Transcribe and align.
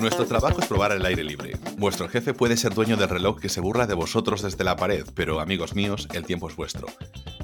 Nuestro 0.00 0.26
trabajo 0.26 0.60
es 0.60 0.66
probar 0.68 0.92
el 0.92 1.04
aire 1.04 1.24
libre. 1.24 1.56
Vuestro 1.76 2.08
jefe 2.08 2.34
puede 2.34 2.56
ser 2.56 2.72
dueño 2.72 2.96
del 2.96 3.08
reloj 3.08 3.40
que 3.40 3.48
se 3.48 3.60
burla 3.60 3.88
de 3.88 3.94
vosotros 3.94 4.42
desde 4.42 4.62
la 4.62 4.76
pared, 4.76 5.04
pero 5.16 5.40
amigos 5.40 5.74
míos, 5.74 6.06
el 6.12 6.24
tiempo 6.24 6.48
es 6.48 6.54
vuestro. 6.54 6.86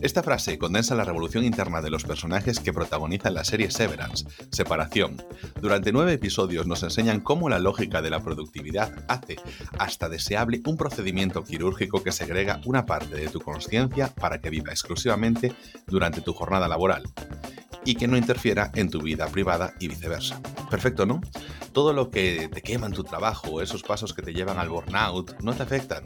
Esta 0.01 0.23
frase 0.23 0.59
condensa 0.59 0.95
la 0.95 1.05
revolución 1.05 1.45
interna 1.45 1.83
de 1.83 1.91
los 1.91 2.05
personajes 2.05 2.59
que 2.59 2.73
protagonizan 2.73 3.35
la 3.35 3.45
serie 3.45 3.71
Severance, 3.71 4.25
Separación. 4.51 5.23
Durante 5.61 5.93
nueve 5.93 6.15
episodios 6.15 6.67
nos 6.67 6.83
enseñan 6.83 7.21
cómo 7.21 7.51
la 7.51 7.59
lógica 7.59 8.01
de 8.01 8.09
la 8.09 8.21
productividad 8.21 8.93
hace 9.09 9.37
hasta 9.79 10.09
deseable 10.09 10.63
un 10.65 10.79
procedimiento 10.79 11.45
quirúrgico 11.45 12.03
que 12.03 12.13
segrega 12.13 12.63
una 12.65 12.87
parte 12.87 13.15
de 13.15 13.29
tu 13.29 13.41
conciencia 13.41 14.09
para 14.09 14.41
que 14.41 14.49
viva 14.49 14.71
exclusivamente 14.71 15.53
durante 15.87 16.23
tu 16.23 16.33
jornada 16.33 16.67
laboral 16.67 17.03
y 17.85 17.95
que 17.95 18.09
no 18.09 18.17
interfiera 18.17 18.71
en 18.75 18.91
tu 18.91 19.01
vida 19.01 19.27
privada 19.29 19.75
y 19.79 19.89
viceversa. 19.89 20.41
Perfecto, 20.71 21.07
¿no? 21.07 21.21
Todo 21.73 21.93
lo 21.93 22.11
que 22.11 22.49
te 22.53 22.63
quema 22.63 22.87
en 22.87 22.93
tu 22.93 23.05
trabajo, 23.05 23.61
esos 23.61 23.83
pasos 23.83 24.15
que 24.15 24.23
te 24.23 24.33
llevan 24.33 24.59
al 24.59 24.69
burnout, 24.69 25.41
no 25.41 25.55
te 25.55 25.63
afectan. 25.63 26.05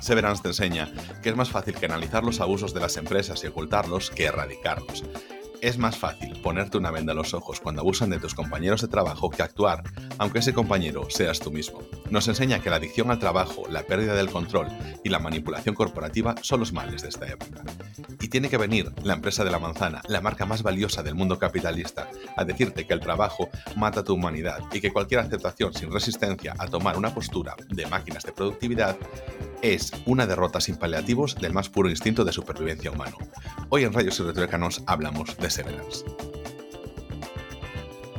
Severance 0.00 0.42
te 0.42 0.48
enseña 0.48 0.90
que 1.22 1.30
es 1.30 1.36
más 1.36 1.50
fácil 1.50 1.74
que 1.74 1.86
analizar 1.86 2.24
los 2.24 2.40
abusos 2.40 2.72
de 2.72 2.80
las 2.80 2.96
empresas 2.96 3.42
y 3.44 3.48
ocultarlos 3.48 4.10
que 4.10 4.24
erradicarlos. 4.24 5.04
Es 5.62 5.76
más 5.76 5.98
fácil 5.98 6.40
ponerte 6.40 6.78
una 6.78 6.90
venda 6.90 7.12
en 7.12 7.18
los 7.18 7.34
ojos 7.34 7.60
cuando 7.60 7.82
abusan 7.82 8.08
de 8.08 8.18
tus 8.18 8.34
compañeros 8.34 8.80
de 8.80 8.88
trabajo 8.88 9.28
que 9.28 9.42
actuar, 9.42 9.82
aunque 10.16 10.38
ese 10.38 10.54
compañero 10.54 11.10
seas 11.10 11.38
tú 11.38 11.50
mismo. 11.50 11.82
Nos 12.08 12.28
enseña 12.28 12.60
que 12.60 12.70
la 12.70 12.76
adicción 12.76 13.10
al 13.10 13.18
trabajo, 13.18 13.64
la 13.68 13.82
pérdida 13.82 14.14
del 14.14 14.30
control 14.30 14.68
y 15.04 15.10
la 15.10 15.18
manipulación 15.18 15.74
corporativa 15.74 16.34
son 16.40 16.60
los 16.60 16.72
males 16.72 17.02
de 17.02 17.10
esta 17.10 17.26
época. 17.26 17.62
Y 18.20 18.28
tiene 18.28 18.48
que 18.48 18.56
venir 18.56 18.90
la 19.02 19.12
empresa 19.12 19.44
de 19.44 19.50
la 19.50 19.58
manzana, 19.58 20.00
la 20.08 20.22
marca 20.22 20.46
más 20.46 20.62
valiosa 20.62 21.02
del 21.02 21.14
mundo 21.14 21.38
capitalista, 21.38 22.08
a 22.36 22.44
decirte 22.44 22.86
que 22.86 22.94
el 22.94 23.00
trabajo 23.00 23.50
mata 23.76 24.02
tu 24.02 24.14
humanidad 24.14 24.60
y 24.72 24.80
que 24.80 24.92
cualquier 24.92 25.20
aceptación 25.20 25.74
sin 25.74 25.92
resistencia 25.92 26.54
a 26.58 26.68
tomar 26.68 26.96
una 26.96 27.14
postura 27.14 27.54
de 27.68 27.86
máquinas 27.86 28.24
de 28.24 28.32
productividad 28.32 28.96
es 29.62 29.92
una 30.06 30.26
derrota 30.26 30.60
sin 30.60 30.76
paliativos 30.76 31.36
del 31.36 31.52
más 31.52 31.68
puro 31.68 31.90
instinto 31.90 32.24
de 32.24 32.32
supervivencia 32.32 32.90
humano. 32.90 33.18
Hoy 33.68 33.84
en 33.84 33.92
Rayos 33.92 34.18
y 34.18 34.82
hablamos 34.86 35.36
de 35.36 35.49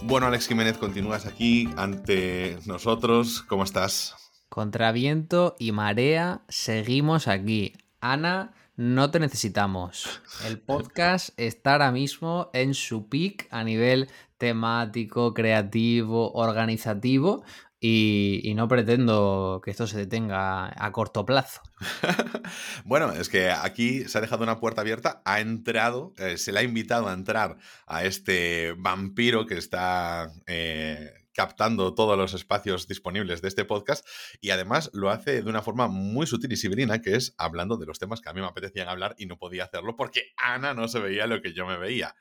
Bueno, 0.04 0.28
Alex 0.28 0.48
Jiménez, 0.48 0.78
continúas 0.78 1.26
aquí 1.26 1.70
ante 1.78 2.58
nosotros. 2.66 3.44
¿Cómo 3.44 3.64
estás? 3.64 4.16
Contra 4.50 4.92
viento 4.92 5.56
y 5.58 5.72
marea, 5.72 6.42
seguimos 6.50 7.30
aquí. 7.30 7.74
Ana, 8.02 8.54
no 8.76 9.12
te 9.12 9.20
necesitamos. 9.20 10.22
El 10.46 10.60
podcast 10.60 11.30
está 11.40 11.74
ahora 11.74 11.92
mismo 11.92 12.50
en 12.54 12.74
su 12.74 13.08
peak 13.08 13.48
a 13.52 13.64
nivel 13.64 14.10
temático, 14.42 15.36
creativo, 15.36 16.34
organizativo. 16.34 17.44
Y, 17.80 18.54
no 18.56 18.68
pretendo 18.68 19.62
que 19.64 19.72
esto 19.72 19.88
se 19.88 19.98
detenga 19.98 20.72
a 20.76 20.92
corto 20.92 21.26
plazo. 21.26 21.62
bueno, 22.86 23.12
es 23.12 23.28
que 23.30 23.50
aquí 23.50 24.08
se 24.08 24.18
ha 24.18 24.22
dejado 24.22 24.44
una 24.44 24.60
puerta 24.60 24.82
abierta, 24.82 25.22
ha 25.26 25.40
entrado, 25.40 26.14
eh, 26.18 26.38
se 26.38 26.52
le 26.52 26.60
ha 26.60 26.64
invitado 26.64 27.08
a 27.08 27.14
entrar 27.14 27.58
a 27.88 28.04
este 28.04 28.76
vampiro 28.78 29.48
que 29.48 29.58
está 29.58 30.32
eh, 30.46 31.12
captando 31.34 31.96
todos 31.96 32.18
los 32.18 32.36
espacios 32.36 32.88
disponibles 32.88 33.42
de 33.42 33.48
este 33.48 33.66
podcast 33.66 34.06
y 34.42 34.52
además 34.52 34.92
lo 34.94 35.10
hace 35.10 35.42
de 35.42 35.50
una 35.50 35.64
forma 35.64 35.88
muy 35.88 36.28
sutil 36.28 36.52
y 36.52 36.58
sibirina, 36.58 37.02
que 37.02 37.16
es 37.16 37.34
hablando 37.40 37.78
de 37.78 37.88
los 37.88 37.98
temas 37.98 38.22
que 38.22 38.30
a 38.30 38.34
mí 38.34 38.42
me 38.42 38.48
apetecían 38.48 38.90
hablar 38.90 39.16
y 39.18 39.26
no 39.26 39.38
podía 39.38 39.64
hacerlo 39.64 39.96
porque 39.96 40.34
Ana 40.38 40.76
no 40.76 40.88
se 40.88 41.00
veía 41.00 41.26
lo 41.26 41.42
que 41.42 41.54
yo 41.54 41.66
me 41.66 41.78
veía. 41.78 42.16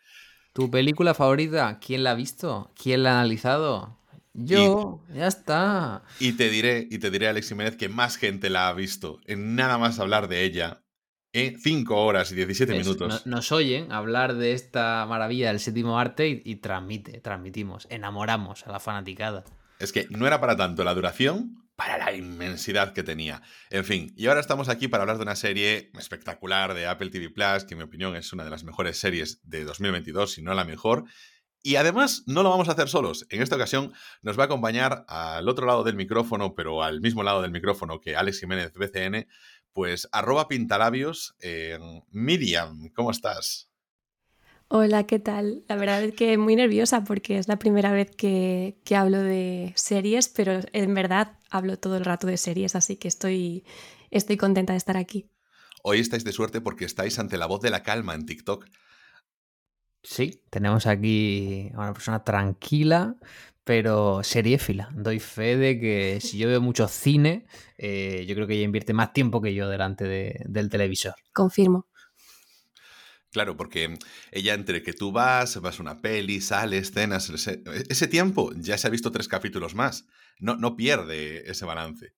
¿Tu 0.53 0.71
película 0.71 1.15
favorita? 1.15 1.79
¿Quién 1.79 2.03
la 2.03 2.13
ha 2.13 2.15
visto? 2.15 2.73
¿Quién 2.81 3.03
la 3.03 3.13
ha 3.13 3.21
analizado? 3.21 3.99
Yo, 4.33 5.03
ya 5.15 5.27
está. 5.27 6.03
Y 6.19 6.33
te 6.33 6.51
diré, 6.51 6.87
y 6.91 6.99
te 6.99 7.11
diré, 7.11 7.29
Alex 7.29 7.49
Jiménez, 7.49 7.77
que 7.77 7.89
más 7.89 8.17
gente 8.17 8.51
la 8.51 8.69
ha 8.69 8.73
visto 8.73 9.21
en 9.27 9.55
nada 9.55 9.79
más 9.79 9.99
hablar 9.99 10.29
de 10.29 10.45
ella 10.45 10.83
en 11.33 11.61
5 11.61 12.05
horas 12.05 12.33
y 12.33 12.35
17 12.35 12.73
minutos. 12.73 13.27
nos 13.27 13.53
oyen 13.53 13.93
hablar 13.93 14.35
de 14.35 14.53
esta 14.53 15.07
maravilla 15.09 15.49
del 15.49 15.61
séptimo 15.61 15.99
arte 15.99 16.29
y, 16.29 16.43
y, 16.45 16.57
transmite, 16.57 17.21
transmitimos, 17.21 17.87
enamoramos 17.91 18.67
a 18.67 18.73
la 18.73 18.81
fanaticada. 18.81 19.45
Es 19.79 19.93
que 19.93 20.07
no 20.11 20.27
era 20.27 20.41
para 20.41 20.57
tanto 20.57 20.83
la 20.85 20.95
duración, 20.95 21.70
para 21.81 21.97
la 21.97 22.13
inmensidad 22.13 22.93
que 22.93 23.03
tenía. 23.03 23.41
En 23.71 23.87
fin, 23.87 24.13
y 24.15 24.27
ahora 24.27 24.41
estamos 24.41 24.69
aquí 24.69 24.87
para 24.87 25.03
hablar 25.03 25.17
de 25.17 25.23
una 25.23 25.35
serie 25.35 25.91
espectacular 25.99 26.75
de 26.75 26.87
Apple 26.87 27.09
TV 27.09 27.31
Plus, 27.31 27.65
que 27.65 27.73
en 27.73 27.79
mi 27.79 27.85
opinión 27.85 28.15
es 28.17 28.35
una 28.35 28.45
de 28.45 28.51
las 28.51 28.65
mejores 28.65 28.99
series 28.99 29.41
de 29.45 29.65
2022, 29.65 30.31
si 30.31 30.43
no 30.43 30.53
la 30.53 30.67
mejor, 30.67 31.05
y 31.63 31.77
además 31.77 32.23
no 32.27 32.43
lo 32.43 32.51
vamos 32.51 32.69
a 32.69 32.73
hacer 32.73 32.91
solos. 32.91 33.27
En 33.31 33.41
esta 33.41 33.57
ocasión 33.57 33.95
nos 34.21 34.39
va 34.39 34.43
a 34.43 34.45
acompañar 34.45 35.07
al 35.09 35.49
otro 35.49 35.67
lado 35.67 35.83
del 35.83 35.95
micrófono, 35.97 36.55
pero 36.55 36.83
al 36.83 37.01
mismo 37.01 37.23
lado 37.23 37.41
del 37.41 37.51
micrófono 37.51 37.99
que 37.99 38.15
Alex 38.15 38.41
Jiménez 38.41 38.75
BCN, 38.75 39.27
pues 39.73 40.07
arroba 40.13 40.49
pintalabios. 40.49 41.35
Miriam, 42.11 42.91
¿cómo 42.95 43.11
estás? 43.11 43.70
Hola, 44.73 45.05
¿qué 45.05 45.19
tal? 45.19 45.65
La 45.67 45.75
verdad 45.75 46.01
es 46.05 46.15
que 46.15 46.39
muy 46.39 46.55
nerviosa 46.55 47.03
porque 47.03 47.39
es 47.39 47.49
la 47.49 47.59
primera 47.59 47.91
vez 47.91 48.15
que, 48.15 48.79
que, 48.85 48.95
hablo 48.95 49.19
de 49.19 49.73
series, 49.75 50.29
pero 50.29 50.61
en 50.73 50.95
verdad 50.95 51.41
hablo 51.51 51.77
todo 51.77 51.97
el 51.97 52.05
rato 52.05 52.29
de 52.29 52.37
series, 52.37 52.77
así 52.77 52.95
que 52.95 53.09
estoy, 53.09 53.65
estoy 54.13 54.37
contenta 54.37 54.73
de 54.73 54.77
estar 54.77 54.97
aquí. 54.97 55.29
Hoy 55.83 55.99
estáis 55.99 56.23
de 56.23 56.31
suerte 56.31 56.61
porque 56.61 56.85
estáis 56.85 57.19
ante 57.19 57.37
la 57.37 57.47
voz 57.47 57.61
de 57.63 57.71
la 57.71 57.83
calma 57.83 58.15
en 58.15 58.27
TikTok. 58.27 58.67
Sí, 60.05 60.41
tenemos 60.51 60.87
aquí 60.87 61.73
a 61.75 61.79
una 61.81 61.93
persona 61.93 62.23
tranquila, 62.23 63.17
pero 63.65 64.23
seriéfila. 64.23 64.91
Doy 64.95 65.19
fe 65.19 65.57
de 65.57 65.81
que 65.81 66.21
si 66.21 66.39
yo 66.39 66.47
veo 66.47 66.61
mucho 66.61 66.87
cine, 66.87 67.45
eh, 67.77 68.25
yo 68.29 68.37
creo 68.37 68.47
que 68.47 68.55
ella 68.55 68.67
invierte 68.67 68.93
más 68.93 69.13
tiempo 69.13 69.41
que 69.41 69.53
yo 69.53 69.69
delante 69.69 70.05
del 70.47 70.69
televisor. 70.69 71.17
Confirmo. 71.33 71.90
Claro, 73.31 73.57
porque 73.57 73.97
ella 74.33 74.55
entre 74.55 74.83
que 74.83 74.93
tú 74.93 75.13
vas, 75.13 75.61
vas 75.61 75.79
a 75.79 75.83
una 75.83 76.01
peli, 76.01 76.41
sales, 76.41 76.89
escenas, 76.89 77.31
ese, 77.31 77.63
ese, 77.89 78.09
tiempo 78.09 78.53
ya 78.57 78.77
se 78.77 78.89
ha 78.89 78.91
visto 78.91 79.13
tres 79.13 79.29
capítulos 79.29 79.75
más. 79.75 80.07
No, 80.41 80.57
no 80.57 80.77
pierde 80.77 81.49
ese 81.49 81.65
balance. 81.65 82.13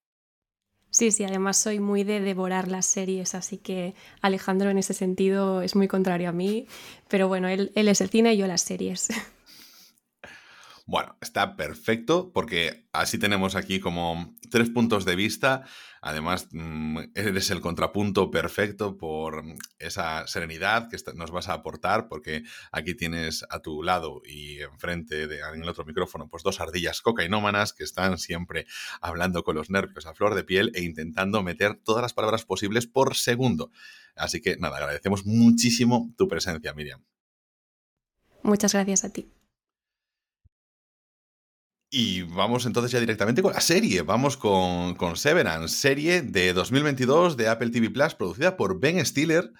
Sí, 0.88 1.10
sí, 1.10 1.24
además 1.24 1.58
soy 1.58 1.80
muy 1.80 2.04
de 2.04 2.20
devorar 2.20 2.68
las 2.68 2.86
series, 2.86 3.34
así 3.34 3.56
que 3.58 3.94
Alejandro 4.20 4.70
en 4.70 4.78
ese 4.78 4.92
sentido 4.94 5.62
es 5.62 5.74
muy 5.74 5.88
contrario 5.88 6.28
a 6.28 6.32
mí, 6.32 6.66
pero 7.08 7.28
bueno, 7.28 7.48
él, 7.48 7.72
él 7.74 7.88
es 7.88 8.00
el 8.00 8.10
cine 8.10 8.34
y 8.34 8.36
yo 8.36 8.46
las 8.46 8.62
series. 8.62 9.08
Bueno, 10.84 11.16
está 11.20 11.54
perfecto 11.54 12.32
porque 12.32 12.88
así 12.92 13.16
tenemos 13.16 13.54
aquí 13.54 13.78
como 13.78 14.34
tres 14.50 14.68
puntos 14.68 15.04
de 15.04 15.14
vista. 15.14 15.64
Además, 16.00 16.48
mm, 16.50 16.98
eres 17.14 17.50
el 17.52 17.60
contrapunto 17.60 18.32
perfecto 18.32 18.96
por 18.96 19.44
esa 19.78 20.26
serenidad 20.26 20.88
que 20.88 20.96
nos 21.14 21.30
vas 21.30 21.48
a 21.48 21.54
aportar, 21.54 22.08
porque 22.08 22.42
aquí 22.72 22.94
tienes 22.94 23.44
a 23.48 23.60
tu 23.60 23.84
lado 23.84 24.22
y 24.24 24.60
enfrente 24.60 25.28
de, 25.28 25.38
en 25.38 25.62
el 25.62 25.68
otro 25.68 25.84
micrófono, 25.84 26.28
pues 26.28 26.42
dos 26.42 26.60
ardillas 26.60 27.00
cocainómanas 27.00 27.72
que 27.72 27.84
están 27.84 28.18
siempre 28.18 28.66
hablando 29.00 29.44
con 29.44 29.54
los 29.54 29.70
nervios 29.70 30.06
a 30.06 30.14
flor 30.14 30.34
de 30.34 30.42
piel 30.42 30.72
e 30.74 30.82
intentando 30.82 31.44
meter 31.44 31.76
todas 31.76 32.02
las 32.02 32.12
palabras 32.12 32.44
posibles 32.44 32.88
por 32.88 33.14
segundo. 33.14 33.70
Así 34.16 34.40
que 34.40 34.56
nada, 34.56 34.78
agradecemos 34.78 35.24
muchísimo 35.26 36.12
tu 36.16 36.26
presencia, 36.26 36.74
Miriam. 36.74 37.04
Muchas 38.42 38.72
gracias 38.72 39.04
a 39.04 39.12
ti. 39.12 39.30
Y 41.94 42.22
vamos 42.22 42.64
entonces 42.64 42.90
ya 42.90 43.00
directamente 43.00 43.42
con 43.42 43.52
la 43.52 43.60
serie. 43.60 44.00
Vamos 44.00 44.38
con, 44.38 44.94
con 44.94 45.14
Severance, 45.14 45.76
serie 45.76 46.22
de 46.22 46.54
2022 46.54 47.36
de 47.36 47.48
Apple 47.48 47.68
TV 47.68 47.90
Plus, 47.90 48.14
producida 48.14 48.56
por 48.56 48.80
Ben 48.80 49.04
Stiller 49.04 49.52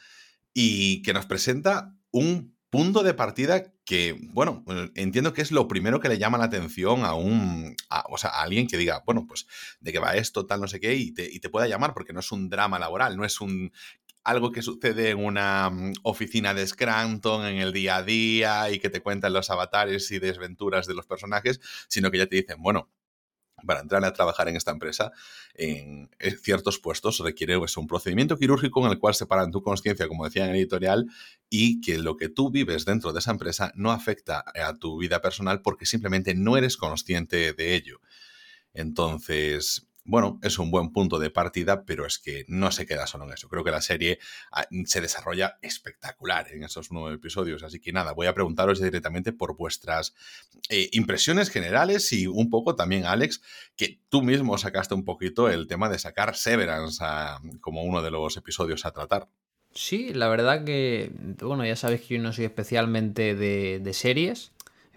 y 0.54 1.02
que 1.02 1.12
nos 1.12 1.26
presenta 1.26 1.94
un 2.10 2.56
punto 2.70 3.02
de 3.02 3.12
partida 3.12 3.64
que, 3.84 4.16
bueno, 4.32 4.64
entiendo 4.94 5.34
que 5.34 5.42
es 5.42 5.52
lo 5.52 5.68
primero 5.68 6.00
que 6.00 6.08
le 6.08 6.16
llama 6.16 6.38
la 6.38 6.44
atención 6.44 7.04
a 7.04 7.12
un, 7.12 7.76
o 8.08 8.16
sea, 8.16 8.30
a 8.30 8.44
alguien 8.44 8.66
que 8.66 8.78
diga, 8.78 9.02
bueno, 9.04 9.26
pues 9.26 9.46
de 9.80 9.92
qué 9.92 9.98
va 9.98 10.14
esto, 10.16 10.46
tal, 10.46 10.62
no 10.62 10.68
sé 10.68 10.80
qué, 10.80 10.94
y 10.94 11.12
te, 11.12 11.30
y 11.30 11.38
te 11.38 11.50
pueda 11.50 11.68
llamar, 11.68 11.92
porque 11.92 12.14
no 12.14 12.20
es 12.20 12.32
un 12.32 12.48
drama 12.48 12.78
laboral, 12.78 13.14
no 13.14 13.26
es 13.26 13.42
un 13.42 13.72
algo 14.24 14.52
que 14.52 14.62
sucede 14.62 15.10
en 15.10 15.24
una 15.24 15.70
mm, 15.70 15.92
oficina 16.02 16.54
de 16.54 16.66
Scranton 16.66 17.46
en 17.46 17.58
el 17.58 17.72
día 17.72 17.96
a 17.96 18.02
día 18.02 18.70
y 18.70 18.78
que 18.78 18.90
te 18.90 19.02
cuentan 19.02 19.32
los 19.32 19.50
avatares 19.50 20.10
y 20.10 20.18
desventuras 20.18 20.86
de 20.86 20.94
los 20.94 21.06
personajes, 21.06 21.60
sino 21.88 22.10
que 22.10 22.18
ya 22.18 22.26
te 22.26 22.36
dicen, 22.36 22.56
bueno, 22.60 22.90
para 23.66 23.80
entrar 23.80 24.04
a 24.04 24.12
trabajar 24.12 24.48
en 24.48 24.56
esta 24.56 24.70
empresa, 24.70 25.12
en 25.54 26.10
ciertos 26.42 26.78
puestos 26.78 27.18
requiere 27.20 27.58
pues, 27.58 27.76
un 27.76 27.86
procedimiento 27.86 28.36
quirúrgico 28.36 28.84
en 28.84 28.92
el 28.92 28.98
cual 28.98 29.14
separan 29.14 29.50
tu 29.50 29.62
conciencia, 29.62 30.08
como 30.08 30.24
decía 30.24 30.44
en 30.44 30.50
el 30.50 30.56
editorial, 30.56 31.06
y 31.48 31.80
que 31.80 31.98
lo 31.98 32.16
que 32.16 32.28
tú 32.28 32.50
vives 32.50 32.84
dentro 32.84 33.12
de 33.12 33.20
esa 33.20 33.30
empresa 33.30 33.72
no 33.74 33.92
afecta 33.92 34.44
a 34.54 34.74
tu 34.74 34.98
vida 34.98 35.20
personal 35.20 35.62
porque 35.62 35.86
simplemente 35.86 36.34
no 36.34 36.56
eres 36.56 36.76
consciente 36.76 37.52
de 37.52 37.74
ello. 37.74 38.00
Entonces, 38.74 39.86
bueno, 40.04 40.40
es 40.42 40.58
un 40.58 40.70
buen 40.70 40.92
punto 40.92 41.18
de 41.18 41.30
partida, 41.30 41.84
pero 41.84 42.06
es 42.06 42.18
que 42.18 42.44
no 42.48 42.72
se 42.72 42.86
queda 42.86 43.06
solo 43.06 43.24
en 43.24 43.32
eso. 43.32 43.48
Creo 43.48 43.62
que 43.62 43.70
la 43.70 43.80
serie 43.80 44.18
ah, 44.50 44.66
se 44.84 45.00
desarrolla 45.00 45.58
espectacular 45.62 46.48
en 46.52 46.64
esos 46.64 46.90
nueve 46.90 47.16
episodios. 47.16 47.62
Así 47.62 47.78
que 47.78 47.92
nada, 47.92 48.12
voy 48.12 48.26
a 48.26 48.34
preguntaros 48.34 48.80
directamente 48.80 49.32
por 49.32 49.56
vuestras 49.56 50.14
eh, 50.68 50.88
impresiones 50.92 51.50
generales 51.50 52.12
y 52.12 52.26
un 52.26 52.50
poco 52.50 52.74
también, 52.74 53.04
Alex, 53.04 53.42
que 53.76 54.00
tú 54.08 54.22
mismo 54.22 54.58
sacaste 54.58 54.94
un 54.94 55.04
poquito 55.04 55.48
el 55.48 55.66
tema 55.68 55.88
de 55.88 55.98
sacar 55.98 56.34
Severance 56.34 57.02
como 57.60 57.82
uno 57.84 58.02
de 58.02 58.10
los 58.10 58.36
episodios 58.36 58.84
a 58.84 58.92
tratar. 58.92 59.28
Sí, 59.74 60.12
la 60.12 60.28
verdad 60.28 60.64
que, 60.64 61.12
bueno, 61.40 61.64
ya 61.64 61.76
sabéis 61.76 62.02
que 62.02 62.16
yo 62.16 62.22
no 62.22 62.32
soy 62.32 62.44
especialmente 62.44 63.34
de, 63.34 63.80
de 63.80 63.92
series, 63.94 64.52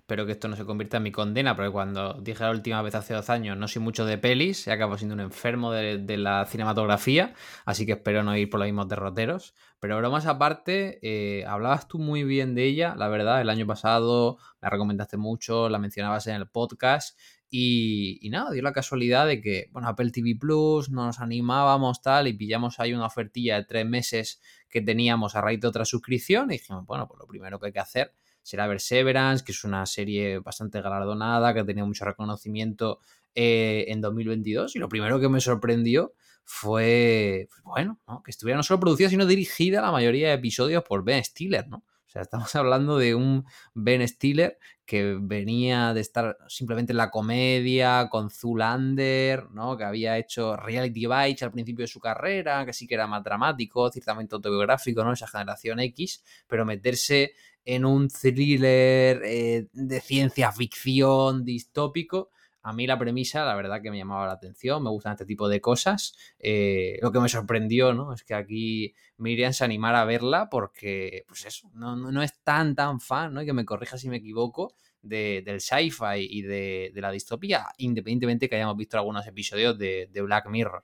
Espero 0.06 0.28
que 0.28 0.34
esto 0.34 0.48
no 0.48 0.56
se 0.56 0.66
convierta 0.66 0.98
en 0.98 1.04
mi 1.04 1.12
condena, 1.12 1.56
porque 1.56 1.72
cuando 1.72 2.14
dije 2.22 2.44
la 2.44 2.52
última 2.52 2.80
vez 2.84 2.94
hace 2.94 3.16
dos 3.16 3.28
años 3.32 3.58
no 3.58 3.68
soy 3.68 3.82
mucho 3.82 4.06
de 4.06 4.20
pelis, 4.20 4.68
he 4.68 4.72
acabado 4.72 5.00
siendo 5.00 5.16
un 5.16 5.20
enfermo 5.20 5.72
de, 5.72 6.18
la 6.18 6.46
cinematografía, 6.46 7.34
así 7.66 7.88
que 7.88 7.94
espero 7.94 8.22
no 8.22 8.38
ir 8.38 8.48
por 8.48 8.60
los 8.60 8.68
mismos 8.68 8.88
derroteros. 8.88 9.56
Pero 9.80 9.98
bromas 9.98 10.28
aparte, 10.28 11.00
eh, 11.02 11.44
hablabas 11.48 11.88
tú 11.88 11.98
muy 11.98 12.24
bien 12.24 12.54
de 12.54 12.66
ella, 12.66 12.94
la 12.96 13.08
verdad, 13.08 13.42
el 13.42 13.50
año 13.50 13.66
pasado 13.66 14.38
la 14.62 14.70
recomendaste 14.70 15.18
mucho, 15.18 15.70
la 15.70 15.80
mencionabas 15.80 16.28
en 16.28 16.36
el 16.36 16.48
podcast. 16.50 17.20
Y, 17.50 18.30
nada, 18.30 18.52
dio 18.52 18.62
la 18.62 18.74
casualidad 18.74 19.26
de 19.26 19.42
que, 19.42 19.70
bueno, 19.72 19.88
Apple 19.88 20.12
TV 20.12 20.36
Plus 20.40 20.92
nos 20.92 21.20
animábamos 21.20 22.04
tal 22.04 22.28
y 22.28 22.34
pillamos 22.34 22.80
ahí 22.80 22.94
una 22.94 23.08
ofertilla 23.08 23.56
de 23.56 23.66
tres 23.66 23.88
meses 23.88 24.40
que 24.70 24.82
teníamos 24.82 25.36
a 25.36 25.42
raíz 25.42 25.62
de 25.62 25.68
otra 25.68 25.84
suscripción 25.84 26.52
y 26.52 26.60
dijimos, 26.60 26.86
bueno, 26.86 27.08
pues 27.08 27.20
lo 27.20 27.26
primero 27.26 27.60
que 27.60 27.68
hay 27.68 27.74
que 27.74 27.80
hacer 27.80 28.14
será 28.46 28.68
ver 28.68 28.80
Severance, 28.80 29.44
que 29.44 29.54
es 29.54 29.64
una 29.64 29.88
serie 29.88 30.38
bastante 30.38 30.80
galardonada, 30.80 31.52
que 31.52 31.62
ha 31.62 31.66
tenido 31.66 31.88
mucho 31.88 32.06
reconocimiento 32.06 33.00
eh, 33.34 33.86
en 33.88 34.02
2022. 34.02 34.76
Y 34.76 34.80
lo 34.80 34.88
primero 34.88 35.20
que 35.20 35.28
me 35.30 35.42
sorprendió 35.42 36.14
fue, 36.44 37.48
pues 37.50 37.64
bueno, 37.64 38.00
que 38.24 38.30
estuviera 38.30 38.58
no 38.58 38.62
solo 38.62 38.80
producida, 38.80 39.10
sino 39.10 39.26
dirigida 39.26 39.82
la 39.82 39.92
mayoría 39.92 40.28
de 40.28 40.36
episodios 40.36 40.84
por 40.84 41.04
Ben 41.04 41.24
Stiller, 41.24 41.68
¿no? 41.68 41.78
O 41.78 42.08
sea, 42.08 42.22
estamos 42.22 42.54
hablando 42.56 43.00
de 43.00 43.16
un 43.16 43.46
Ben 43.74 44.08
Stiller 44.08 44.60
que 44.86 45.18
venía 45.20 45.96
de 45.96 46.02
estar 46.02 46.38
simplemente 46.48 46.94
en 46.94 46.98
la 46.98 47.10
comedia 47.10 48.10
con 48.12 48.30
Zulander, 48.30 49.50
¿no? 49.50 49.76
Que 49.76 49.86
había 49.86 50.20
hecho 50.20 50.56
Reality 50.56 51.08
Bites 51.08 51.42
al 51.42 51.52
principio 51.52 51.82
de 51.82 51.88
su 51.88 52.00
carrera, 52.00 52.64
que 52.64 52.74
sí 52.74 52.86
que 52.86 52.94
era 52.94 53.08
más 53.08 53.24
dramático, 53.24 53.90
ciertamente 53.90 54.36
autobiográfico, 54.36 55.04
¿no? 55.04 55.14
Esa 55.14 55.28
generación 55.28 55.80
X, 55.80 56.24
pero 56.48 56.64
meterse 56.64 57.34
en 57.66 57.84
un 57.86 58.08
thriller 58.10 59.22
eh, 59.26 59.68
de 59.74 60.02
ciencia 60.02 60.52
ficción 60.52 61.44
distópico. 61.44 62.30
A 62.62 62.74
mí 62.74 62.88
la 62.88 62.98
premisa, 62.98 63.46
la 63.46 63.56
verdad 63.56 63.82
que 63.82 63.92
me 63.92 63.98
llamaba 63.98 64.26
la 64.26 64.34
atención, 64.34 64.82
me 64.84 64.90
gustan 64.90 65.14
este 65.14 65.26
tipo 65.26 65.48
de 65.48 65.62
cosas. 65.62 66.16
Eh, 66.40 66.98
lo 67.02 67.12
que 67.12 67.20
me 67.20 67.30
sorprendió, 67.30 67.94
¿no? 67.94 68.14
Es 68.14 68.24
que 68.24 68.34
aquí 68.34 68.96
Miriam 69.18 69.54
se 69.54 69.66
animara 69.66 70.02
a 70.02 70.06
verla 70.06 70.50
porque, 70.50 71.26
pues 71.28 71.46
eso, 71.46 71.70
no, 71.74 72.24
es 72.24 72.42
tan, 72.44 72.76
tan 72.76 73.00
fan, 73.00 73.34
¿no? 73.34 73.42
Y 73.42 73.46
que 73.46 73.54
me 73.54 73.66
corrija 73.66 73.98
si 73.98 74.10
me 74.10 74.18
equivoco, 74.18 74.74
del 75.02 75.62
sci-fi 75.62 76.28
y 76.28 76.42
de, 76.42 76.92
la 76.96 77.12
distopía, 77.12 77.68
independientemente 77.78 78.50
que 78.50 78.56
hayamos 78.56 78.78
visto 78.78 78.98
algunos 78.98 79.28
episodios 79.28 79.78
de 79.78 80.22
Black 80.24 80.50
Mirror. 80.50 80.84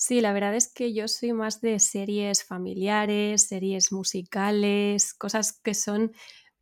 Sí, 0.00 0.20
la 0.20 0.32
verdad 0.32 0.54
es 0.54 0.72
que 0.72 0.94
yo 0.94 1.08
soy 1.08 1.32
más 1.32 1.60
de 1.60 1.80
series 1.80 2.44
familiares, 2.44 3.48
series 3.48 3.90
musicales, 3.90 5.12
cosas 5.12 5.52
que 5.60 5.74
son 5.74 6.12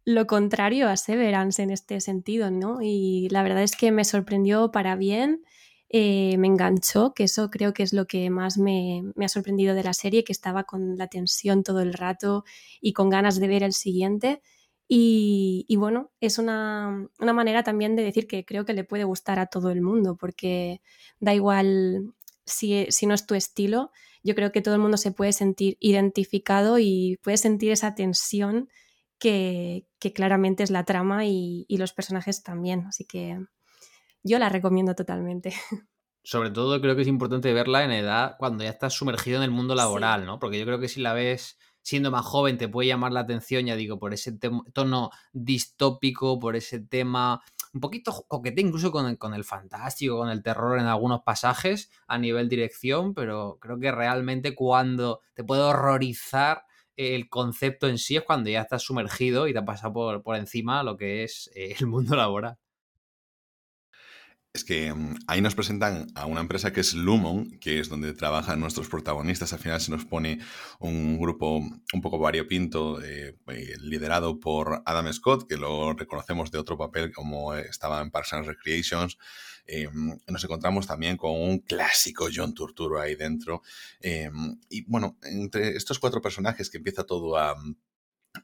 lo 0.06 0.26
contrario 0.26 0.88
a 0.88 0.96
Severance 0.96 1.62
en 1.62 1.70
este 1.70 2.00
sentido, 2.00 2.50
¿no? 2.50 2.78
Y 2.80 3.28
la 3.30 3.42
verdad 3.42 3.62
es 3.62 3.76
que 3.76 3.92
me 3.92 4.04
sorprendió 4.04 4.70
para 4.70 4.96
bien, 4.96 5.42
eh, 5.90 6.38
me 6.38 6.46
enganchó, 6.46 7.12
que 7.12 7.24
eso 7.24 7.50
creo 7.50 7.74
que 7.74 7.82
es 7.82 7.92
lo 7.92 8.06
que 8.06 8.30
más 8.30 8.56
me, 8.56 9.02
ha 9.22 9.28
sorprendido 9.28 9.74
de 9.74 9.84
la 9.84 9.92
serie, 9.92 10.24
que 10.24 10.32
estaba 10.32 10.64
con 10.64 10.96
la 10.96 11.08
tensión 11.08 11.62
todo 11.62 11.82
el 11.82 11.92
rato 11.92 12.44
y 12.80 12.94
con 12.94 13.10
ganas 13.10 13.38
de 13.38 13.48
ver 13.48 13.62
el 13.62 13.74
siguiente. 13.74 14.40
Y, 14.88 15.66
bueno, 15.78 16.10
es 16.20 16.38
una, 16.38 17.08
una, 17.20 17.32
manera 17.34 17.62
también 17.64 17.96
de 17.96 18.04
decir 18.04 18.26
que 18.26 18.44
creo 18.46 18.64
que 18.64 18.72
le 18.72 18.84
puede 18.84 19.04
gustar 19.04 19.38
a 19.40 19.46
todo 19.46 19.70
el 19.70 19.82
mundo, 19.82 20.16
porque 20.16 20.80
da 21.20 21.34
igual 21.34 22.14
si, 22.46 23.06
no 23.06 23.14
es 23.14 23.26
tu 23.26 23.34
estilo, 23.34 23.90
yo 24.22 24.34
creo 24.34 24.52
que 24.52 24.62
todo 24.62 24.74
el 24.74 24.80
mundo 24.80 24.96
se 24.96 25.12
puede 25.12 25.32
sentir 25.32 25.76
identificado 25.80 26.78
y 26.78 27.18
puede 27.22 27.36
sentir 27.36 27.72
esa 27.72 27.94
tensión 27.94 28.68
que, 29.18 29.86
claramente 30.14 30.62
es 30.62 30.70
la 30.70 30.84
trama 30.84 31.26
y, 31.26 31.66
los 31.68 31.92
personajes 31.92 32.42
también. 32.42 32.86
Así 32.86 33.04
que 33.04 33.38
yo 34.22 34.38
la 34.38 34.48
recomiendo 34.48 34.94
totalmente. 34.94 35.52
Sobre 36.22 36.50
todo 36.50 36.80
creo 36.80 36.96
que 36.96 37.02
es 37.02 37.08
importante 37.08 37.52
verla 37.52 37.84
en 37.84 37.92
edad 37.92 38.34
cuando 38.38 38.64
ya 38.64 38.70
estás 38.70 38.94
sumergido 38.94 39.36
en 39.36 39.44
el 39.44 39.52
mundo 39.52 39.76
laboral, 39.76 40.26
¿no? 40.26 40.40
Porque 40.40 40.58
yo 40.58 40.64
creo 40.64 40.80
que 40.80 40.88
si 40.88 41.00
la 41.00 41.12
ves 41.12 41.56
siendo 41.86 42.10
más 42.10 42.26
joven 42.26 42.58
te 42.58 42.66
puede 42.66 42.88
llamar 42.88 43.12
la 43.12 43.20
atención, 43.20 43.64
ya 43.64 43.76
digo, 43.76 44.00
por 44.00 44.12
ese 44.12 44.36
tono 44.72 45.10
distópico, 45.32 46.36
por 46.40 46.56
ese 46.56 46.80
tema 46.80 47.40
un 47.72 47.80
poquito 47.80 48.24
coquete 48.26 48.60
incluso 48.60 48.90
con 48.90 49.06
el, 49.06 49.18
con 49.18 49.34
el 49.34 49.44
fantástico, 49.44 50.18
con 50.18 50.28
el 50.28 50.42
terror 50.42 50.80
en 50.80 50.86
algunos 50.86 51.20
pasajes 51.22 51.88
a 52.08 52.18
nivel 52.18 52.48
dirección, 52.48 53.14
pero 53.14 53.58
creo 53.60 53.78
que 53.78 53.92
realmente 53.92 54.56
cuando 54.56 55.20
te 55.32 55.44
puede 55.44 55.62
horrorizar 55.62 56.64
el 56.96 57.28
concepto 57.28 57.86
en 57.86 57.98
sí 57.98 58.16
es 58.16 58.24
cuando 58.24 58.50
ya 58.50 58.62
estás 58.62 58.82
sumergido 58.82 59.46
y 59.46 59.52
te 59.52 59.60
ha 59.60 59.64
pasado 59.64 59.92
por, 59.92 60.22
por 60.24 60.34
encima 60.34 60.82
lo 60.82 60.96
que 60.96 61.22
es 61.22 61.52
eh, 61.54 61.76
el 61.78 61.86
mundo 61.86 62.16
laboral. 62.16 62.58
Es 64.56 64.64
que 64.64 64.90
mm, 64.94 65.16
ahí 65.26 65.42
nos 65.42 65.54
presentan 65.54 66.06
a 66.14 66.24
una 66.24 66.40
empresa 66.40 66.72
que 66.72 66.80
es 66.80 66.94
Lumon, 66.94 67.58
que 67.60 67.78
es 67.78 67.90
donde 67.90 68.14
trabajan 68.14 68.58
nuestros 68.58 68.88
protagonistas. 68.88 69.52
Al 69.52 69.58
final 69.58 69.82
se 69.82 69.90
nos 69.90 70.06
pone 70.06 70.38
un 70.78 71.18
grupo 71.18 71.58
un 71.58 72.00
poco 72.00 72.18
variopinto, 72.18 73.02
eh, 73.02 73.36
eh, 73.48 73.74
liderado 73.82 74.40
por 74.40 74.82
Adam 74.86 75.12
Scott, 75.12 75.46
que 75.46 75.58
lo 75.58 75.92
reconocemos 75.92 76.50
de 76.50 76.56
otro 76.56 76.78
papel 76.78 77.12
como 77.12 77.54
estaba 77.54 78.00
en 78.00 78.10
Parks 78.10 78.32
and 78.32 78.46
Recreations. 78.46 79.18
Eh, 79.66 79.90
nos 80.26 80.42
encontramos 80.42 80.86
también 80.86 81.18
con 81.18 81.32
un 81.32 81.58
clásico 81.58 82.28
John 82.34 82.54
Turturro 82.54 82.98
ahí 82.98 83.14
dentro. 83.14 83.60
y 84.70 84.84
bueno, 84.86 85.18
entre 85.22 85.76
estos 85.76 85.98
cuatro 85.98 86.22
personajes 86.22 86.70
que 86.70 86.78
empieza 86.78 87.04
todo 87.04 87.36
a 87.36 87.54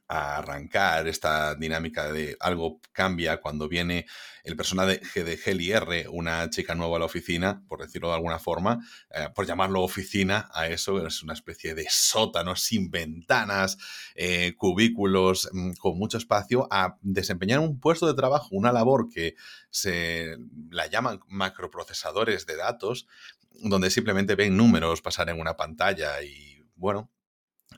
a 0.09 0.39
arrancar 0.39 1.07
esta 1.09 1.55
dinámica 1.55 2.13
de 2.13 2.37
algo 2.41 2.81
cambia 2.93 3.41
cuando 3.41 3.69
viene 3.69 4.07
el 4.45 4.57
personaje 4.57 5.25
de 5.25 5.39
Heli 5.45 5.71
R, 5.71 6.09
una 6.09 6.51
chica 6.51 6.75
nueva 6.75 6.97
a 6.97 6.99
la 7.01 7.05
oficina, 7.05 7.63
por 7.69 7.81
decirlo 7.81 8.09
de 8.09 8.15
alguna 8.15 8.39
forma, 8.39 8.81
eh, 9.11 9.29
por 9.35 9.47
llamarlo 9.47 9.83
oficina 9.83 10.51
a 10.53 10.67
eso, 10.67 11.07
es 11.07 11.23
una 11.23 11.33
especie 11.33 11.75
de 11.75 11.87
sótano 11.89 12.57
sin 12.57 12.91
ventanas, 12.91 13.79
eh, 14.15 14.55
cubículos, 14.57 15.49
mm, 15.53 15.73
con 15.75 15.97
mucho 15.97 16.19
espacio, 16.19 16.67
a 16.71 16.99
desempeñar 17.03 17.61
un 17.61 17.79
puesto 17.79 18.07
de 18.07 18.15
trabajo, 18.15 18.49
una 18.53 18.73
labor 18.73 19.09
que 19.09 19.37
se 19.71 20.37
la 20.71 20.89
llaman 20.89 21.21
macroprocesadores 21.29 22.47
de 22.47 22.57
datos, 22.57 23.07
donde 23.51 23.91
simplemente 23.91 24.35
ven 24.35 24.57
números 24.57 25.03
pasar 25.03 25.29
en 25.29 25.39
una 25.39 25.57
pantalla 25.57 26.23
y 26.23 26.65
bueno, 26.75 27.11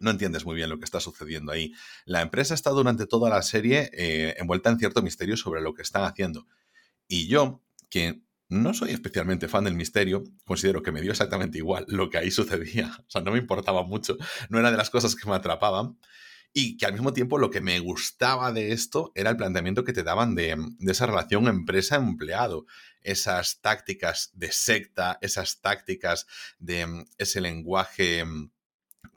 no 0.01 0.11
entiendes 0.11 0.45
muy 0.45 0.57
bien 0.57 0.71
lo 0.71 0.79
que 0.79 0.85
está 0.85 1.01
sucediendo 1.01 1.53
ahí. 1.53 1.73
La 2.05 2.23
empresa 2.23 2.55
está 2.55 2.71
durante 2.71 3.07
toda 3.07 3.31
la 3.31 3.43
serie 3.43 3.91
eh, 3.93 4.35
envuelta 4.39 4.71
en 4.71 4.79
cierto 4.79 5.03
misterio 5.03 5.37
sobre 5.37 5.61
lo 5.61 5.75
que 5.75 5.83
están 5.83 6.05
haciendo. 6.05 6.47
Y 7.09 7.27
yo, 7.29 7.63
que 7.91 8.23
no 8.49 8.75
soy 8.75 8.91
especialmente 8.93 9.49
fan 9.49 9.65
del 9.65 9.75
misterio, 9.75 10.25
considero 10.45 10.83
que 10.83 10.93
me 10.93 11.01
dio 11.01 11.11
exactamente 11.11 11.59
igual 11.59 11.85
lo 11.89 12.11
que 12.11 12.19
ahí 12.19 12.31
sucedía. 12.31 12.97
O 13.07 13.11
sea, 13.11 13.21
no 13.23 13.33
me 13.33 13.39
importaba 13.39 13.83
mucho, 13.85 14.17
no 14.49 14.59
era 14.59 14.71
de 14.71 14.77
las 14.77 14.91
cosas 14.91 15.15
que 15.15 15.29
me 15.29 15.37
atrapaban. 15.37 15.99
Y 16.57 16.77
que 16.77 16.87
al 16.87 16.93
mismo 16.93 17.13
tiempo 17.13 17.39
lo 17.39 17.51
que 17.51 17.61
me 17.61 17.81
gustaba 17.81 18.53
de 18.53 18.71
esto 18.71 19.11
era 19.17 19.31
el 19.31 19.37
planteamiento 19.37 19.83
que 19.83 19.93
te 19.93 20.05
daban 20.05 20.37
de, 20.37 20.55
de 20.79 20.93
esa 20.93 21.07
relación 21.07 21.49
empresa-empleado. 21.49 22.67
Esas 23.01 23.61
tácticas 23.61 24.31
de 24.35 24.53
secta, 24.53 25.19
esas 25.21 25.61
tácticas 25.61 26.29
de 26.61 27.07
ese 27.19 27.41
lenguaje 27.41 28.25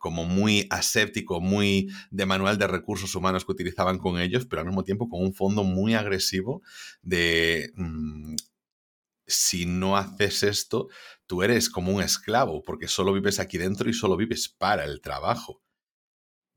como 0.08 0.24
muy 0.24 0.68
aséptico, 0.70 1.42
muy 1.42 1.90
de 2.12 2.26
manual 2.26 2.58
de 2.58 2.66
recursos 2.66 3.14
humanos 3.14 3.44
que 3.44 3.52
utilizaban 3.52 3.98
con 3.98 4.22
ellos, 4.22 4.46
pero 4.46 4.62
al 4.62 4.66
mismo 4.66 4.86
tiempo 4.86 5.10
con 5.10 5.22
un 5.22 5.34
fondo 5.34 5.66
muy 5.66 5.96
agresivo 5.96 6.62
de... 7.02 7.74
Mm, 7.76 8.36
si 9.26 9.66
no 9.66 9.98
haces 9.98 10.44
esto, 10.44 10.88
tú 11.26 11.44
eres 11.44 11.70
como 11.70 11.92
un 11.92 12.02
esclavo, 12.02 12.64
porque 12.64 12.88
solo 12.88 13.12
vives 13.12 13.42
aquí 13.42 13.58
dentro 13.58 13.90
y 13.90 13.94
solo 13.94 14.16
vives 14.16 14.48
para 14.48 14.86
el 14.86 15.02
trabajo. 15.02 15.62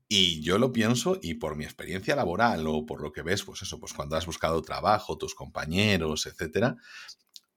Y 0.07 0.41
yo 0.41 0.57
lo 0.57 0.71
pienso, 0.71 1.19
y 1.21 1.33
por 1.33 1.57
mi 1.57 1.65
experiencia 1.65 2.15
laboral 2.15 2.65
o 2.67 2.85
por 2.85 3.01
lo 3.01 3.11
que 3.11 3.21
ves, 3.21 3.43
pues 3.43 3.63
eso, 3.63 3.81
pues 3.81 3.91
cuando 3.91 4.15
has 4.15 4.25
buscado 4.25 4.61
trabajo, 4.61 5.17
tus 5.17 5.35
compañeros, 5.35 6.25
etcétera, 6.25 6.77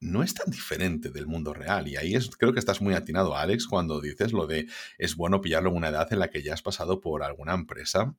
no 0.00 0.22
es 0.22 0.34
tan 0.34 0.50
diferente 0.50 1.10
del 1.10 1.26
mundo 1.26 1.54
real. 1.54 1.88
Y 1.88 1.96
ahí 1.96 2.14
es, 2.14 2.30
creo 2.36 2.52
que 2.52 2.58
estás 2.58 2.80
muy 2.80 2.94
atinado, 2.94 3.36
Alex, 3.36 3.66
cuando 3.66 4.00
dices 4.00 4.32
lo 4.32 4.46
de 4.46 4.66
es 4.98 5.16
bueno 5.16 5.40
pillarlo 5.40 5.70
en 5.70 5.76
una 5.76 5.88
edad 5.88 6.12
en 6.12 6.18
la 6.18 6.30
que 6.30 6.42
ya 6.42 6.54
has 6.54 6.62
pasado 6.62 7.00
por 7.00 7.22
alguna 7.22 7.54
empresa 7.54 8.14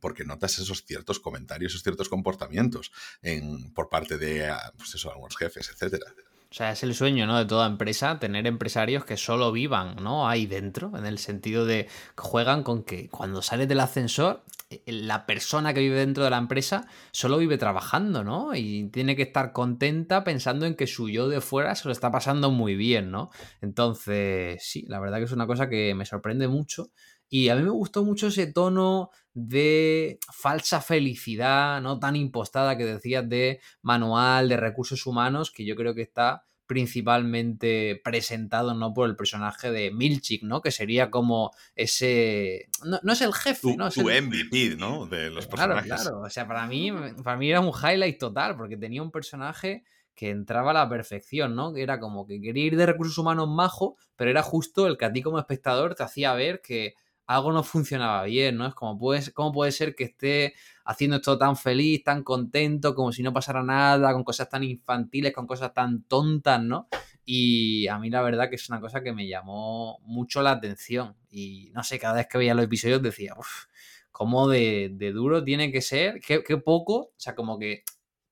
porque 0.00 0.24
notas 0.24 0.58
esos 0.58 0.84
ciertos 0.84 1.18
comentarios, 1.20 1.72
esos 1.72 1.82
ciertos 1.82 2.08
comportamientos 2.08 2.92
en, 3.22 3.72
por 3.72 3.88
parte 3.88 4.18
de 4.18 4.46
ah, 4.46 4.72
pues 4.76 4.94
eso, 4.94 5.10
algunos 5.10 5.36
jefes, 5.36 5.70
etcétera. 5.70 6.12
O 6.50 6.54
sea, 6.54 6.72
es 6.72 6.82
el 6.82 6.94
sueño, 6.94 7.26
¿no? 7.26 7.36
De 7.38 7.44
toda 7.44 7.66
empresa, 7.66 8.18
tener 8.18 8.46
empresarios 8.46 9.04
que 9.04 9.18
solo 9.18 9.52
vivan, 9.52 9.96
¿no? 9.96 10.26
Ahí 10.28 10.46
dentro, 10.46 10.96
en 10.96 11.04
el 11.04 11.18
sentido 11.18 11.66
de 11.66 11.88
juegan 12.16 12.62
con 12.62 12.84
que 12.84 13.10
cuando 13.10 13.42
sales 13.42 13.68
del 13.68 13.80
ascensor, 13.80 14.44
eh, 14.70 14.82
la 14.86 15.26
persona 15.26 15.74
que 15.74 15.80
vive 15.80 15.96
dentro 15.96 16.24
de 16.24 16.30
la 16.30 16.38
empresa 16.38 16.86
solo 17.10 17.36
vive 17.36 17.58
trabajando, 17.58 18.24
¿no? 18.24 18.54
Y 18.54 18.88
tiene 18.90 19.14
que 19.14 19.22
estar 19.22 19.52
contenta 19.52 20.24
pensando 20.24 20.64
en 20.64 20.74
que 20.74 20.86
su 20.86 21.10
yo 21.10 21.28
de 21.28 21.42
fuera 21.42 21.74
se 21.74 21.86
lo 21.86 21.92
está 21.92 22.10
pasando 22.10 22.50
muy 22.50 22.76
bien, 22.76 23.10
¿no? 23.10 23.30
Entonces, 23.60 24.62
sí, 24.64 24.86
la 24.88 25.00
verdad 25.00 25.18
que 25.18 25.24
es 25.24 25.32
una 25.32 25.46
cosa 25.46 25.68
que 25.68 25.94
me 25.94 26.06
sorprende 26.06 26.48
mucho. 26.48 26.90
Y 27.28 27.48
a 27.48 27.56
mí 27.56 27.62
me 27.62 27.70
gustó 27.70 28.04
mucho 28.04 28.28
ese 28.28 28.46
tono 28.46 29.10
de 29.34 30.18
falsa 30.32 30.80
felicidad, 30.80 31.80
no 31.80 31.98
tan 31.98 32.16
impostada 32.16 32.76
que 32.76 32.84
decías 32.84 33.28
de 33.28 33.60
manual 33.82 34.48
de 34.48 34.56
recursos 34.56 35.06
humanos, 35.06 35.50
que 35.50 35.64
yo 35.64 35.76
creo 35.76 35.94
que 35.94 36.02
está 36.02 36.44
principalmente 36.66 37.98
presentado 38.04 38.74
no 38.74 38.92
por 38.92 39.08
el 39.08 39.16
personaje 39.16 39.70
de 39.70 39.90
Milchik, 39.90 40.42
¿no? 40.42 40.60
Que 40.60 40.70
sería 40.70 41.10
como 41.10 41.50
ese... 41.74 42.68
No, 42.84 43.12
es 43.12 43.22
el 43.22 43.32
jefe, 43.32 43.74
¿no? 43.74 43.86
Es 43.86 43.94
tu 43.94 44.02
MVP, 44.02 44.76
¿no? 44.76 45.06
De 45.06 45.30
los 45.30 45.46
personajes. 45.46 45.86
Claro, 45.86 46.02
claro. 46.02 46.20
O 46.20 46.30
sea, 46.30 46.46
para 46.46 46.66
mí, 46.66 46.92
para 47.24 47.38
mí 47.38 47.50
era 47.50 47.60
un 47.60 47.72
highlight 47.72 48.18
total, 48.18 48.54
porque 48.56 48.76
tenía 48.76 49.02
un 49.02 49.10
personaje 49.10 49.82
que 50.14 50.28
entraba 50.28 50.72
a 50.72 50.74
la 50.74 50.88
perfección, 50.90 51.54
¿no? 51.54 51.72
Que 51.72 51.82
era 51.82 51.98
como 52.00 52.26
que 52.26 52.38
quería 52.38 52.66
ir 52.66 52.76
de 52.76 52.84
recursos 52.84 53.16
humanos 53.16 53.48
majo, 53.48 53.96
pero 54.14 54.30
era 54.30 54.42
justo 54.42 54.86
el 54.86 54.98
que 54.98 55.06
a 55.06 55.12
ti 55.12 55.22
como 55.22 55.38
espectador 55.38 55.94
te 55.94 56.02
hacía 56.02 56.34
ver 56.34 56.60
que 56.60 56.94
algo 57.28 57.52
no 57.52 57.62
funcionaba 57.62 58.24
bien, 58.24 58.56
¿no? 58.56 58.66
Es 58.66 58.74
como, 58.74 58.98
puede, 58.98 59.32
¿cómo 59.32 59.52
puede 59.52 59.70
ser 59.70 59.94
que 59.94 60.04
esté 60.04 60.54
haciendo 60.84 61.16
esto 61.16 61.36
tan 61.36 61.56
feliz, 61.56 62.02
tan 62.02 62.24
contento, 62.24 62.94
como 62.94 63.12
si 63.12 63.22
no 63.22 63.34
pasara 63.34 63.62
nada, 63.62 64.14
con 64.14 64.24
cosas 64.24 64.48
tan 64.48 64.64
infantiles, 64.64 65.34
con 65.34 65.46
cosas 65.46 65.74
tan 65.74 66.02
tontas, 66.04 66.62
¿no? 66.62 66.88
Y 67.26 67.86
a 67.88 67.98
mí 67.98 68.08
la 68.08 68.22
verdad 68.22 68.48
que 68.48 68.56
es 68.56 68.68
una 68.70 68.80
cosa 68.80 69.02
que 69.02 69.12
me 69.12 69.28
llamó 69.28 69.98
mucho 70.04 70.40
la 70.40 70.52
atención. 70.52 71.16
Y 71.30 71.70
no 71.74 71.84
sé, 71.84 71.98
cada 71.98 72.14
vez 72.14 72.28
que 72.28 72.38
veía 72.38 72.54
los 72.54 72.64
episodios 72.64 73.02
decía, 73.02 73.34
uff, 73.38 73.66
cómo 74.10 74.48
de, 74.48 74.88
duro 75.12 75.44
tiene 75.44 75.70
que 75.70 75.82
ser, 75.82 76.20
qué, 76.20 76.42
qué 76.42 76.56
poco, 76.56 76.94
o 76.94 77.14
sea, 77.18 77.34
como 77.34 77.58
que 77.58 77.84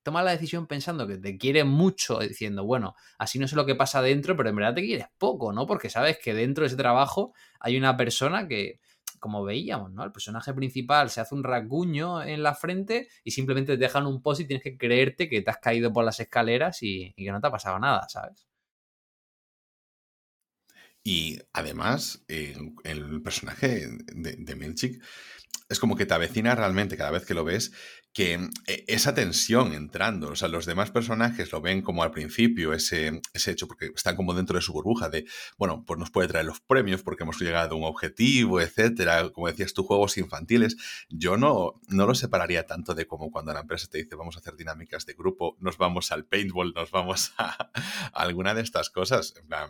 toma 0.03 0.23
la 0.23 0.31
decisión 0.31 0.67
pensando 0.67 1.07
que 1.07 1.19
te 1.19 1.37
quieres 1.37 1.67
mucho, 1.67 2.21
diciendo, 2.21 2.65
bueno, 2.65 2.95
así 3.19 3.39
no 3.39 3.47
sé 3.47 3.57
lo 3.57 3.67
que 3.67 3.75
pasa 3.75 4.01
dentro, 4.01 4.37
pero 4.39 4.49
en 4.49 4.57
verdad 4.57 4.75
te 4.75 4.83
quieres 4.83 5.09
poco, 5.19 5.53
¿no? 5.53 5.67
Porque 5.67 5.91
sabes 5.91 6.19
que 6.19 6.33
dentro 6.33 6.63
de 6.63 6.69
ese 6.69 6.77
trabajo 6.77 7.35
hay 7.61 7.77
una 7.77 7.97
persona 7.97 8.49
que, 8.49 8.81
como 9.27 9.43
veíamos, 9.43 9.91
¿no? 9.91 10.05
El 10.05 10.13
personaje 10.13 10.55
principal 10.55 11.11
se 11.11 11.21
hace 11.21 11.35
un 11.35 11.43
rasguño 11.43 12.23
en 12.23 12.45
la 12.45 12.55
frente 12.55 13.09
y 13.25 13.33
simplemente 13.33 13.73
te 13.73 13.79
dejan 13.79 14.07
un 14.07 14.23
post 14.23 14.43
y 14.43 14.47
tienes 14.47 14.63
que 14.63 14.79
creerte 14.79 15.29
que 15.29 15.43
te 15.43 15.51
has 15.51 15.59
caído 15.59 15.93
por 15.93 16.05
las 16.05 16.21
escaleras 16.21 16.81
y, 16.83 17.13
que 17.17 17.33
no 17.33 17.41
te 17.41 17.49
ha 17.49 17.51
pasado 17.51 17.81
nada, 17.81 18.09
¿sabes? 18.09 18.47
Y 21.07 21.39
además, 21.53 22.25
el 22.27 23.23
personaje 23.23 23.87
de, 24.13 24.33
de 24.33 24.57
Milchik 24.57 25.01
es 25.69 25.79
como 25.79 25.95
que 25.95 26.05
te 26.05 26.15
avecina 26.15 26.57
realmente 26.57 26.97
cada 26.97 27.13
vez 27.13 27.25
que 27.25 27.35
lo 27.35 27.45
ves 27.45 27.71
que 28.13 28.39
mm, 28.39 28.51
e, 28.67 28.85
esa 28.89 29.15
tensión 29.15 29.73
entrando, 29.73 30.31
o 30.31 30.35
sea, 30.35 30.49
los 30.49 30.67
demás 30.67 30.91
personajes 30.91 31.53
lo 31.53 31.61
ven 31.61 31.81
como 31.81 32.03
al 32.03 32.11
principio 32.11 32.73
ese, 32.73 33.21
ese 33.35 33.53
hecho, 33.53 33.69
porque 33.69 33.93
están 33.95 34.17
como 34.17 34.35
dentro 34.35 34.57
de 34.57 34.63
su 34.63 34.73
burbuja 34.73 35.09
de, 35.09 35.27
bueno, 35.59 35.85
pues 35.87 36.01
nos 36.01 36.11
puede 36.11 36.27
traer 36.27 36.47
los 36.47 36.59
premios 36.61 37.05
porque 37.05 37.23
hemos 37.23 37.41
llegado 37.41 37.77
a 37.77 37.79
un 37.79 37.85
objetivo, 37.85 38.61
etcétera, 38.61 39.31
como 39.31 39.47
decías 39.47 39.75
tú, 39.75 39.85
juegos 39.85 40.19
infantiles. 40.19 40.77
Yo 41.09 41.37
no, 41.37 41.81
no 41.87 42.07
lo 42.07 42.17
separaría 42.17 42.67
tanto 42.67 42.95
de 42.95 43.07
como 43.07 43.31
cuando 43.31 43.53
la 43.53 43.61
empresa 43.61 43.87
te 43.87 43.99
dice 43.99 44.17
vamos 44.17 44.35
a 44.35 44.41
hacer 44.41 44.57
dinámicas 44.57 45.07
de 45.07 45.13
grupo, 45.13 45.57
nos 45.61 45.79
vamos 45.79 46.11
al 46.11 46.25
paintball, 46.25 46.73
nos 46.75 46.91
vamos 46.91 47.33
a, 47.39 47.71
alguna 48.13 48.55
de 48.55 48.63
estas 48.63 48.91
cosas. 48.91 49.35
En 49.37 49.47
plan, 49.47 49.69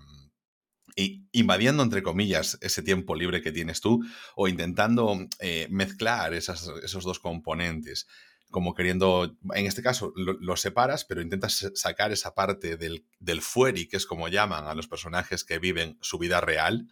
invadiendo, 1.33 1.83
entre 1.83 2.03
comillas, 2.03 2.59
ese 2.61 2.83
tiempo 2.83 3.15
libre 3.15 3.43
que 3.43 3.53
tienes 3.53 3.81
tú 3.81 4.05
o 4.35 4.49
intentando 4.49 5.29
eh, 5.41 5.67
mezclar 5.71 6.33
esos 6.35 7.05
dos 7.05 7.19
componentes 7.19 8.07
como 8.51 8.75
queriendo, 8.75 9.37
en 9.55 9.67
este 9.67 9.83
caso 9.83 10.13
lo, 10.17 10.57
separas, 10.57 11.05
pero 11.05 11.21
intentas 11.21 11.71
sacar 11.75 12.13
esa 12.13 12.35
parte 12.35 12.77
del, 12.77 13.05
del 13.19 13.43
fueri, 13.43 13.89
que 13.89 13.97
es 13.97 14.07
como 14.07 14.29
llaman 14.29 14.67
a 14.67 14.75
los 14.75 14.89
personajes 14.89 15.45
que 15.45 15.59
viven 15.59 15.99
su 16.01 16.19
vida 16.19 16.41
real, 16.41 16.89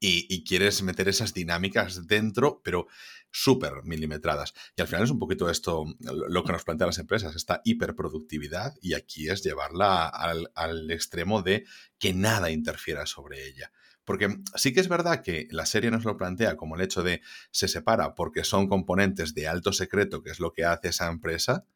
y, 0.00 0.44
quieres 0.44 0.82
meter 0.82 1.08
esas 1.08 1.34
dinámicas 1.34 2.06
dentro, 2.06 2.60
pero 2.62 2.86
súper 3.30 3.82
milimetradas. 3.84 4.54
Y 4.76 4.80
al 4.80 4.88
final 4.88 5.04
es 5.04 5.10
un 5.10 5.18
poquito 5.18 5.50
esto 5.50 5.84
lo 6.00 6.44
que 6.44 6.52
nos 6.52 6.64
plantean 6.64 6.88
las 6.88 6.98
empresas, 6.98 7.34
esta 7.34 7.60
hiperproductividad, 7.64 8.74
y 8.80 8.94
aquí 8.94 9.28
es 9.28 9.42
llevarla 9.42 10.06
al, 10.06 10.50
al 10.54 10.90
extremo 10.90 11.42
de 11.42 11.64
que 11.98 12.14
nada 12.14 12.50
interfiera 12.50 13.06
sobre 13.06 13.46
ella. 13.46 13.72
Porque 14.04 14.38
sí 14.54 14.72
que 14.72 14.80
es 14.80 14.88
verdad 14.88 15.22
que 15.22 15.48
la 15.50 15.66
serie 15.66 15.90
nos 15.90 16.04
lo 16.04 16.16
plantea 16.16 16.56
como 16.56 16.76
el 16.76 16.80
hecho 16.80 17.02
de 17.02 17.20
se 17.50 17.68
separa 17.68 18.14
porque 18.14 18.42
son 18.42 18.66
componentes 18.66 19.34
de 19.34 19.48
alto 19.48 19.72
secreto, 19.72 20.22
que 20.22 20.30
es 20.30 20.40
lo 20.40 20.52
que 20.52 20.64
hace 20.64 20.88
esa 20.88 21.08
empresa, 21.08 21.66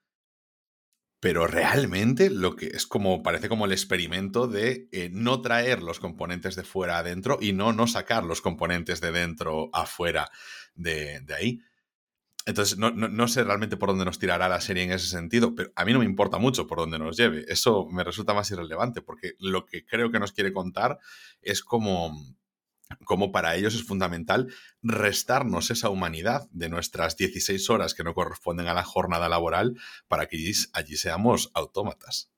pero 1.23 1.47
realmente 1.47 2.31
lo 2.31 2.57
que 2.57 2.67
es 2.67 2.85
como, 2.85 3.23
parece 3.23 3.49
como 3.49 3.67
el 3.67 3.71
experimento 3.71 4.49
de 4.49 4.89
eh, 4.91 5.09
no 5.13 5.41
traer 5.41 5.81
los 5.81 6.01
componentes 6.01 6.57
de 6.57 6.65
fuera 6.65 6.99
adentro 6.99 7.39
y 7.41 7.53
no, 7.53 7.73
no 7.73 7.87
sacar 7.87 8.25
los 8.25 8.41
componentes 8.41 9.01
de 9.01 9.13
dentro 9.13 9.71
afuera 9.73 10.33
de, 10.75 11.21
de 11.21 11.35
ahí. 11.35 11.61
Entonces, 12.45 12.77
no, 12.77 13.29
sé 13.29 13.45
realmente 13.45 13.77
por 13.77 13.91
dónde 13.91 14.05
nos 14.05 14.19
tirará 14.19 14.49
la 14.49 14.61
serie 14.61 14.83
en 14.83 14.91
ese 14.91 15.07
sentido, 15.07 15.55
pero 15.55 15.71
a 15.77 15.85
mí 15.85 15.93
no 15.93 16.01
me 16.01 16.07
importa 16.07 16.39
mucho 16.39 16.67
por 16.67 16.79
dónde 16.79 16.99
nos 16.99 17.17
lleve. 17.17 17.45
Eso 17.47 17.87
me 17.89 18.03
resulta 18.03 18.35
más 18.35 18.51
irrelevante, 18.51 19.01
porque 19.01 19.35
lo 19.39 19.65
que 19.65 19.87
creo 19.87 20.11
que 20.11 20.19
nos 20.19 20.33
quiere 20.33 20.53
contar 20.53 20.99
es 21.41 21.63
como, 21.63 22.19
como 23.05 23.33
para 23.33 23.57
ellos 23.57 23.75
es 23.75 23.85
fundamental 23.85 24.53
restarnos 24.83 25.71
esa 25.71 25.91
humanidad 25.91 26.49
de 26.51 26.69
nuestras 26.69 27.17
16 27.17 27.71
horas 27.71 27.95
que 27.95 28.05
no 28.05 28.15
corresponden 28.15 28.69
a 28.69 28.75
la 28.75 28.85
jornada 28.85 29.29
laboral 29.29 29.77
para 30.09 30.27
que 30.27 30.37
allí, 30.73 30.97
seamos 30.97 31.51
autómatas. 31.55 32.31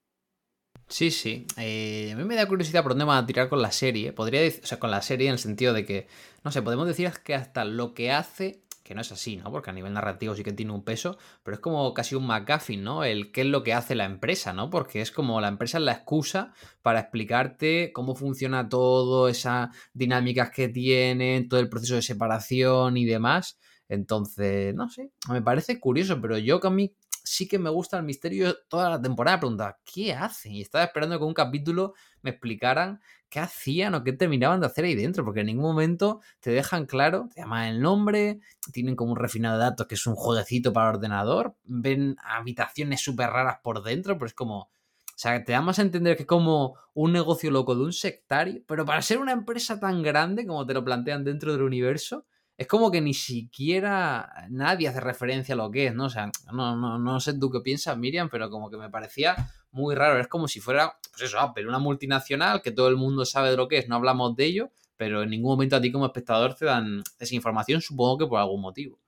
Sí, 0.89 1.11
sí. 1.11 1.47
Eh, 1.57 2.11
a 2.13 2.17
mí 2.17 2.25
me 2.25 2.37
da 2.37 2.47
curiosidad 2.47 2.83
por 2.83 2.93
dónde 2.93 3.05
van 3.05 3.25
a 3.25 3.27
tirar 3.27 3.49
con 3.49 3.63
la 3.63 3.73
serie. 3.73 4.13
Podría 4.13 4.43
decir, 4.43 4.63
o 4.65 4.67
sea, 4.67 4.79
con 4.79 4.91
la 4.91 5.03
serie 5.03 5.29
en 5.29 5.33
el 5.33 5.39
sentido 5.39 5.73
de 5.73 5.87
que, 5.87 6.09
no 6.45 6.53
sé, 6.53 6.61
podemos 6.63 6.87
decir 6.87 7.11
que 7.25 7.35
hasta 7.35 7.65
lo 7.65 7.95
que 7.95 8.13
hace 8.13 8.65
que 8.85 8.95
no 8.95 9.01
es 9.01 9.11
así, 9.11 9.37
¿no? 9.37 9.51
Porque 9.51 9.71
a 9.71 9.73
nivel 9.73 9.95
narrativo 9.95 10.37
sí 10.37 10.45
que 10.45 10.53
tiene 10.53 10.73
un 10.73 10.85
peso, 10.85 11.17
pero 11.43 11.55
es 11.55 11.61
como 11.61 11.93
casi 11.95 12.15
un 12.15 12.27
McGuffin, 12.27 12.85
¿no? 12.85 13.03
El 13.03 13.33
qué 13.33 13.41
es 13.41 13.47
lo 13.47 13.65
que 13.65 13.73
hace 13.73 13.95
la 13.95 14.05
empresa, 14.05 14.53
¿no? 14.53 14.69
Porque 14.69 15.01
es 15.01 15.11
como 15.11 15.41
la 15.41 15.49
empresa 15.49 15.79
es 15.79 15.85
la 15.85 15.93
excusa 15.93 16.53
para 16.83 17.01
explicarte 17.01 17.93
cómo 17.93 18.15
funciona 18.15 18.69
todo, 18.69 19.29
esas 19.29 19.71
dinámicas 19.95 20.51
que 20.51 20.69
tienen, 20.69 21.49
todo 21.49 21.61
el 21.61 21.71
proceso 21.71 21.95
de 21.95 22.03
separación 22.03 22.99
y 22.99 23.07
demás. 23.07 23.59
Entonces, 23.89 24.75
no 24.75 24.91
sé, 24.91 25.11
me 25.31 25.43
parece 25.43 25.81
curioso, 25.81 26.21
pero 26.21 26.37
yo 26.37 26.61
que 26.61 26.67
a 26.67 26.71
mí 26.71 26.95
sí 27.25 27.49
que 27.49 27.59
me 27.59 27.71
gusta 27.71 27.97
el 27.97 28.05
misterio 28.05 28.55
toda 28.69 28.91
la 28.91 29.01
temporada. 29.01 29.41
Pregunta, 29.41 29.79
¿qué 29.85 30.13
hacen? 30.13 30.53
Y 30.53 30.61
estaba 30.61 30.85
esperando 30.85 31.19
que 31.19 31.25
un 31.25 31.35
capítulo 31.35 31.95
me 32.21 32.31
explicaran 32.31 33.01
qué 33.35 33.41
hacían 33.41 33.97
o 33.97 34.05
qué 34.05 34.13
terminaban 34.13 34.61
de 34.61 34.67
hacer 34.67 34.85
ahí 34.85 34.95
dentro, 34.95 35.25
porque 35.25 35.41
en 35.41 35.47
ningún 35.47 35.65
momento 35.65 36.21
te 36.39 36.53
dejan 36.53 36.87
claro, 36.87 37.29
te 37.35 37.41
llaman 37.41 37.67
el 37.67 37.81
nombre, 37.81 38.39
tienen 38.73 38.95
como 38.95 39.11
un 39.11 39.19
refinado 39.19 39.59
de 39.59 39.65
datos 39.65 39.89
que 39.89 39.97
es 39.97 40.07
un 40.07 40.15
jueguecito 40.15 40.73
para 40.73 40.91
ordenador, 40.91 41.57
ven 41.65 42.15
habitaciones 42.23 43.01
súper 43.01 43.31
raras 43.31 43.59
por 43.61 43.83
dentro, 43.83 44.17
pero 44.17 44.27
es 44.29 44.35
como, 44.35 44.59
o 44.61 44.69
sea, 45.17 45.45
te 45.45 45.51
da 45.51 45.63
más 45.63 45.81
a 45.81 45.83
entender 45.83 46.17
que 46.17 46.27
como 46.27 46.77
un 46.95 47.13
negocio 47.13 47.51
loco 47.51 47.75
de 47.75 47.83
un 47.83 47.93
sectario, 47.93 48.63
pero 48.69 48.85
para 48.85 49.03
ser 49.03 49.19
una 49.19 49.33
empresa 49.33 49.81
tan 49.81 50.05
grande 50.05 50.47
como 50.47 50.65
te 50.65 50.75
lo 50.75 50.85
plantean 50.85 51.25
dentro 51.25 51.51
del 51.51 51.63
universo, 51.63 52.27
es 52.57 52.67
como 52.67 52.91
que 52.91 53.01
ni 53.01 53.15
siquiera 53.15 54.47
nadie 54.49 54.89
hace 54.89 55.01
referencia 55.01 55.55
a 55.55 55.59
lo 55.59 55.71
que 55.71 55.87
es, 55.87 55.95
¿no? 55.95 56.07
O 56.07 56.11
sea, 56.11 56.31
no, 56.53 56.77
no, 56.77 56.99
no 56.99 57.21
sé 57.21 57.35
tú 57.39 57.51
qué 57.51 57.61
piensas, 57.61 57.99
Miriam, 57.99 58.29
pero 58.31 58.49
como 58.49 58.71
que 58.71 58.77
me 58.77 58.91
parecía 58.91 59.35
muy 59.73 59.95
raro. 59.95 60.21
Es 60.21 60.29
como 60.29 60.47
si 60.47 60.61
fuera, 60.61 60.97
pues 61.11 61.23
eso, 61.23 61.41
Apple, 61.41 61.67
una 61.67 61.81
multinacional 61.81 62.63
que 62.63 62.71
todo 62.71 62.89
el 62.89 62.97
mundo 62.97 63.25
sabe 63.25 63.51
de 63.51 63.57
lo 63.57 63.67
que 63.67 63.79
es, 63.79 63.89
no 63.89 63.97
hablamos 63.97 64.37
de 64.37 64.45
ello, 64.45 64.71
pero 64.97 65.23
en 65.23 65.31
ningún 65.31 65.53
momento 65.53 65.77
a 65.77 65.81
ti 65.81 65.91
como 65.91 66.07
espectador 66.07 66.55
te 66.55 66.65
dan 66.65 67.03
esa 67.19 67.35
información, 67.35 67.81
supongo 67.81 68.19
que 68.19 68.27
por 68.27 68.39
algún 68.39 68.61
motivo. 68.61 69.01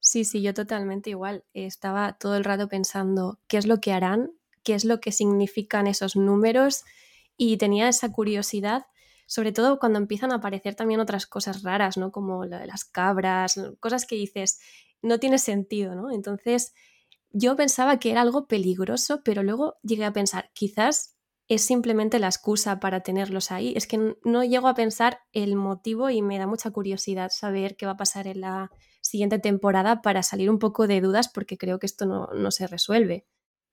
Sí, 0.00 0.24
sí, 0.24 0.42
yo 0.42 0.52
totalmente 0.52 1.10
igual. 1.10 1.44
Estaba 1.54 2.18
todo 2.18 2.36
el 2.36 2.44
rato 2.44 2.68
pensando 2.68 3.38
qué 3.46 3.56
es 3.56 3.66
lo 3.66 3.80
que 3.80 3.92
harán, 3.92 4.32
qué 4.64 4.74
es 4.74 4.84
lo 4.84 5.00
que 5.00 5.12
significan 5.12 5.86
esos 5.86 6.16
números 6.16 6.84
y 7.36 7.56
tenía 7.56 7.88
esa 7.88 8.10
curiosidad 8.12 8.86
sobre 9.34 9.50
todo 9.50 9.80
cuando 9.80 9.98
empiezan 9.98 10.30
a 10.30 10.36
aparecer 10.36 10.76
también 10.76 11.00
otras 11.00 11.26
cosas 11.26 11.64
raras, 11.64 11.96
¿no? 11.96 12.12
Como 12.12 12.44
lo 12.44 12.56
de 12.56 12.68
las 12.68 12.84
cabras, 12.84 13.60
cosas 13.80 14.06
que 14.06 14.14
dices, 14.14 14.60
no 15.02 15.18
tiene 15.18 15.38
sentido, 15.38 15.96
¿no? 15.96 16.12
Entonces, 16.12 16.72
yo 17.32 17.56
pensaba 17.56 17.98
que 17.98 18.12
era 18.12 18.20
algo 18.22 18.46
peligroso, 18.46 19.22
pero 19.24 19.42
luego 19.42 19.74
llegué 19.82 20.04
a 20.04 20.12
pensar, 20.12 20.52
quizás 20.54 21.16
es 21.48 21.62
simplemente 21.62 22.20
la 22.20 22.28
excusa 22.28 22.78
para 22.78 23.00
tenerlos 23.00 23.50
ahí. 23.50 23.72
Es 23.74 23.88
que 23.88 24.14
no 24.22 24.44
llego 24.44 24.68
a 24.68 24.74
pensar 24.74 25.18
el 25.32 25.56
motivo 25.56 26.10
y 26.10 26.22
me 26.22 26.38
da 26.38 26.46
mucha 26.46 26.70
curiosidad 26.70 27.32
saber 27.34 27.76
qué 27.76 27.86
va 27.86 27.92
a 27.92 27.96
pasar 27.96 28.28
en 28.28 28.40
la 28.40 28.70
siguiente 29.00 29.40
temporada 29.40 30.00
para 30.00 30.22
salir 30.22 30.48
un 30.48 30.60
poco 30.60 30.86
de 30.86 31.00
dudas 31.00 31.28
porque 31.28 31.58
creo 31.58 31.80
que 31.80 31.86
esto 31.86 32.06
no, 32.06 32.28
no 32.28 32.52
se 32.52 32.68
resuelve. 32.68 33.26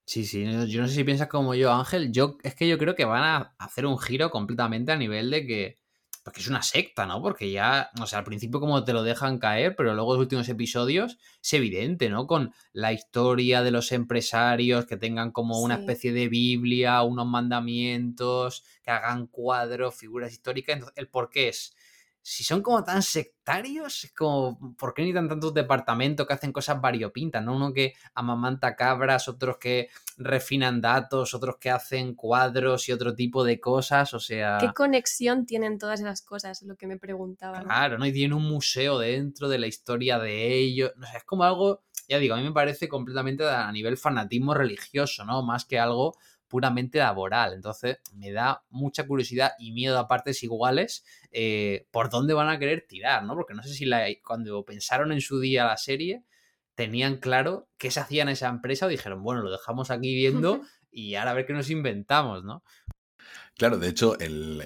Sí, 0.05 0.25
sí, 0.25 0.43
yo 0.67 0.81
no 0.81 0.87
sé 0.87 0.95
si 0.95 1.03
piensas 1.03 1.27
como 1.27 1.55
yo, 1.55 1.71
Ángel. 1.71 2.11
Yo 2.11 2.37
es 2.43 2.55
que 2.55 2.67
yo 2.67 2.77
creo 2.77 2.95
que 2.95 3.05
van 3.05 3.23
a 3.23 3.55
hacer 3.59 3.85
un 3.85 3.97
giro 3.97 4.29
completamente 4.29 4.91
a 4.91 4.97
nivel 4.97 5.29
de 5.31 5.45
que. 5.45 5.77
Porque 6.23 6.41
es 6.41 6.47
una 6.47 6.61
secta, 6.61 7.07
¿no? 7.07 7.19
Porque 7.19 7.49
ya, 7.51 7.89
o 7.99 8.05
sea, 8.05 8.19
al 8.19 8.25
principio 8.25 8.59
como 8.59 8.83
te 8.83 8.93
lo 8.93 9.01
dejan 9.01 9.39
caer, 9.39 9.75
pero 9.75 9.95
luego 9.95 10.13
los 10.13 10.21
últimos 10.21 10.47
episodios 10.49 11.17
es 11.41 11.53
evidente, 11.53 12.09
¿no? 12.09 12.27
Con 12.27 12.53
la 12.73 12.93
historia 12.93 13.63
de 13.63 13.71
los 13.71 13.91
empresarios 13.91 14.85
que 14.85 14.97
tengan 14.97 15.31
como 15.31 15.59
una 15.61 15.75
especie 15.75 16.13
de 16.13 16.27
Biblia, 16.27 17.01
unos 17.01 17.25
mandamientos, 17.25 18.63
que 18.83 18.91
hagan 18.91 19.25
cuadros, 19.27 19.95
figuras 19.95 20.31
históricas. 20.31 20.75
Entonces, 20.75 20.97
el 20.97 21.07
por 21.07 21.31
qué 21.31 21.47
es 21.49 21.75
si 22.23 22.43
son 22.43 22.61
como 22.61 22.83
tan 22.83 23.01
sectarios, 23.01 24.03
es 24.03 24.13
como, 24.13 24.75
¿por 24.77 24.93
qué 24.93 25.01
necesitan 25.01 25.27
tantos 25.27 25.53
departamentos 25.53 26.27
que 26.27 26.33
hacen 26.33 26.51
cosas 26.51 26.79
variopintas? 26.79 27.43
¿no? 27.43 27.55
Uno 27.55 27.73
que 27.73 27.93
amamanta 28.13 28.75
cabras, 28.75 29.27
otros 29.27 29.57
que 29.57 29.89
refinan 30.17 30.81
datos, 30.81 31.33
otros 31.33 31.57
que 31.57 31.71
hacen 31.71 32.13
cuadros 32.13 32.87
y 32.87 32.91
otro 32.91 33.15
tipo 33.15 33.43
de 33.43 33.59
cosas, 33.59 34.13
o 34.13 34.19
sea... 34.19 34.59
¿Qué 34.59 34.71
conexión 34.73 35.45
tienen 35.45 35.79
todas 35.79 35.99
esas 35.99 36.21
cosas? 36.21 36.61
Lo 36.61 36.75
que 36.75 36.85
me 36.85 36.97
preguntaba. 36.97 37.63
Claro, 37.63 37.97
¿no? 37.97 38.05
Y 38.05 38.13
tienen 38.13 38.33
un 38.33 38.47
museo 38.47 38.99
dentro 38.99 39.49
de 39.49 39.57
la 39.57 39.67
historia 39.67 40.19
de 40.19 40.53
ellos, 40.53 40.91
no 40.97 41.07
sé, 41.07 41.17
es 41.17 41.23
como 41.23 41.43
algo, 41.43 41.81
ya 42.07 42.19
digo, 42.19 42.35
a 42.35 42.37
mí 42.37 42.43
me 42.43 42.51
parece 42.51 42.87
completamente 42.87 43.49
a 43.49 43.71
nivel 43.71 43.97
fanatismo 43.97 44.53
religioso, 44.53 45.25
¿no? 45.25 45.41
Más 45.41 45.65
que 45.65 45.79
algo 45.79 46.15
puramente 46.51 46.97
laboral. 46.97 47.53
Entonces 47.53 47.99
me 48.13 48.33
da 48.33 48.61
mucha 48.69 49.07
curiosidad 49.07 49.53
y 49.57 49.71
miedo 49.71 49.97
a 49.97 50.09
partes 50.09 50.43
iguales 50.43 51.05
eh, 51.31 51.87
por 51.91 52.09
dónde 52.09 52.33
van 52.33 52.49
a 52.49 52.59
querer 52.59 52.85
tirar, 52.85 53.23
¿no? 53.23 53.35
Porque 53.35 53.53
no 53.53 53.63
sé 53.63 53.73
si 53.73 53.89
cuando 54.21 54.65
pensaron 54.65 55.13
en 55.13 55.21
su 55.21 55.39
día 55.39 55.63
la 55.63 55.77
serie 55.77 56.25
tenían 56.75 57.17
claro 57.17 57.69
qué 57.77 57.89
se 57.89 58.01
hacía 58.01 58.23
en 58.23 58.29
esa 58.29 58.49
empresa 58.49 58.85
o 58.85 58.89
dijeron, 58.89 59.23
bueno, 59.23 59.41
lo 59.41 59.49
dejamos 59.49 59.91
aquí 59.91 60.13
viendo 60.13 60.61
y 60.91 61.15
ahora 61.15 61.31
a 61.31 61.35
ver 61.35 61.45
qué 61.45 61.53
nos 61.53 61.69
inventamos, 61.69 62.43
¿no? 62.43 62.63
Claro, 63.57 63.77
de 63.77 63.89
hecho, 63.89 64.17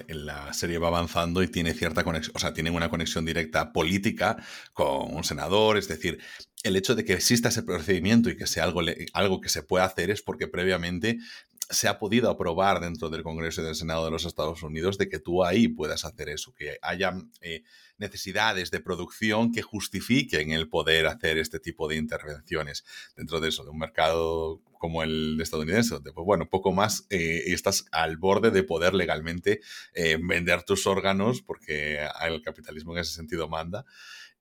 la 0.08 0.52
serie 0.54 0.78
va 0.78 0.88
avanzando 0.88 1.42
y 1.42 1.48
tiene 1.48 1.74
cierta 1.74 2.02
conexión, 2.02 2.34
o 2.34 2.38
sea, 2.38 2.54
tiene 2.54 2.70
una 2.70 2.88
conexión 2.88 3.24
directa 3.26 3.72
política 3.72 4.42
con 4.72 5.14
un 5.14 5.22
senador, 5.22 5.76
es 5.76 5.86
decir, 5.86 6.18
el 6.62 6.76
hecho 6.76 6.94
de 6.94 7.04
que 7.04 7.12
exista 7.12 7.50
ese 7.50 7.62
procedimiento 7.62 8.30
y 8.30 8.36
que 8.36 8.46
sea 8.46 8.64
algo, 8.64 8.80
algo 9.12 9.40
que 9.40 9.48
se 9.48 9.62
pueda 9.62 9.84
hacer 9.84 10.10
es 10.10 10.22
porque 10.22 10.48
previamente 10.48 11.18
se 11.68 11.88
ha 11.88 11.98
podido 11.98 12.30
aprobar 12.30 12.80
dentro 12.80 13.10
del 13.10 13.22
Congreso 13.22 13.60
y 13.60 13.64
del 13.64 13.74
Senado 13.74 14.04
de 14.04 14.10
los 14.10 14.24
Estados 14.24 14.62
Unidos 14.62 14.98
de 14.98 15.08
que 15.08 15.18
tú 15.18 15.44
ahí 15.44 15.68
puedas 15.68 16.04
hacer 16.04 16.28
eso, 16.28 16.54
que 16.54 16.78
haya 16.80 17.12
eh, 17.40 17.64
necesidades 17.98 18.70
de 18.70 18.80
producción 18.80 19.52
que 19.52 19.62
justifiquen 19.62 20.52
el 20.52 20.68
poder 20.68 21.06
hacer 21.06 21.38
este 21.38 21.58
tipo 21.58 21.88
de 21.88 21.96
intervenciones 21.96 22.84
dentro 23.16 23.40
de 23.40 23.48
eso, 23.48 23.64
de 23.64 23.70
un 23.70 23.78
mercado 23.78 24.62
como 24.78 25.02
el 25.02 25.40
estadounidense, 25.40 25.94
donde, 25.94 26.12
pues 26.12 26.24
bueno, 26.24 26.48
poco 26.48 26.72
más 26.72 27.06
eh, 27.10 27.42
estás 27.46 27.86
al 27.90 28.16
borde 28.16 28.50
de 28.50 28.62
poder 28.62 28.94
legalmente 28.94 29.60
eh, 29.94 30.18
vender 30.22 30.62
tus 30.62 30.86
órganos 30.86 31.42
porque 31.42 31.98
el 32.22 32.42
capitalismo 32.42 32.92
en 32.92 33.00
ese 33.00 33.12
sentido 33.12 33.48
manda. 33.48 33.84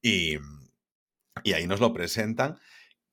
Y, 0.02 0.38
y 1.44 1.54
ahí 1.54 1.66
nos 1.66 1.80
lo 1.80 1.92
presentan. 1.94 2.60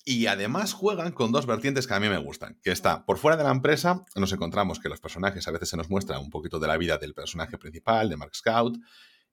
Y 0.05 0.27
además 0.27 0.73
juegan 0.73 1.13
con 1.13 1.31
dos 1.31 1.47
vertientes 1.47 1.87
que 1.87 1.95
a 1.95 2.01
mí 2.01 2.09
me 2.09 2.19
gustan, 2.19 2.59
que 2.63 2.73
está 2.73 3.07
por 3.07 3.19
fuera 3.19 3.37
de 3.37 3.45
la 3.45 3.53
empresa, 3.53 4.05
nos 4.17 4.33
encontramos 4.33 4.81
que 4.81 4.89
los 4.89 5.01
personajes 5.01 5.47
a 5.47 5.53
veces 5.53 5.69
se 5.69 5.77
nos 5.77 5.91
muestra 5.91 6.19
un 6.19 6.31
poquito 6.31 6.59
de 6.59 6.67
la 6.67 6.77
vida 6.77 6.99
del 6.99 7.15
personaje 7.15 7.57
principal, 7.57 8.09
de 8.09 8.17
Mark 8.17 8.35
Scout, 8.35 8.79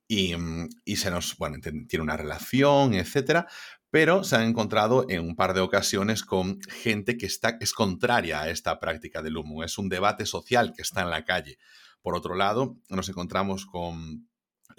y, 0.08 0.36
se 0.96 1.12
nos, 1.12 1.38
bueno, 1.38 1.58
tiene 1.62 2.04
una 2.04 2.18
relación, 2.18 2.94
etcétera, 2.94 3.48
pero 3.92 4.24
se 4.24 4.36
han 4.36 4.44
encontrado 4.44 5.06
en 5.10 5.22
un 5.22 5.36
par 5.36 5.54
de 5.54 5.62
ocasiones 5.62 6.24
con 6.24 6.60
gente 6.70 7.18
que 7.18 7.26
está, 7.26 7.58
es 7.60 7.74
contraria 7.74 8.42
a 8.42 8.50
esta 8.50 8.80
práctica 8.80 9.22
del 9.22 9.38
humo, 9.38 9.64
es 9.64 9.78
un 9.78 9.90
debate 9.90 10.26
social 10.26 10.74
que 10.76 10.84
está 10.84 11.02
en 11.02 11.10
la 11.10 11.26
calle. 11.26 11.58
Por 12.02 12.16
otro 12.16 12.36
lado, 12.36 12.78
nos 12.90 13.10
encontramos 13.10 13.66
con 13.66 14.29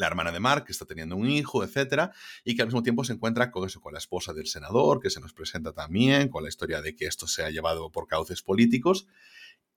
la 0.00 0.06
hermana 0.06 0.32
de 0.32 0.40
Mark, 0.40 0.64
que 0.64 0.72
está 0.72 0.86
teniendo 0.86 1.14
un 1.14 1.28
hijo, 1.28 1.62
etcétera, 1.62 2.12
y 2.42 2.56
que 2.56 2.62
al 2.62 2.68
mismo 2.68 2.82
tiempo 2.82 3.04
se 3.04 3.12
encuentra 3.12 3.50
con 3.50 3.66
eso, 3.66 3.80
con 3.80 3.92
la 3.92 3.98
esposa 3.98 4.32
del 4.32 4.46
senador, 4.46 5.00
que 5.00 5.10
se 5.10 5.20
nos 5.20 5.32
presenta 5.32 5.72
también, 5.72 6.28
con 6.28 6.42
la 6.42 6.48
historia 6.48 6.80
de 6.80 6.96
que 6.96 7.04
esto 7.04 7.26
se 7.26 7.44
ha 7.44 7.50
llevado 7.50 7.92
por 7.92 8.06
cauces 8.06 8.42
políticos, 8.42 9.06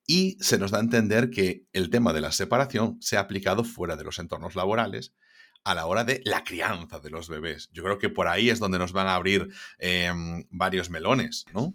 y 0.07 0.38
se 0.39 0.57
nos 0.57 0.71
da 0.71 0.79
a 0.79 0.81
entender 0.81 1.29
que 1.29 1.65
el 1.73 1.89
tema 1.89 2.13
de 2.13 2.21
la 2.21 2.31
separación 2.31 2.97
se 3.01 3.17
ha 3.17 3.21
aplicado 3.21 3.63
fuera 3.63 3.95
de 3.95 4.03
los 4.03 4.19
entornos 4.19 4.55
laborales 4.55 5.13
a 5.63 5.75
la 5.75 5.86
hora 5.86 6.03
de 6.03 6.21
la 6.25 6.43
crianza 6.43 6.99
de 6.99 7.09
los 7.09 7.29
bebés. 7.29 7.69
Yo 7.71 7.83
creo 7.83 7.99
que 7.99 8.09
por 8.09 8.27
ahí 8.27 8.49
es 8.49 8.59
donde 8.59 8.79
nos 8.79 8.91
van 8.91 9.07
a 9.07 9.15
abrir 9.15 9.49
em, 9.79 10.45
varios 10.49 10.89
melones, 10.89 11.45
¿no? 11.53 11.73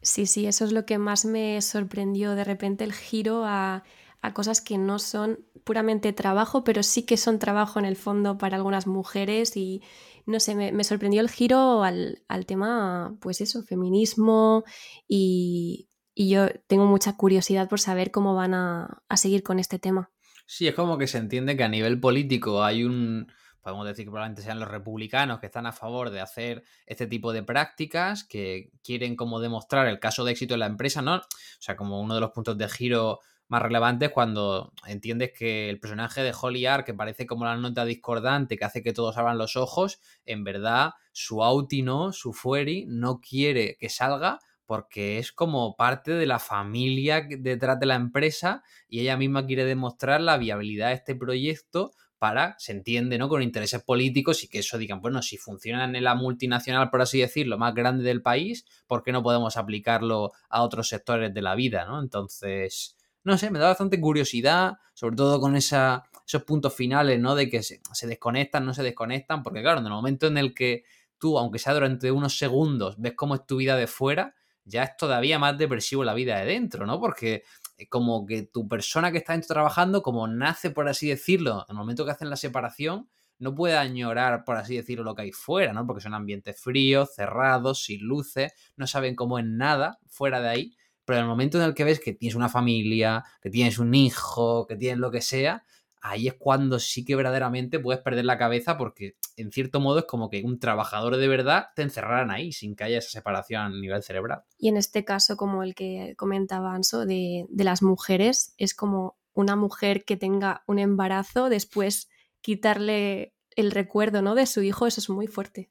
Sí, 0.00 0.26
sí, 0.26 0.46
eso 0.46 0.64
es 0.64 0.72
lo 0.72 0.84
que 0.84 0.98
más 0.98 1.24
me 1.24 1.62
sorprendió 1.62 2.34
de 2.34 2.42
repente 2.42 2.82
el 2.82 2.92
giro 2.92 3.44
a 3.44 3.84
a 4.22 4.32
cosas 4.32 4.60
que 4.60 4.78
no 4.78 5.00
son 5.00 5.40
puramente 5.64 6.12
trabajo, 6.12 6.64
pero 6.64 6.82
sí 6.82 7.04
que 7.04 7.16
son 7.16 7.38
trabajo 7.38 7.78
en 7.80 7.84
el 7.84 7.96
fondo 7.96 8.38
para 8.38 8.56
algunas 8.56 8.86
mujeres 8.86 9.56
y 9.56 9.82
no 10.26 10.38
sé, 10.38 10.54
me, 10.54 10.84
sorprendió 10.84 11.20
el 11.20 11.28
giro 11.28 11.82
al, 11.82 12.22
tema, 12.46 13.16
pues 13.20 13.40
eso, 13.40 13.62
feminismo 13.64 14.64
y, 15.08 15.88
yo 16.14 16.46
tengo 16.66 16.84
mucha 16.84 17.16
curiosidad 17.16 17.68
por 17.68 17.80
saber 17.80 18.10
cómo 18.10 18.34
van 18.34 18.54
a, 18.54 19.02
seguir 19.16 19.42
con 19.42 19.58
este 19.58 19.78
tema. 19.78 20.10
Sí, 20.46 20.68
es 20.68 20.74
como 20.74 20.98
que 20.98 21.06
se 21.06 21.18
entiende 21.18 21.56
que 21.56 21.64
a 21.64 21.68
nivel 21.68 21.98
político 21.98 22.62
hay 22.62 22.84
un, 22.84 23.32
podemos 23.62 23.86
decir 23.86 24.04
que 24.04 24.10
probablemente 24.10 24.42
sean 24.42 24.60
los 24.60 24.68
republicanos 24.68 25.40
que 25.40 25.46
están 25.46 25.66
a 25.66 25.72
favor 25.72 26.10
de 26.10 26.20
hacer 26.20 26.62
este 26.86 27.06
tipo 27.06 27.32
de 27.32 27.42
prácticas, 27.42 28.24
que 28.24 28.70
quieren 28.84 29.16
como 29.16 29.40
demostrar 29.40 29.88
el 29.88 29.98
caso 29.98 30.24
de 30.24 30.32
éxito 30.32 30.54
de 30.54 30.58
la 30.58 30.66
empresa, 30.66 31.00
¿no? 31.00 31.16
O 31.16 31.22
sea, 31.58 31.76
como 31.76 32.00
uno 32.00 32.14
de 32.14 32.20
los 32.20 32.30
puntos 32.30 32.58
de 32.58 32.68
giro 32.68 33.20
más 33.52 33.60
relevante 33.60 34.08
cuando 34.08 34.72
entiendes 34.86 35.32
que 35.38 35.68
el 35.68 35.78
personaje 35.78 36.22
de 36.22 36.32
Holly 36.32 36.64
que 36.86 36.94
parece 36.94 37.26
como 37.26 37.44
la 37.44 37.54
nota 37.58 37.84
discordante 37.84 38.56
que 38.56 38.64
hace 38.64 38.82
que 38.82 38.94
todos 38.94 39.18
abran 39.18 39.36
los 39.36 39.56
ojos, 39.56 40.00
en 40.24 40.42
verdad 40.42 40.92
su 41.12 41.44
Auti 41.44 41.82
no, 41.82 42.14
su 42.14 42.32
Fueri, 42.32 42.86
no 42.88 43.20
quiere 43.20 43.76
que 43.78 43.90
salga 43.90 44.38
porque 44.64 45.18
es 45.18 45.32
como 45.32 45.76
parte 45.76 46.12
de 46.12 46.24
la 46.24 46.38
familia 46.38 47.26
detrás 47.28 47.78
de 47.78 47.84
la 47.84 47.96
empresa 47.96 48.62
y 48.88 49.00
ella 49.00 49.18
misma 49.18 49.44
quiere 49.44 49.66
demostrar 49.66 50.22
la 50.22 50.38
viabilidad 50.38 50.88
de 50.88 50.94
este 50.94 51.14
proyecto 51.14 51.90
para, 52.18 52.54
se 52.58 52.72
entiende, 52.72 53.18
¿no? 53.18 53.28
Con 53.28 53.42
intereses 53.42 53.82
políticos 53.82 54.44
y 54.44 54.48
que 54.48 54.60
eso 54.60 54.78
digan, 54.78 55.02
bueno, 55.02 55.20
si 55.20 55.36
funciona 55.36 55.84
en 55.84 56.04
la 56.04 56.14
multinacional, 56.14 56.88
por 56.88 57.02
así 57.02 57.20
decirlo, 57.20 57.58
más 57.58 57.74
grande 57.74 58.02
del 58.02 58.22
país, 58.22 58.64
¿por 58.86 59.02
qué 59.02 59.12
no 59.12 59.22
podemos 59.22 59.58
aplicarlo 59.58 60.30
a 60.48 60.62
otros 60.62 60.88
sectores 60.88 61.34
de 61.34 61.42
la 61.42 61.54
vida, 61.54 61.84
¿no? 61.84 62.00
Entonces, 62.00 62.96
no 63.24 63.38
sé, 63.38 63.50
me 63.50 63.58
da 63.58 63.68
bastante 63.68 64.00
curiosidad, 64.00 64.74
sobre 64.94 65.16
todo 65.16 65.40
con 65.40 65.56
esa, 65.56 66.04
esos 66.26 66.42
puntos 66.44 66.74
finales, 66.74 67.20
¿no? 67.20 67.34
De 67.34 67.48
que 67.48 67.62
se, 67.62 67.80
desconectan, 68.06 68.64
no 68.64 68.74
se 68.74 68.82
desconectan, 68.82 69.42
porque 69.42 69.62
claro, 69.62 69.80
en 69.80 69.86
el 69.86 69.92
momento 69.92 70.26
en 70.26 70.38
el 70.38 70.54
que 70.54 70.84
tú, 71.18 71.38
aunque 71.38 71.58
sea 71.58 71.74
durante 71.74 72.10
unos 72.10 72.36
segundos, 72.36 72.96
ves 72.98 73.14
cómo 73.16 73.34
es 73.34 73.46
tu 73.46 73.56
vida 73.56 73.76
de 73.76 73.86
fuera, 73.86 74.34
ya 74.64 74.84
es 74.84 74.96
todavía 74.96 75.38
más 75.38 75.56
depresivo 75.58 76.04
la 76.04 76.14
vida 76.14 76.38
de 76.38 76.46
dentro, 76.46 76.86
¿no? 76.86 77.00
Porque 77.00 77.42
como 77.88 78.26
que 78.26 78.42
tu 78.42 78.68
persona 78.68 79.10
que 79.10 79.18
está 79.18 79.32
dentro 79.32 79.54
trabajando, 79.54 80.02
como 80.02 80.26
nace, 80.28 80.70
por 80.70 80.88
así 80.88 81.08
decirlo, 81.08 81.64
en 81.68 81.74
el 81.74 81.76
momento 81.76 82.04
que 82.04 82.12
hacen 82.12 82.30
la 82.30 82.36
separación, 82.36 83.08
no 83.38 83.54
puede 83.56 83.76
añorar, 83.76 84.44
por 84.44 84.56
así 84.56 84.76
decirlo, 84.76 85.02
lo 85.02 85.16
que 85.16 85.22
hay 85.22 85.32
fuera, 85.32 85.72
¿no? 85.72 85.84
Porque 85.84 86.00
son 86.00 86.14
ambientes 86.14 86.60
fríos, 86.60 87.14
cerrados, 87.14 87.82
sin 87.82 88.02
luces, 88.02 88.52
no 88.76 88.86
saben 88.86 89.16
cómo 89.16 89.38
es 89.38 89.44
nada 89.44 89.98
fuera 90.06 90.40
de 90.40 90.48
ahí 90.48 90.76
pero 91.04 91.18
en 91.18 91.24
el 91.24 91.28
momento 91.28 91.58
en 91.58 91.64
el 91.64 91.74
que 91.74 91.84
ves 91.84 92.00
que 92.00 92.12
tienes 92.12 92.34
una 92.34 92.48
familia, 92.48 93.24
que 93.40 93.50
tienes 93.50 93.78
un 93.78 93.94
hijo, 93.94 94.66
que 94.66 94.76
tienes 94.76 94.98
lo 94.98 95.10
que 95.10 95.20
sea, 95.20 95.64
ahí 96.02 96.26
es 96.26 96.34
cuando 96.34 96.78
sí 96.78 97.04
que 97.04 97.16
verdaderamente 97.16 97.78
puedes 97.78 98.02
perder 98.02 98.24
la 98.24 98.36
cabeza 98.36 98.76
porque 98.76 99.16
en 99.36 99.52
cierto 99.52 99.80
modo 99.80 100.00
es 100.00 100.04
como 100.04 100.28
que 100.28 100.42
un 100.42 100.58
trabajador 100.58 101.16
de 101.16 101.28
verdad 101.28 101.66
te 101.76 101.82
encerraran 101.82 102.30
ahí 102.30 102.52
sin 102.52 102.74
que 102.74 102.84
haya 102.84 102.98
esa 102.98 103.10
separación 103.10 103.62
a 103.62 103.68
nivel 103.70 104.02
cerebral. 104.02 104.42
Y 104.58 104.68
en 104.68 104.76
este 104.76 105.04
caso, 105.04 105.36
como 105.36 105.62
el 105.62 105.74
que 105.74 106.14
comentaba 106.16 106.74
Anso, 106.74 107.06
de, 107.06 107.46
de 107.48 107.64
las 107.64 107.82
mujeres, 107.82 108.54
es 108.58 108.74
como 108.74 109.16
una 109.32 109.56
mujer 109.56 110.04
que 110.04 110.16
tenga 110.16 110.64
un 110.66 110.78
embarazo, 110.78 111.48
después 111.48 112.08
quitarle 112.40 113.34
el 113.56 113.70
recuerdo 113.70 114.22
¿no? 114.22 114.34
de 114.34 114.46
su 114.46 114.62
hijo, 114.62 114.86
eso 114.86 115.00
es 115.00 115.08
muy 115.08 115.26
fuerte. 115.26 115.70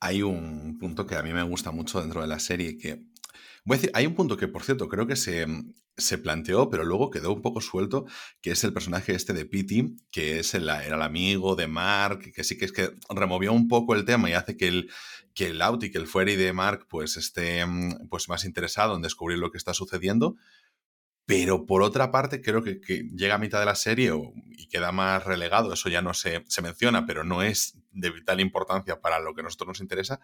Hay 0.00 0.22
un 0.22 0.76
punto 0.78 1.06
que 1.06 1.16
a 1.16 1.22
mí 1.22 1.32
me 1.32 1.42
gusta 1.42 1.70
mucho 1.70 2.00
dentro 2.00 2.20
de 2.20 2.26
la 2.26 2.38
serie 2.38 2.76
que 2.76 3.06
Voy 3.66 3.76
a 3.76 3.78
decir, 3.78 3.90
hay 3.94 4.06
un 4.06 4.14
punto 4.14 4.36
que, 4.36 4.46
por 4.46 4.62
cierto, 4.62 4.88
creo 4.88 5.06
que 5.06 5.16
se, 5.16 5.46
se 5.96 6.18
planteó, 6.18 6.68
pero 6.68 6.84
luego 6.84 7.10
quedó 7.10 7.32
un 7.32 7.40
poco 7.40 7.62
suelto, 7.62 8.04
que 8.42 8.50
es 8.50 8.62
el 8.62 8.74
personaje 8.74 9.14
este 9.14 9.32
de 9.32 9.46
Pity, 9.46 9.96
que 10.10 10.38
es 10.38 10.52
el, 10.52 10.68
era 10.68 10.96
el 10.96 11.02
amigo 11.02 11.56
de 11.56 11.66
Mark, 11.66 12.32
que 12.34 12.44
sí 12.44 12.58
que 12.58 12.66
es 12.66 12.72
que 12.72 12.90
removió 13.08 13.54
un 13.54 13.68
poco 13.68 13.94
el 13.94 14.04
tema 14.04 14.28
y 14.28 14.34
hace 14.34 14.58
que 14.58 14.68
el, 14.68 14.90
que 15.34 15.46
el 15.48 15.62
Out 15.62 15.84
y 15.84 15.90
que 15.90 15.96
el 15.96 16.06
Fury 16.06 16.36
de 16.36 16.52
Mark 16.52 16.86
pues 16.90 17.16
esté 17.16 17.64
pues, 18.10 18.28
más 18.28 18.44
interesado 18.44 18.96
en 18.96 19.02
descubrir 19.02 19.38
lo 19.38 19.50
que 19.50 19.58
está 19.58 19.72
sucediendo. 19.72 20.36
Pero 21.26 21.64
por 21.64 21.82
otra 21.82 22.10
parte, 22.10 22.42
creo 22.42 22.62
que, 22.62 22.80
llega 23.16 23.36
a 23.36 23.38
mitad 23.38 23.58
de 23.58 23.64
la 23.64 23.76
serie 23.76 24.12
y 24.50 24.68
queda 24.68 24.92
más 24.92 25.24
relegado, 25.24 25.72
eso 25.72 25.88
ya 25.88 26.02
no 26.02 26.12
se, 26.12 26.44
se 26.48 26.60
menciona, 26.60 27.06
pero 27.06 27.24
no 27.24 27.42
es 27.42 27.78
de 27.92 28.10
vital 28.10 28.40
importancia 28.40 29.00
para 29.00 29.20
lo 29.20 29.34
que 29.34 29.40
a 29.40 29.44
nosotros 29.44 29.68
nos 29.68 29.80
interesa, 29.80 30.20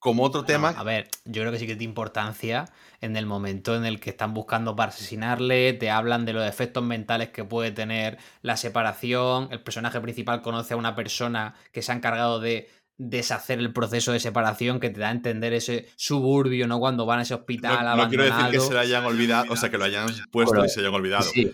como 0.00 0.24
otro 0.24 0.44
tema. 0.44 0.70
A 0.70 0.82
ver, 0.82 1.08
yo 1.26 1.42
creo 1.42 1.52
que 1.52 1.58
sí 1.58 1.66
que 1.66 1.76
tiene 1.76 1.90
importancia 1.90 2.64
en 3.00 3.16
el 3.16 3.26
momento 3.26 3.76
en 3.76 3.84
el 3.84 4.00
que 4.00 4.10
están 4.10 4.34
buscando 4.34 4.74
para 4.74 4.90
asesinarle, 4.90 5.74
te 5.74 5.90
hablan 5.90 6.24
de 6.24 6.32
los 6.32 6.46
efectos 6.46 6.82
mentales 6.82 7.28
que 7.28 7.44
puede 7.44 7.70
tener 7.70 8.18
la 8.42 8.56
separación, 8.56 9.48
el 9.52 9.62
personaje 9.62 10.00
principal 10.00 10.42
conoce 10.42 10.74
a 10.74 10.76
una 10.76 10.94
persona 10.94 11.54
que 11.72 11.82
se 11.82 11.92
ha 11.92 11.94
encargado 11.94 12.40
de 12.40 12.68
deshacer 12.98 13.58
el 13.58 13.72
proceso 13.72 14.12
de 14.12 14.20
separación 14.20 14.80
que 14.80 14.90
te 14.90 15.00
da 15.00 15.08
a 15.08 15.12
entender 15.12 15.54
ese 15.54 15.88
suburbio, 15.96 16.66
¿no? 16.66 16.78
Cuando 16.78 17.06
van 17.06 17.20
a 17.20 17.22
ese 17.22 17.34
hospital 17.34 17.84
no, 17.84 17.96
no 17.96 18.08
quiero 18.08 18.24
decir 18.24 18.50
que 18.50 18.60
se 18.60 18.74
lo 18.74 18.80
hayan 18.80 19.04
olvidado, 19.04 19.52
o 19.52 19.56
sea, 19.56 19.70
que 19.70 19.78
lo 19.78 19.84
hayan 19.84 20.08
puesto 20.30 20.64
y 20.64 20.68
se 20.68 20.80
hayan 20.80 20.94
olvidado. 20.94 21.22
Sí 21.22 21.50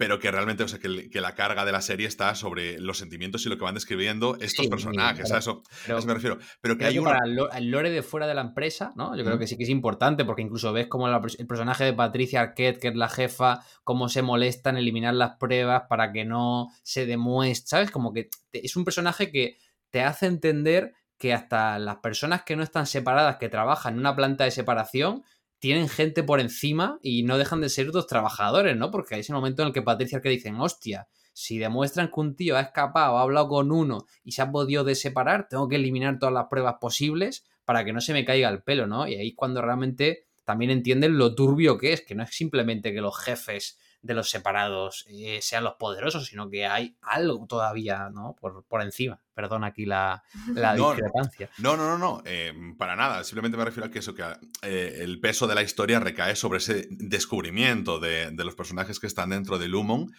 pero 0.00 0.18
que 0.18 0.30
realmente, 0.30 0.62
o 0.64 0.68
sea, 0.68 0.78
que, 0.78 1.20
la 1.20 1.34
carga 1.34 1.66
de 1.66 1.72
la 1.72 1.82
serie 1.82 2.06
está 2.06 2.34
sobre 2.34 2.80
los 2.80 2.96
sentimientos 2.96 3.44
y 3.44 3.50
lo 3.50 3.58
que 3.58 3.64
van 3.64 3.74
describiendo 3.74 4.34
estos 4.40 4.66
personajes, 4.66 5.30
a, 5.30 5.36
eso, 5.36 5.62
me 6.06 6.14
refiero. 6.14 6.38
Pero 6.62 6.78
que 6.78 6.86
hay 6.86 6.98
Para 7.00 7.18
el 7.26 7.70
lore 7.70 7.90
de 7.90 8.02
fuera 8.02 8.26
de 8.26 8.32
la 8.32 8.40
empresa, 8.40 8.94
¿no? 8.96 9.14
Yo 9.14 9.24
creo 9.24 9.38
que 9.38 9.46
sí 9.46 9.58
que 9.58 9.64
es 9.64 9.68
importante 9.68 10.24
porque 10.24 10.40
incluso 10.40 10.72
ves 10.72 10.86
como 10.86 11.06
el 11.06 11.46
personaje 11.46 11.84
de 11.84 11.92
Patricia 11.92 12.40
Arquette, 12.40 12.80
que 12.80 12.88
es 12.88 12.96
la 12.96 13.10
jefa, 13.10 13.60
cómo 13.84 14.08
se 14.08 14.22
molesta 14.22 14.70
en 14.70 14.78
eliminar 14.78 15.12
las 15.12 15.36
pruebas 15.36 15.82
para 15.90 16.12
que 16.12 16.24
no 16.24 16.68
se 16.82 17.04
demuestre, 17.04 17.68
¿sabes? 17.68 17.90
Como 17.90 18.14
que 18.14 18.30
es 18.52 18.76
un 18.76 18.86
personaje 18.86 19.30
que 19.30 19.58
te 19.90 20.00
hace 20.00 20.24
entender 20.24 20.94
que 21.18 21.34
hasta 21.34 21.78
las 21.78 21.96
personas 21.96 22.44
que 22.44 22.56
no 22.56 22.62
están 22.62 22.86
separadas, 22.86 23.36
que 23.36 23.50
trabajan 23.50 23.92
en 23.92 24.00
una 24.00 24.16
planta 24.16 24.44
de 24.44 24.50
separación, 24.50 25.24
tienen 25.60 25.88
gente 25.88 26.22
por 26.22 26.40
encima 26.40 26.98
y 27.02 27.22
no 27.22 27.38
dejan 27.38 27.60
de 27.60 27.68
ser 27.68 27.92
dos 27.92 28.06
trabajadores, 28.06 28.76
¿no? 28.76 28.90
Porque 28.90 29.14
hay 29.14 29.20
ese 29.20 29.32
momento 29.32 29.62
en 29.62 29.68
el 29.68 29.74
que 29.74 29.82
Patricia 29.82 30.20
que 30.20 30.30
dicen, 30.30 30.56
hostia, 30.56 31.06
si 31.32 31.58
demuestran 31.58 32.08
que 32.08 32.20
un 32.20 32.34
tío 32.34 32.56
ha 32.56 32.60
escapado, 32.60 33.18
ha 33.18 33.22
hablado 33.22 33.48
con 33.48 33.70
uno 33.70 34.06
y 34.24 34.32
se 34.32 34.42
ha 34.42 34.50
podido 34.50 34.84
de 34.84 34.94
separar, 34.94 35.48
tengo 35.48 35.68
que 35.68 35.76
eliminar 35.76 36.18
todas 36.18 36.34
las 36.34 36.46
pruebas 36.46 36.76
posibles 36.80 37.46
para 37.64 37.84
que 37.84 37.92
no 37.92 38.00
se 38.00 38.12
me 38.12 38.24
caiga 38.24 38.48
el 38.48 38.62
pelo, 38.62 38.86
¿no? 38.86 39.06
Y 39.06 39.14
ahí 39.14 39.28
es 39.28 39.36
cuando 39.36 39.62
realmente 39.62 40.26
también 40.44 40.70
entienden 40.70 41.18
lo 41.18 41.34
turbio 41.34 41.78
que 41.78 41.92
es, 41.92 42.00
que 42.00 42.14
no 42.14 42.24
es 42.24 42.30
simplemente 42.30 42.92
que 42.92 43.00
los 43.00 43.16
jefes 43.16 43.78
de 44.02 44.14
los 44.14 44.30
separados 44.30 45.04
eh, 45.08 45.40
sean 45.42 45.64
los 45.64 45.74
poderosos, 45.74 46.26
sino 46.26 46.48
que 46.48 46.66
hay 46.66 46.96
algo 47.02 47.46
todavía, 47.46 48.08
¿no? 48.10 48.34
Por, 48.40 48.64
por 48.64 48.82
encima. 48.82 49.20
Perdón 49.34 49.64
aquí 49.64 49.84
la, 49.84 50.22
la 50.54 50.74
discrepancia. 50.76 51.50
No, 51.58 51.76
no, 51.76 51.86
no, 51.86 51.98
no, 51.98 52.22
eh, 52.24 52.52
para 52.78 52.96
nada. 52.96 53.24
Simplemente 53.24 53.58
me 53.58 53.64
refiero 53.64 53.88
a 53.88 53.90
que 53.90 53.98
eso, 53.98 54.14
que 54.14 54.24
eh, 54.62 54.98
el 55.00 55.20
peso 55.20 55.46
de 55.46 55.54
la 55.54 55.62
historia 55.62 56.00
recae 56.00 56.34
sobre 56.34 56.58
ese 56.58 56.88
descubrimiento 56.90 57.98
de, 57.98 58.30
de 58.30 58.44
los 58.44 58.54
personajes 58.54 58.98
que 59.00 59.06
están 59.06 59.30
dentro 59.30 59.58
de 59.58 59.68
Lumon. 59.68 60.10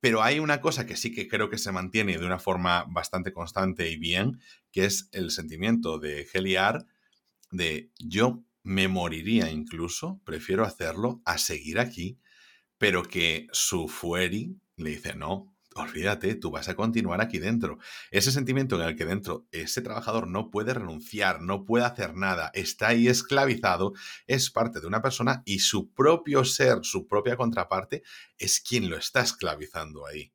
Pero 0.00 0.22
hay 0.22 0.38
una 0.38 0.62
cosa 0.62 0.86
que 0.86 0.96
sí 0.96 1.12
que 1.12 1.28
creo 1.28 1.50
que 1.50 1.58
se 1.58 1.72
mantiene 1.72 2.16
de 2.16 2.24
una 2.24 2.38
forma 2.38 2.86
bastante 2.88 3.34
constante 3.34 3.90
y 3.90 3.98
bien, 3.98 4.40
que 4.72 4.86
es 4.86 5.10
el 5.12 5.30
sentimiento 5.30 5.98
de 5.98 6.26
Heliar 6.32 6.86
de 7.50 7.90
yo 7.98 8.42
me 8.62 8.88
moriría 8.88 9.50
incluso, 9.50 10.20
prefiero 10.24 10.64
hacerlo 10.64 11.20
a 11.26 11.36
seguir 11.36 11.78
aquí 11.78 12.18
pero 12.80 13.02
que 13.02 13.46
su 13.52 13.88
Fueri 13.88 14.58
le 14.78 14.88
dice, 14.88 15.14
no, 15.14 15.54
olvídate, 15.74 16.34
tú 16.34 16.50
vas 16.50 16.66
a 16.70 16.74
continuar 16.74 17.20
aquí 17.20 17.38
dentro. 17.38 17.78
Ese 18.10 18.32
sentimiento 18.32 18.80
en 18.80 18.88
el 18.88 18.96
que 18.96 19.04
dentro 19.04 19.46
ese 19.52 19.82
trabajador 19.82 20.26
no 20.26 20.50
puede 20.50 20.72
renunciar, 20.72 21.42
no 21.42 21.66
puede 21.66 21.84
hacer 21.84 22.16
nada, 22.16 22.50
está 22.54 22.88
ahí 22.88 23.06
esclavizado, 23.06 23.92
es 24.26 24.50
parte 24.50 24.80
de 24.80 24.86
una 24.86 25.02
persona 25.02 25.42
y 25.44 25.58
su 25.58 25.92
propio 25.92 26.42
ser, 26.46 26.78
su 26.80 27.06
propia 27.06 27.36
contraparte, 27.36 28.02
es 28.38 28.60
quien 28.60 28.88
lo 28.88 28.96
está 28.96 29.20
esclavizando 29.20 30.06
ahí. 30.06 30.32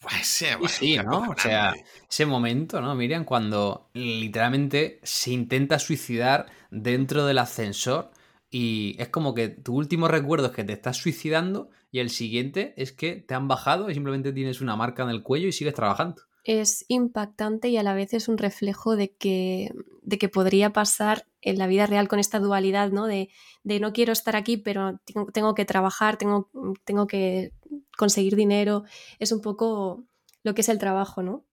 Pues 0.00 0.26
sí, 0.72 0.96
¿no? 0.96 1.30
O 1.30 1.38
sea, 1.38 1.72
ese 2.10 2.26
momento, 2.26 2.80
¿no? 2.80 2.96
Miriam, 2.96 3.24
cuando 3.24 3.88
literalmente 3.92 4.98
se 5.04 5.30
intenta 5.30 5.78
suicidar 5.78 6.46
dentro 6.72 7.24
del 7.24 7.38
ascensor 7.38 8.10
y 8.54 8.96
es 8.98 9.08
como 9.08 9.32
que 9.32 9.48
tu 9.48 9.74
último 9.74 10.08
recuerdo 10.08 10.48
es 10.48 10.52
que 10.52 10.62
te 10.62 10.74
estás 10.74 10.98
suicidando 10.98 11.70
y 11.90 12.00
el 12.00 12.10
siguiente 12.10 12.74
es 12.76 12.92
que 12.92 13.16
te 13.16 13.32
han 13.32 13.48
bajado 13.48 13.88
y 13.88 13.94
simplemente 13.94 14.30
tienes 14.30 14.60
una 14.60 14.76
marca 14.76 15.02
en 15.02 15.08
el 15.08 15.22
cuello 15.22 15.48
y 15.48 15.52
sigues 15.52 15.72
trabajando. 15.72 16.20
Es 16.44 16.84
impactante 16.88 17.70
y 17.70 17.78
a 17.78 17.82
la 17.82 17.94
vez 17.94 18.12
es 18.12 18.28
un 18.28 18.36
reflejo 18.36 18.94
de 18.94 19.14
que, 19.14 19.72
de 20.02 20.18
que 20.18 20.28
podría 20.28 20.70
pasar 20.74 21.26
en 21.40 21.56
la 21.56 21.66
vida 21.66 21.86
real 21.86 22.08
con 22.08 22.18
esta 22.18 22.40
dualidad, 22.40 22.90
¿no? 22.90 23.06
De, 23.06 23.30
de 23.64 23.80
no 23.80 23.94
quiero 23.94 24.12
estar 24.12 24.36
aquí, 24.36 24.58
pero 24.58 25.00
tengo, 25.32 25.54
que 25.54 25.64
trabajar, 25.64 26.18
tengo, 26.18 26.50
tengo 26.84 27.06
que 27.06 27.52
conseguir 27.96 28.36
dinero. 28.36 28.84
Es 29.18 29.32
un 29.32 29.40
poco 29.40 30.04
lo 30.42 30.54
que 30.54 30.60
es 30.60 30.68
el 30.68 30.78
trabajo, 30.78 31.22
¿no? 31.22 31.46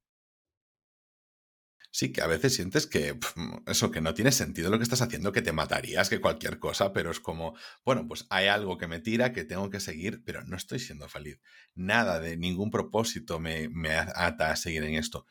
Sí, 1.92 2.12
que 2.12 2.22
a 2.22 2.28
veces 2.28 2.54
sientes 2.54 2.86
que 2.86 3.18
eso, 3.66 3.90
que 3.90 4.00
no 4.02 4.14
tiene 4.14 4.32
sentido 4.32 4.70
lo 4.70 4.78
que 4.78 4.84
estás 4.84 5.02
haciendo, 5.02 5.32
que 5.32 5.42
te 5.42 5.52
matarías, 5.54 6.08
que 6.10 6.22
cualquier 6.22 6.60
cosa, 6.60 6.94
pero 6.94 7.10
es 7.10 7.20
como, 7.20 7.56
bueno, 7.84 8.08
pues 8.08 8.28
hay 8.30 8.46
algo 8.48 8.78
que 8.78 8.88
me 8.88 9.00
tira, 9.00 9.34
que 9.34 9.44
tengo 9.44 9.72
que 9.72 9.80
seguir, 9.80 10.22
pero 10.24 10.44
no 10.44 10.56
estoy 10.56 10.80
siendo 10.80 11.10
feliz. 11.10 11.40
Nada 11.74 12.20
de 12.20 12.38
ningún 12.38 12.70
propósito 12.70 13.40
me, 13.40 13.70
me 13.70 13.96
ata 13.96 14.52
a 14.52 14.56
seguir 14.56 14.84
en 14.84 14.96
esto. 14.96 15.26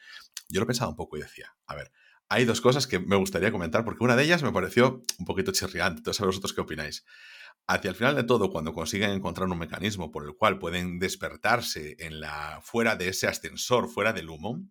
Yo 0.48 0.60
lo 0.60 0.66
pensaba 0.66 0.90
un 0.90 0.96
poco 0.96 1.16
y 1.16 1.20
decía, 1.20 1.54
a 1.66 1.76
ver, 1.76 1.92
hay 2.28 2.44
dos 2.44 2.60
cosas 2.60 2.86
que 2.88 2.98
me 2.98 3.16
gustaría 3.16 3.52
comentar, 3.52 3.84
porque 3.84 4.02
una 4.04 4.16
de 4.16 4.24
ellas 4.24 4.42
me 4.42 4.52
pareció 4.52 5.02
un 5.18 5.24
poquito 5.26 5.52
chirriante. 5.52 6.00
Entonces, 6.00 6.20
a 6.20 6.26
vosotros 6.26 6.52
qué 6.52 6.60
opináis. 6.60 7.04
Hacia 7.70 7.90
el 7.90 7.96
final 7.96 8.16
de 8.16 8.24
todo, 8.24 8.50
cuando 8.50 8.72
consiguen 8.72 9.10
encontrar 9.10 9.46
un 9.46 9.58
mecanismo 9.58 10.10
por 10.10 10.24
el 10.24 10.34
cual 10.34 10.58
pueden 10.58 10.98
despertarse 10.98 11.96
en 11.98 12.18
la, 12.18 12.60
fuera 12.62 12.96
de 12.96 13.08
ese 13.08 13.26
ascensor, 13.26 13.90
fuera 13.90 14.14
del 14.14 14.30
humo, 14.30 14.62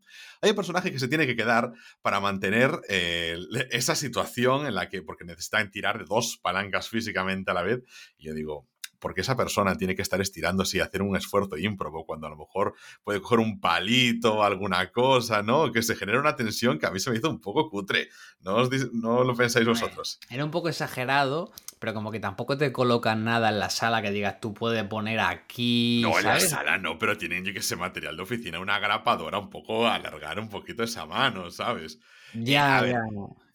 hay 0.41 0.49
un 0.49 0.55
personaje 0.55 0.91
que 0.91 0.97
se 0.97 1.07
tiene 1.07 1.27
que 1.27 1.35
quedar 1.35 1.73
para 2.01 2.19
mantener 2.19 2.71
eh, 2.89 3.37
esa 3.69 3.93
situación 3.93 4.65
en 4.65 4.73
la 4.73 4.89
que, 4.89 5.03
porque 5.03 5.25
necesitan 5.25 5.69
tirar 5.69 5.99
de 5.99 6.05
dos 6.05 6.39
palancas 6.41 6.89
físicamente 6.89 7.51
a 7.51 7.53
la 7.53 7.61
vez, 7.61 7.83
y 8.17 8.25
yo 8.25 8.33
digo, 8.33 8.67
porque 8.99 9.21
esa 9.21 9.35
persona 9.35 9.77
tiene 9.77 9.95
que 9.95 10.01
estar 10.01 10.21
estirándose 10.21 10.77
y 10.77 10.79
hacer 10.79 11.01
un 11.01 11.15
esfuerzo 11.15 11.57
ímprobo 11.57 12.05
cuando 12.05 12.27
a 12.27 12.29
lo 12.29 12.37
mejor 12.37 12.73
puede 13.03 13.21
coger 13.21 13.39
un 13.39 13.59
palito 13.59 14.35
o 14.35 14.43
alguna 14.43 14.91
cosa, 14.91 15.43
¿no? 15.43 15.71
Que 15.71 15.83
se 15.83 15.95
genera 15.95 16.19
una 16.19 16.35
tensión 16.35 16.79
que 16.79 16.85
a 16.85 16.91
mí 16.91 16.99
se 16.99 17.11
me 17.11 17.17
hizo 17.17 17.29
un 17.29 17.39
poco 17.39 17.69
cutre. 17.69 18.09
¿No, 18.39 18.67
no 18.93 19.23
lo 19.23 19.35
pensáis 19.35 19.67
vosotros? 19.67 20.19
Era 20.29 20.43
un 20.43 20.51
poco 20.51 20.69
exagerado, 20.69 21.51
pero 21.79 21.93
como 21.93 22.11
que 22.11 22.19
tampoco 22.19 22.57
te 22.57 22.71
colocan 22.71 23.23
nada 23.23 23.49
en 23.49 23.59
la 23.59 23.69
sala 23.69 24.01
que 24.01 24.11
digas 24.11 24.39
tú 24.39 24.53
puedes 24.53 24.83
poner 24.85 25.19
aquí. 25.19 26.01
No, 26.03 26.17
en 26.17 26.25
la 26.25 26.39
sala 26.39 26.77
no, 26.77 26.97
pero 26.97 27.17
tienen 27.17 27.43
que 27.43 27.59
ese 27.59 27.75
material 27.75 28.17
de 28.17 28.23
oficina, 28.23 28.59
una 28.59 28.79
grapadora, 28.79 29.39
un 29.39 29.49
poco 29.49 29.87
alargar 29.87 30.39
un 30.39 30.49
poquito 30.49 30.83
esa 30.83 31.05
mano, 31.05 31.51
¿sabes? 31.51 31.99
Ya, 32.33 32.85
ya. 32.85 33.01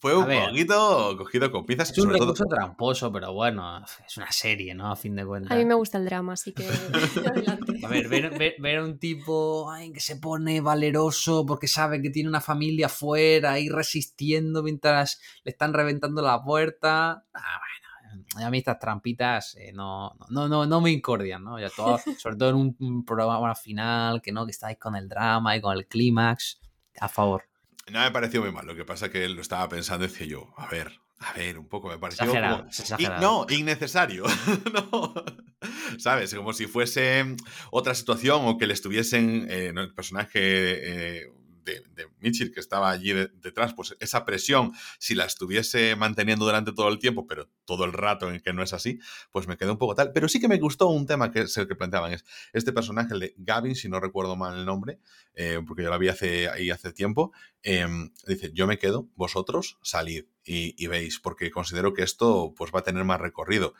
Fue 0.03 0.17
un 0.17 0.27
poquito 0.27 1.15
cogido 1.17 1.53
con 1.53 1.65
pizzas. 1.65 1.93
Es 1.93 1.99
un 1.99 2.11
recurso 2.11 2.45
tramposo, 2.47 3.13
pero 3.13 3.33
bueno, 3.33 3.85
es 4.05 4.17
una 4.17 4.33
serie, 4.33 4.75
¿no? 4.75 4.91
A 4.91 4.97
fin 4.97 5.15
de 5.15 5.25
cuentas. 5.25 5.53
A 5.53 5.55
mí 5.55 5.65
me 5.65 5.75
gusta 5.75 5.99
el 5.99 6.07
drama, 6.07 6.33
así 6.33 6.53
que 6.53 6.67
A 7.85 7.89
ver, 7.89 8.09
ver, 8.59 8.79
a 8.79 8.85
un 8.85 8.99
tipo 8.99 9.71
que 9.95 10.01
se 10.01 10.17
pone 10.17 10.61
valeroso 10.61 11.47
porque 11.47 11.69
sabe 11.69 12.03
que 12.03 12.11
tiene 12.11 12.29
una 12.29 12.41
familia 12.41 12.87
afuera 12.87 13.61
y 13.61 13.69
resistiendo 13.69 14.65
mientras 14.65 15.21
le 15.45 15.53
están 15.53 15.73
reventando 15.73 16.21
la 16.21 16.43
puerta. 16.43 17.25
Ah, 17.33 17.61
a 18.37 18.51
mí 18.51 18.59
estas 18.59 18.79
trampitas 18.79 19.57
eh, 19.57 19.73
no, 19.73 20.15
no, 20.31 20.49
no, 20.49 20.67
no 20.67 20.81
me 20.81 20.91
incordian, 20.91 21.45
¿no? 21.45 21.59
Ya 21.59 21.71
todo, 21.71 21.99
sobre 22.19 22.37
todo 22.37 22.51
en 22.51 22.75
un, 22.79 23.05
programa 23.05 23.55
final, 23.55 24.23
que 24.23 24.33
no, 24.33 24.45
que 24.45 24.53
estáis 24.53 24.79
con 24.79 24.97
el 24.97 25.09
drama 25.09 25.57
y 25.57 25.61
con 25.61 25.77
el 25.77 25.87
clímax, 25.87 26.61
a 27.01 27.09
favor. 27.09 27.45
No 27.91 28.01
me 28.01 28.11
pareció 28.11 28.43
muy 28.43 28.53
mal. 28.53 28.67
Lo 28.67 28.77
que 28.77 28.85
pasa 28.85 29.07
es 29.07 29.13
que 29.13 29.29
lo 29.29 29.41
estaba 29.41 29.69
pensando 29.69 30.05
y 30.05 30.09
decía 30.09 30.27
yo, 30.27 30.55
a 30.57 30.69
ver, 30.69 31.01
a 31.19 31.33
ver, 31.33 31.59
un 31.59 31.69
poco 31.69 31.89
me 31.89 31.99
pareció. 31.99 32.25
Exagerado, 32.25 32.67
no, 33.21 33.47
innecesario. 33.49 34.25
no. 34.93 35.15
¿Sabes? 35.99 36.35
Como 36.35 36.53
si 36.53 36.67
fuese 36.67 37.37
otra 37.71 37.95
situación 37.95 38.43
o 38.45 38.59
que 38.59 38.67
le 38.67 38.75
estuviesen 38.75 39.47
eh, 39.49 39.73
el 39.75 39.95
personaje. 39.95 41.21
Eh, 41.23 41.27
de, 41.65 41.83
Mitchell 42.21 42.53
que 42.53 42.61
estaba 42.61 42.91
allí 42.91 43.13
detrás, 43.13 43.75
pues 43.75 43.97
esa 44.01 44.25
presión, 44.25 44.73
si 44.99 45.15
la 45.15 45.25
estuviese 45.25 45.97
manteniendo 45.97 46.45
durante 46.45 46.73
todo 46.73 46.89
el 46.89 46.99
tiempo, 46.99 47.27
pero 47.27 47.49
todo 47.65 47.85
el 47.85 47.93
rato 47.93 48.31
en 48.31 48.41
que 48.41 48.53
no 48.53 48.63
es 48.63 48.73
así, 48.73 48.99
pues 49.31 49.47
me 49.47 49.57
quedó 49.57 49.73
un 49.73 49.79
poco 49.79 49.95
tal. 49.95 50.13
Pero 50.13 50.29
sí 50.29 50.41
que 50.41 50.49
me 50.49 50.59
gustó 50.59 50.89
un 50.89 51.07
tema 51.07 51.31
que 51.31 51.43
es 51.43 51.57
el 51.57 51.67
que 51.67 51.75
planteaban, 51.75 52.13
es 52.13 52.25
este 52.53 52.73
personaje, 52.73 53.15
de 53.19 53.35
Gavin, 53.37 53.75
si 53.75 53.89
no 53.89 54.01
recuerdo 54.01 54.37
mal 54.37 54.59
el 54.59 54.65
nombre, 54.65 55.01
eh, 55.35 55.61
porque 55.67 55.83
yo 55.83 55.91
lo 55.91 55.99
vi 55.99 56.09
hace, 56.09 56.49
ahí 56.49 56.71
hace 56.71 56.93
tiempo, 56.93 57.33
em, 57.63 58.13
dice, 58.27 58.51
yo 58.55 58.67
me 58.67 58.79
quedo, 58.79 59.09
vosotros 59.15 59.79
salid 59.83 60.27
y, 60.45 60.75
y 60.83 60.87
veis, 60.87 61.19
porque 61.19 61.51
considero 61.51 61.93
que 61.93 62.03
esto 62.03 62.55
pues 62.57 62.73
va 62.75 62.81
a 62.81 62.85
tener 62.85 63.05
más 63.05 63.21
recorrido. 63.21 63.75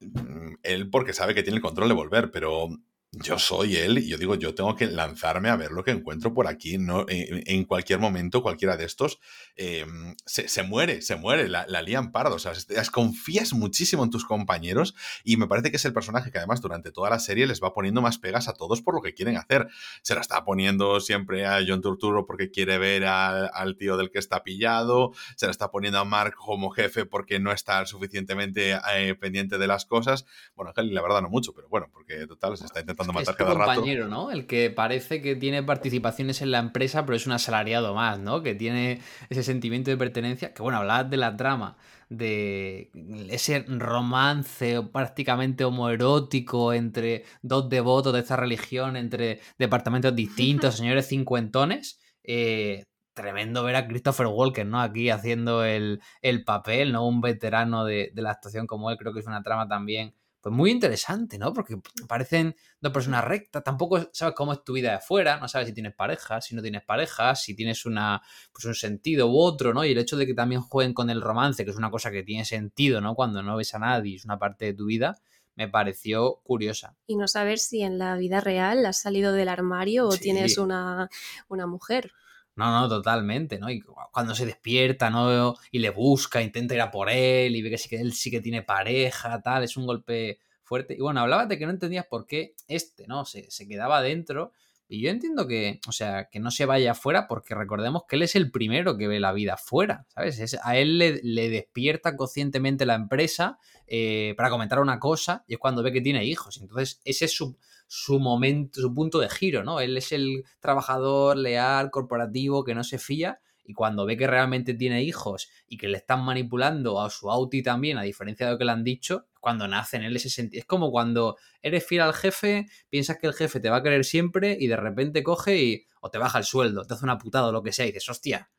Mm, 0.00 0.54
él 0.62 0.90
porque 0.90 1.12
sabe 1.12 1.34
que 1.34 1.42
tiene 1.42 1.56
el 1.56 1.62
control 1.62 1.88
de 1.88 1.94
volver, 1.94 2.30
pero 2.30 2.68
yo 3.12 3.38
soy 3.38 3.76
él 3.76 3.98
y 3.98 4.08
yo 4.08 4.18
digo, 4.18 4.34
yo 4.34 4.54
tengo 4.54 4.74
que 4.74 4.86
lanzarme 4.86 5.48
a 5.48 5.56
ver 5.56 5.70
lo 5.70 5.82
que 5.84 5.90
encuentro 5.90 6.34
por 6.34 6.46
aquí. 6.46 6.76
No, 6.76 7.06
en, 7.08 7.64
cualquier 7.64 7.98
momento, 7.98 8.42
cualquiera 8.42 8.76
de 8.76 8.84
estos 8.84 9.20
em, 9.56 10.14
se, 10.26 10.62
muere, 10.62 11.00
se 11.00 11.16
muere, 11.16 11.48
la, 11.48 11.64
la 11.68 11.82
lían 11.82 12.12
pardo. 12.12 12.36
O 12.36 12.38
sea, 12.38 12.52
confías 12.92 13.52
muchísimo 13.54 14.04
en 14.04 14.10
tus 14.10 14.24
compañeros 14.24 14.94
y 15.24 15.36
me 15.36 15.46
parece 15.46 15.70
que 15.70 15.76
es 15.76 15.84
el 15.84 15.92
personaje 15.92 16.30
que 16.30 16.38
además 16.38 16.60
durante 16.60 16.92
toda 16.92 17.08
la 17.08 17.18
serie 17.18 17.46
les 17.46 17.62
va 17.62 17.72
poniendo 17.72 18.02
más 18.02 18.18
pegas 18.18 18.48
a 18.48 18.54
todos 18.54 18.82
por 18.82 18.94
lo 18.94 19.00
que 19.00 19.14
quieren 19.14 19.36
hacer. 19.36 19.68
Se 20.02 20.14
la 20.14 20.20
está 20.20 20.44
poniendo 20.44 21.00
siempre 21.00 21.46
a 21.46 21.60
John 21.66 21.80
Turturro 21.80 22.26
porque 22.26 22.50
quiere 22.50 22.76
ver 22.78 23.06
al 23.06 23.76
tío 23.76 23.96
del 23.96 24.10
que 24.10 24.18
está 24.18 24.42
pillado, 24.42 25.12
se 25.36 25.46
la 25.46 25.52
está 25.52 25.70
poniendo 25.70 25.98
a 25.98 26.04
Mark 26.04 26.34
como 26.34 26.70
jefe 26.70 27.06
porque 27.06 27.40
no 27.40 27.52
está 27.52 27.86
suficientemente 27.86 28.78
eh, 28.94 29.14
pendiente 29.14 29.56
de 29.58 29.66
las 29.66 29.86
cosas. 29.86 30.26
Bueno, 30.54 30.72
la 30.76 31.02
verdad 31.02 31.22
no 31.22 31.30
mucho, 31.30 31.54
pero 31.54 31.68
bueno, 31.68 31.88
porque 31.92 32.26
total 32.26 32.56
se 32.58 32.66
está 32.66 32.80
intentando 32.80 33.05
es 33.20 33.36
tu 33.36 33.44
compañero, 33.44 34.08
¿no? 34.08 34.30
El 34.30 34.46
que 34.46 34.70
parece 34.70 35.20
que 35.20 35.36
tiene 35.36 35.62
participaciones 35.62 36.42
en 36.42 36.50
la 36.50 36.58
empresa, 36.58 37.04
pero 37.04 37.16
es 37.16 37.26
un 37.26 37.32
asalariado 37.32 37.94
más, 37.94 38.18
¿no? 38.18 38.42
Que 38.42 38.54
tiene 38.54 39.00
ese 39.28 39.42
sentimiento 39.42 39.90
de 39.90 39.96
pertenencia. 39.96 40.54
Que 40.54 40.62
bueno, 40.62 40.78
hablabas 40.78 41.10
de 41.10 41.16
la 41.16 41.36
trama, 41.36 41.76
de 42.08 42.90
ese 43.30 43.64
romance 43.68 44.82
prácticamente 44.92 45.64
homoerótico 45.64 46.72
entre 46.72 47.24
dos 47.42 47.68
devotos 47.68 48.12
de 48.12 48.20
esta 48.20 48.36
religión, 48.36 48.96
entre 48.96 49.40
departamentos 49.58 50.14
distintos, 50.14 50.74
señores 50.76 51.08
cincuentones. 51.08 52.00
Eh, 52.24 52.84
tremendo 53.14 53.64
ver 53.64 53.76
a 53.76 53.88
Christopher 53.88 54.26
Walker, 54.26 54.66
¿no? 54.66 54.80
Aquí 54.80 55.08
haciendo 55.10 55.64
el, 55.64 56.00
papel, 56.44 56.92
¿no? 56.92 57.06
Un 57.06 57.20
veterano 57.20 57.84
de, 57.84 58.10
de, 58.14 58.22
la 58.22 58.32
actuación 58.32 58.66
como 58.66 58.90
él, 58.90 58.98
creo 58.98 59.14
que 59.14 59.20
es 59.20 59.26
una 59.26 59.42
trama 59.42 59.66
también 59.68 60.14
pues 60.46 60.54
muy 60.54 60.70
interesante, 60.70 61.38
¿no? 61.38 61.52
Porque 61.52 61.76
parecen 62.06 62.54
dos 62.80 62.92
personas 62.92 63.24
rectas, 63.24 63.64
tampoco 63.64 64.10
sabes 64.12 64.32
cómo 64.36 64.52
es 64.52 64.62
tu 64.62 64.74
vida 64.74 64.90
de 64.90 64.94
afuera, 64.98 65.40
no 65.40 65.48
sabes 65.48 65.66
si 65.66 65.74
tienes 65.74 65.92
pareja, 65.92 66.40
si 66.40 66.54
no 66.54 66.62
tienes 66.62 66.84
pareja, 66.84 67.34
si 67.34 67.56
tienes 67.56 67.84
una, 67.84 68.22
pues 68.52 68.64
un 68.64 68.76
sentido 68.76 69.26
u 69.26 69.40
otro, 69.40 69.74
¿no? 69.74 69.84
Y 69.84 69.90
el 69.90 69.98
hecho 69.98 70.16
de 70.16 70.24
que 70.24 70.34
también 70.34 70.60
jueguen 70.60 70.94
con 70.94 71.10
el 71.10 71.20
romance, 71.20 71.64
que 71.64 71.72
es 71.72 71.76
una 71.76 71.90
cosa 71.90 72.12
que 72.12 72.22
tiene 72.22 72.44
sentido, 72.44 73.00
¿no? 73.00 73.16
Cuando 73.16 73.42
no 73.42 73.56
ves 73.56 73.74
a 73.74 73.80
nadie, 73.80 74.14
es 74.14 74.24
una 74.24 74.38
parte 74.38 74.66
de 74.66 74.74
tu 74.74 74.86
vida, 74.86 75.18
me 75.56 75.66
pareció 75.66 76.36
curiosa. 76.44 76.96
Y 77.08 77.16
no 77.16 77.26
saber 77.26 77.58
si 77.58 77.82
en 77.82 77.98
la 77.98 78.14
vida 78.14 78.40
real 78.40 78.86
has 78.86 79.00
salido 79.00 79.32
del 79.32 79.48
armario 79.48 80.06
o 80.06 80.16
tienes 80.16 80.58
una, 80.58 81.10
una 81.48 81.66
mujer. 81.66 82.12
No, 82.56 82.70
no, 82.70 82.88
totalmente, 82.88 83.58
¿no? 83.58 83.68
Y 83.70 83.82
cuando 84.12 84.34
se 84.34 84.46
despierta, 84.46 85.10
¿no? 85.10 85.54
Y 85.70 85.78
le 85.78 85.90
busca, 85.90 86.40
intenta 86.40 86.74
ir 86.74 86.80
a 86.80 86.90
por 86.90 87.10
él 87.10 87.54
y 87.54 87.60
ve 87.60 87.68
que 87.68 87.76
sí 87.78 87.88
que 87.90 88.00
él 88.00 88.14
sí 88.14 88.30
que 88.30 88.40
tiene 88.40 88.62
pareja, 88.62 89.42
tal, 89.42 89.62
es 89.64 89.76
un 89.76 89.86
golpe 89.86 90.38
fuerte. 90.62 90.94
Y 90.94 91.00
bueno, 91.02 91.20
hablabas 91.20 91.48
de 91.50 91.58
que 91.58 91.66
no 91.66 91.72
entendías 91.72 92.06
por 92.06 92.26
qué 92.26 92.54
este, 92.66 93.06
¿no? 93.06 93.26
Se, 93.26 93.50
se 93.50 93.68
quedaba 93.68 94.00
dentro. 94.00 94.52
Y 94.88 95.02
yo 95.02 95.10
entiendo 95.10 95.48
que, 95.48 95.80
o 95.88 95.92
sea, 95.92 96.28
que 96.30 96.38
no 96.38 96.50
se 96.50 96.64
vaya 96.64 96.92
afuera 96.92 97.26
porque 97.26 97.54
recordemos 97.54 98.02
que 98.08 98.16
él 98.16 98.22
es 98.22 98.36
el 98.36 98.50
primero 98.50 98.96
que 98.96 99.08
ve 99.08 99.18
la 99.18 99.32
vida 99.32 99.56
fuera, 99.56 100.06
¿sabes? 100.08 100.56
a 100.62 100.76
él 100.76 100.98
le, 100.98 101.50
despierta 101.50 102.16
conscientemente 102.16 102.86
la 102.86 102.94
empresa 102.94 103.58
eh, 103.86 104.34
para 104.36 104.50
comentar 104.50 104.78
una 104.78 105.00
cosa 105.00 105.44
y 105.48 105.54
es 105.54 105.58
cuando 105.58 105.82
ve 105.82 105.92
que 105.92 106.00
tiene 106.00 106.24
hijos. 106.24 106.58
Entonces, 106.60 107.00
ese 107.04 107.24
es 107.24 107.34
su, 107.34 107.56
su 107.88 108.20
momento, 108.20 108.80
su 108.80 108.94
punto 108.94 109.18
de 109.18 109.28
giro, 109.28 109.64
¿no? 109.64 109.80
Él 109.80 109.96
es 109.96 110.12
el 110.12 110.44
trabajador 110.60 111.36
leal, 111.36 111.90
corporativo, 111.90 112.64
que 112.64 112.74
no 112.74 112.84
se 112.84 112.98
fía, 112.98 113.40
y 113.64 113.74
cuando 113.74 114.06
ve 114.06 114.16
que 114.16 114.26
realmente 114.26 114.74
tiene 114.74 115.02
hijos 115.02 115.48
y 115.66 115.76
que 115.76 115.88
le 115.88 115.98
están 115.98 116.24
manipulando 116.24 117.00
a 117.00 117.10
su 117.10 117.30
auti 117.30 117.62
también, 117.62 117.98
a 117.98 118.02
diferencia 118.02 118.46
de 118.46 118.52
lo 118.52 118.58
que 118.58 118.64
le 118.64 118.72
han 118.72 118.84
dicho, 118.84 119.26
cuando 119.46 119.68
nace 119.68 119.96
en 119.96 120.02
él 120.02 120.16
ese 120.16 120.28
sentido. 120.28 120.58
Es 120.58 120.66
como 120.66 120.90
cuando 120.90 121.36
eres 121.62 121.86
fiel 121.86 122.00
al 122.00 122.14
jefe, 122.14 122.66
piensas 122.90 123.16
que 123.16 123.28
el 123.28 123.32
jefe 123.32 123.60
te 123.60 123.70
va 123.70 123.76
a 123.76 123.82
querer 123.84 124.04
siempre 124.04 124.56
y 124.58 124.66
de 124.66 124.74
repente 124.74 125.22
coge 125.22 125.62
y 125.62 125.86
o 126.00 126.10
te 126.10 126.18
baja 126.18 126.38
el 126.38 126.44
sueldo, 126.44 126.84
te 126.84 126.94
hace 126.94 127.04
una 127.04 127.16
putada 127.16 127.46
o 127.46 127.52
lo 127.52 127.62
que 127.62 127.70
sea 127.70 127.84
y 127.86 127.92
dices, 127.92 128.08
hostia, 128.08 128.50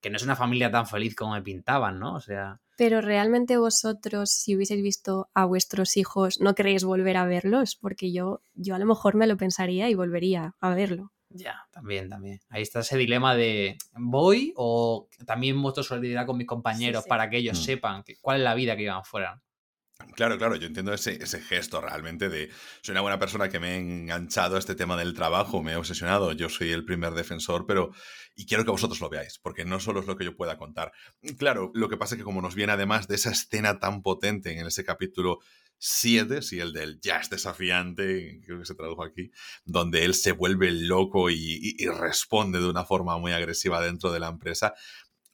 que 0.00 0.10
no 0.10 0.16
es 0.16 0.24
una 0.24 0.34
familia 0.34 0.68
tan 0.68 0.88
feliz 0.88 1.14
como 1.14 1.34
me 1.34 1.42
pintaban, 1.42 2.00
¿no? 2.00 2.16
O 2.16 2.20
sea... 2.20 2.60
Pero 2.76 3.00
realmente 3.00 3.56
vosotros, 3.56 4.32
si 4.32 4.56
hubieseis 4.56 4.82
visto 4.82 5.30
a 5.32 5.44
vuestros 5.44 5.96
hijos, 5.96 6.40
¿no 6.40 6.56
queréis 6.56 6.82
volver 6.82 7.18
a 7.18 7.24
verlos? 7.24 7.76
Porque 7.76 8.10
yo, 8.10 8.40
yo 8.54 8.74
a 8.74 8.80
lo 8.80 8.86
mejor 8.86 9.14
me 9.14 9.28
lo 9.28 9.36
pensaría 9.36 9.90
y 9.90 9.94
volvería 9.94 10.56
a 10.58 10.74
verlo. 10.74 11.12
Ya, 11.28 11.68
también, 11.70 12.08
también. 12.08 12.40
Ahí 12.48 12.62
está 12.62 12.80
ese 12.80 12.98
dilema 12.98 13.36
de 13.36 13.78
¿voy 13.92 14.52
o 14.56 15.06
también 15.24 15.56
muestro 15.56 15.84
solidaridad 15.84 16.26
con 16.26 16.36
mis 16.36 16.48
compañeros 16.48 17.04
para 17.06 17.30
que 17.30 17.36
ellos 17.36 17.60
mm. 17.60 17.62
sepan 17.62 18.04
cuál 18.20 18.38
es 18.38 18.42
la 18.42 18.54
vida 18.56 18.74
que 18.74 18.82
iban 18.82 19.04
fuera? 19.04 19.40
Claro, 20.14 20.38
claro, 20.38 20.56
yo 20.56 20.66
entiendo 20.66 20.92
ese, 20.92 21.18
gesto 21.40 21.80
realmente 21.80 22.28
de 22.28 22.50
soy 22.82 22.92
una 22.92 23.00
buena 23.00 23.18
persona 23.18 23.48
que 23.48 23.58
me 23.58 23.74
he 23.74 23.78
enganchado 23.78 24.56
a 24.56 24.58
este 24.58 24.74
tema 24.74 24.96
del 24.96 25.14
trabajo, 25.14 25.62
me 25.62 25.72
he 25.72 25.76
obsesionado, 25.76 26.32
yo 26.32 26.48
soy 26.48 26.72
el 26.72 26.84
primer 26.84 27.14
defensor, 27.14 27.66
pero 27.66 27.92
y 28.34 28.46
quiero 28.46 28.64
que 28.64 28.70
vosotros 28.70 29.00
lo 29.00 29.08
veáis, 29.08 29.38
porque 29.38 29.64
no 29.64 29.80
solo 29.80 30.00
es 30.00 30.06
lo 30.06 30.16
que 30.16 30.24
yo 30.24 30.36
pueda 30.36 30.56
contar. 30.56 30.92
Claro, 31.38 31.70
lo 31.74 31.88
que 31.88 31.96
pasa 31.96 32.14
es 32.14 32.18
que 32.18 32.24
como 32.24 32.42
nos 32.42 32.54
viene 32.54 32.72
además 32.72 33.08
de 33.08 33.16
esa 33.16 33.30
escena 33.30 33.78
tan 33.78 34.02
potente 34.02 34.58
en 34.58 34.66
ese 34.66 34.84
capítulo 34.84 35.40
7, 35.78 36.42
sí, 36.42 36.60
el 36.60 36.72
del 36.72 37.00
jazz 37.00 37.28
desafiante, 37.28 38.40
creo 38.44 38.60
que 38.60 38.64
se 38.64 38.76
tradujo 38.76 39.02
aquí, 39.02 39.32
donde 39.64 40.04
él 40.04 40.14
se 40.14 40.30
vuelve 40.30 40.70
loco 40.70 41.28
y 41.28 41.76
responde 41.86 42.60
de 42.60 42.68
una 42.68 42.84
forma 42.84 43.18
muy 43.18 43.32
agresiva 43.32 43.80
dentro 43.80 44.12
de 44.12 44.20
la 44.20 44.28
empresa, 44.28 44.74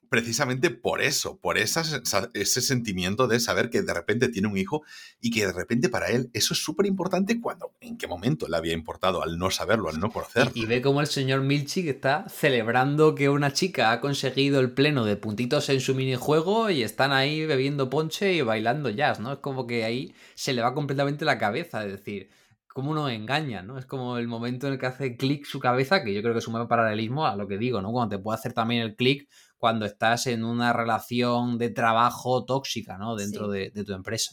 precisamente 0.09 0.71
por 0.71 1.03
eso, 1.03 1.38
por 1.38 1.59
ese 1.59 2.61
sentimiento 2.62 3.27
de 3.27 3.40
saber 3.40 3.71
que 3.71 3.83
de 3.83 3.94
repente 3.94 4.29
tiene 4.29 4.49
un 4.49 4.57
hijo 4.57 4.83
y 5.21 5.31
que 5.31 5.47
de 5.47 5.53
repente 5.53 5.88
para 5.88 6.09
él 6.09 6.31
eso 6.33 6.55
es 6.55 6.62
súper 6.62 6.87
importante 6.87 7.40
cuando, 7.40 7.73
en 7.81 7.97
qué 7.97 8.07
momento 8.07 8.49
le 8.49 8.57
había 8.57 8.73
importado 8.73 9.23
al 9.23 9.38
no 9.38 9.51
saberlo, 9.51 9.88
al 9.88 10.01
no 10.01 10.11
conocerlo. 10.11 10.53
Y, 10.55 10.66
ve 10.66 10.83
como 10.83 11.01
el 11.01 11.07
señor 11.07 11.42
Milchik 11.42 11.87
está 11.87 12.27
celebrando 12.29 13.14
que 13.14 13.29
una 13.29 13.53
chica 13.53 13.92
ha 13.92 14.01
conseguido 14.01 14.61
el 14.61 14.73
pleno 14.73 15.05
de 15.05 15.16
puntitos 15.16 15.68
en 15.68 15.81
su 15.81 15.94
minijuego 15.94 16.71
y 16.71 16.83
están 16.83 17.12
ahí 17.12 17.47
bebiendo 17.47 17.90
ponche 17.90 18.33
y 18.33 18.42
bailando 18.42 18.90
jazz, 18.90 19.21
¿no? 19.21 19.33
Es 19.33 19.38
como 19.38 19.66
que 19.66 19.85
ahí 19.85 20.14
se 20.35 20.53
le 20.53 20.62
va 20.62 20.75
completamente 20.75 21.25
la 21.25 21.38
cabeza, 21.38 21.85
es 21.85 21.92
decir, 21.92 22.31
cómo 22.79 22.94
nos 22.94 23.11
engaña, 23.11 23.61
¿no? 23.62 23.77
Es 23.77 23.87
como 23.87 24.18
el 24.18 24.29
momento 24.29 24.68
en 24.68 24.75
el 24.75 24.79
que 24.79 24.87
hace 24.87 25.16
clic 25.16 25.44
su 25.44 25.59
cabeza, 25.59 26.05
que 26.05 26.14
yo 26.14 26.23
creo 26.23 26.33
que 26.33 26.38
es 26.38 26.47
un 26.47 26.68
paralelismo 26.68 27.27
a 27.27 27.35
lo 27.35 27.49
que 27.49 27.59
digo, 27.59 27.83
¿no? 27.83 27.90
Cuando 27.90 28.16
te 28.16 28.23
puede 28.23 28.37
hacer 28.38 28.53
también 28.53 28.83
el 28.83 28.94
clic 28.94 29.29
cuando 29.59 29.85
estás 29.85 30.27
en 30.29 30.44
una 30.44 30.73
relación 30.73 31.59
de 31.59 31.71
trabajo 31.71 32.44
tóxica, 32.44 32.97
¿no? 32.97 33.16
Dentro 33.16 33.49
de, 33.49 33.71
tu 33.71 33.92
empresa. 33.92 34.33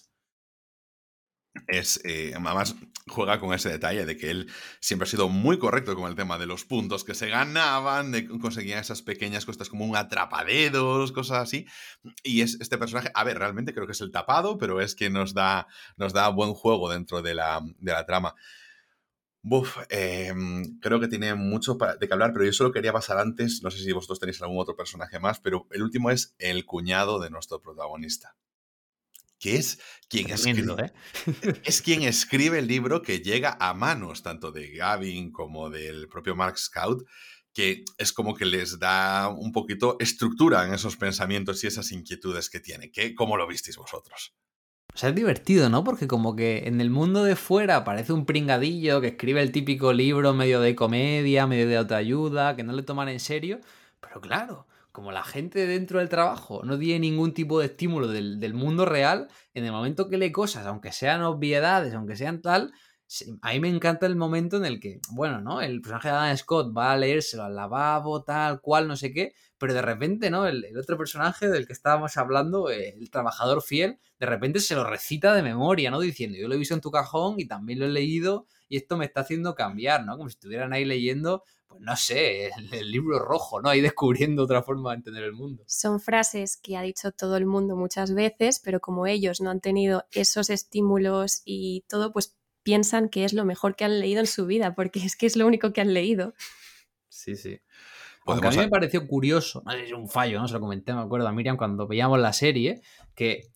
Es, 1.67 1.99
eh, 2.03 2.33
además, 2.35 2.75
juega 3.07 3.39
con 3.39 3.53
ese 3.53 3.69
detalle 3.69 4.05
de 4.05 4.17
que 4.17 4.29
él 4.29 4.51
siempre 4.79 5.07
ha 5.07 5.09
sido 5.09 5.29
muy 5.29 5.57
correcto 5.57 5.95
con 5.95 6.09
el 6.09 6.15
tema 6.15 6.37
de 6.37 6.45
los 6.45 6.65
puntos 6.65 7.03
que 7.03 7.15
se 7.15 7.29
ganaban, 7.29 8.11
de 8.11 8.27
conseguían 8.27 8.79
esas 8.79 9.01
pequeñas 9.01 9.45
cosas 9.45 9.69
como 9.69 9.85
un 9.85 9.95
atrapaderos, 9.95 11.11
cosas 11.11 11.39
así. 11.39 11.65
Y 12.23 12.41
es 12.41 12.57
este 12.59 12.77
personaje, 12.77 13.09
a 13.13 13.23
ver, 13.23 13.39
realmente 13.39 13.73
creo 13.73 13.87
que 13.87 13.93
es 13.93 14.01
el 14.01 14.11
tapado, 14.11 14.57
pero 14.57 14.81
es 14.81 14.95
que 14.95 15.09
nos 15.09 15.33
da, 15.33 15.67
nos 15.97 16.13
da 16.13 16.29
buen 16.29 16.53
juego 16.53 16.89
dentro 16.89 17.21
de 17.21 17.35
la, 17.35 17.61
de 17.79 17.91
la 17.91 18.05
trama. 18.05 18.35
Buf, 19.47 19.77
em, 19.89 20.79
creo 20.79 20.99
que 20.99 21.07
tiene 21.07 21.35
mucho 21.35 21.77
de 21.99 22.07
qué 22.07 22.11
hablar, 22.11 22.33
pero 22.33 22.45
yo 22.45 22.51
solo 22.51 22.71
quería 22.71 22.91
pasar 22.91 23.19
antes, 23.19 23.61
no 23.61 23.69
sé 23.69 23.77
si 23.77 23.91
vosotros 23.91 24.19
tenéis 24.19 24.41
algún 24.41 24.59
otro 24.59 24.75
personaje 24.75 25.19
más, 25.19 25.39
pero 25.39 25.67
el 25.69 25.83
último 25.83 26.09
es 26.09 26.33
el 26.39 26.65
cuñado 26.65 27.19
de 27.19 27.29
nuestro 27.29 27.61
protagonista, 27.61 28.35
que 29.37 29.57
es 29.57 29.79
quien, 30.09 30.31
escribe, 30.31 30.85
¿eh? 30.85 31.61
es 31.63 31.83
quien 31.83 32.01
escribe 32.07 32.57
el 32.57 32.65
libro 32.65 33.03
que 33.03 33.19
llega 33.19 33.55
a 33.59 33.75
manos 33.75 34.23
tanto 34.23 34.51
de 34.51 34.71
Gavin 34.71 35.31
como 35.31 35.69
del 35.69 36.09
propio 36.09 36.35
Mark 36.35 36.57
Scout, 36.57 37.05
que 37.53 37.85
es 37.99 38.13
como 38.13 38.33
que 38.33 38.45
les 38.45 38.79
da 38.79 39.29
un 39.29 39.51
poquito 39.51 39.95
estructura 39.99 40.65
en 40.65 40.73
esos 40.73 40.97
pensamientos 40.97 41.63
y 41.63 41.67
esas 41.67 41.91
inquietudes 41.91 42.49
que 42.49 42.61
tiene. 42.61 42.89
¿Qué, 42.89 43.13
¿Cómo 43.13 43.37
lo 43.37 43.45
visteis 43.45 43.77
vosotros? 43.77 44.33
O 44.95 44.97
sea, 44.97 45.09
es 45.09 45.15
divertido, 45.15 45.69
¿no? 45.69 45.83
Porque 45.83 46.07
como 46.07 46.37
que 46.37 46.67
en 46.67 46.79
el 46.79 46.89
mundo 46.89 47.25
de 47.25 47.35
fuera 47.35 47.83
parece 47.83 48.13
un 48.13 48.25
pringadillo 48.25 49.01
que 49.01 49.07
escribe 49.07 49.41
el 49.41 49.51
típico 49.51 49.91
libro 49.91 50.33
medio 50.33 50.61
de 50.61 50.73
comedia, 50.73 51.47
medio 51.47 51.67
de 51.67 51.75
autoayuda, 51.75 52.55
que 52.55 52.63
no 52.63 52.71
le 52.71 52.81
toman 52.81 53.09
en 53.09 53.19
serio. 53.19 53.59
Pero 53.99 54.21
claro, 54.21 54.67
como 54.93 55.11
la 55.11 55.25
gente 55.25 55.67
dentro 55.67 55.99
del 55.99 56.07
trabajo 56.07 56.61
no 56.63 56.79
tiene 56.79 57.01
ningún 57.01 57.33
tipo 57.33 57.59
de 57.59 57.65
estímulo 57.65 58.07
del, 58.07 58.39
del 58.39 58.53
mundo 58.53 58.85
real, 58.85 59.27
en 59.53 59.65
el 59.65 59.73
momento 59.73 60.07
que 60.07 60.17
lee 60.17 60.31
cosas, 60.31 60.65
aunque 60.65 60.93
sean 60.93 61.23
obviedades, 61.23 61.93
aunque 61.93 62.15
sean 62.15 62.41
tal, 62.41 62.71
a 63.41 63.51
mí 63.51 63.59
me 63.59 63.69
encanta 63.69 64.05
el 64.05 64.15
momento 64.15 64.57
en 64.57 64.65
el 64.65 64.79
que, 64.79 64.99
bueno, 65.11 65.41
¿no? 65.41 65.61
El 65.61 65.81
personaje 65.81 66.09
de 66.09 66.13
Adam 66.15 66.37
Scott 66.37 66.75
va 66.75 66.91
a 66.91 66.97
leérselo 66.97 67.43
al 67.43 67.55
lavabo, 67.55 68.23
tal, 68.23 68.61
cual, 68.61 68.87
no 68.87 68.95
sé 68.95 69.13
qué, 69.13 69.33
pero 69.57 69.73
de 69.73 69.81
repente, 69.81 70.29
¿no? 70.29 70.47
El, 70.47 70.65
otro 70.77 70.97
personaje 70.97 71.47
del 71.47 71.67
que 71.67 71.73
estábamos 71.73 72.17
hablando, 72.17 72.69
el 72.69 73.09
trabajador 73.09 73.61
fiel, 73.61 73.99
de 74.19 74.25
repente 74.25 74.59
se 74.59 74.75
lo 74.75 74.83
recita 74.83 75.33
de 75.33 75.43
memoria, 75.43 75.91
¿no? 75.91 75.99
Diciendo, 75.99 76.37
yo 76.37 76.47
lo 76.47 76.55
he 76.55 76.57
visto 76.57 76.73
en 76.73 76.81
tu 76.81 76.91
cajón 76.91 77.35
y 77.39 77.47
también 77.47 77.79
lo 77.79 77.85
he 77.85 77.89
leído 77.89 78.45
y 78.67 78.77
esto 78.77 78.97
me 78.97 79.05
está 79.05 79.21
haciendo 79.21 79.55
cambiar, 79.55 80.05
¿no? 80.05 80.17
Como 80.17 80.29
si 80.29 80.33
estuvieran 80.33 80.73
ahí 80.73 80.85
leyendo, 80.85 81.43
pues 81.67 81.81
no 81.81 81.95
sé, 81.95 82.49
el, 82.71 82.91
libro 82.91 83.19
rojo, 83.19 83.61
¿no? 83.61 83.69
Ahí 83.69 83.81
descubriendo 83.81 84.43
otra 84.43 84.63
forma 84.63 84.91
de 84.91 84.97
entender 84.97 85.23
el 85.23 85.33
mundo. 85.33 85.63
Son 85.67 85.99
frases 85.99 86.57
que 86.57 86.77
ha 86.77 86.81
dicho 86.81 87.11
todo 87.11 87.37
el 87.37 87.45
mundo 87.45 87.75
muchas 87.75 88.13
veces, 88.13 88.59
pero 88.63 88.79
como 88.79 89.07
ellos 89.07 89.41
no 89.41 89.49
han 89.49 89.61
tenido 89.61 90.05
esos 90.11 90.49
estímulos 90.49 91.41
y 91.45 91.85
todo, 91.87 92.11
pues 92.11 92.35
piensan 92.65 93.09
que 93.09 93.23
es 93.25 93.33
lo 93.33 93.45
mejor 93.45 93.75
que 93.75 93.85
han 93.85 93.99
leído 93.99 94.19
en 94.19 94.25
su 94.25 94.47
vida, 94.47 94.73
porque 94.73 94.99
es 94.99 95.15
que 95.15 95.27
es 95.27 95.35
lo 95.35 95.45
único 95.45 95.71
que 95.71 95.81
han 95.81 95.93
leído. 95.93 96.33
Sí, 97.07 97.35
sí. 97.35 97.61
Aunque 98.25 98.47
a 98.47 98.49
mí 98.49 98.57
me 98.57 98.69
pareció 98.69 99.05
curioso, 99.05 99.61
no 99.65 99.71
es 99.71 99.93
un 99.93 100.09
fallo, 100.09 100.39
no 100.39 100.47
se 100.47 100.55
lo 100.55 100.59
comenté, 100.59 100.91
me 100.91 101.01
acuerdo 101.01 101.27
a 101.27 101.31
Miriam 101.31 101.57
cuando 101.57 101.87
veíamos 101.87 102.19
la 102.19 102.33
serie, 102.33 102.81
que 103.13 103.51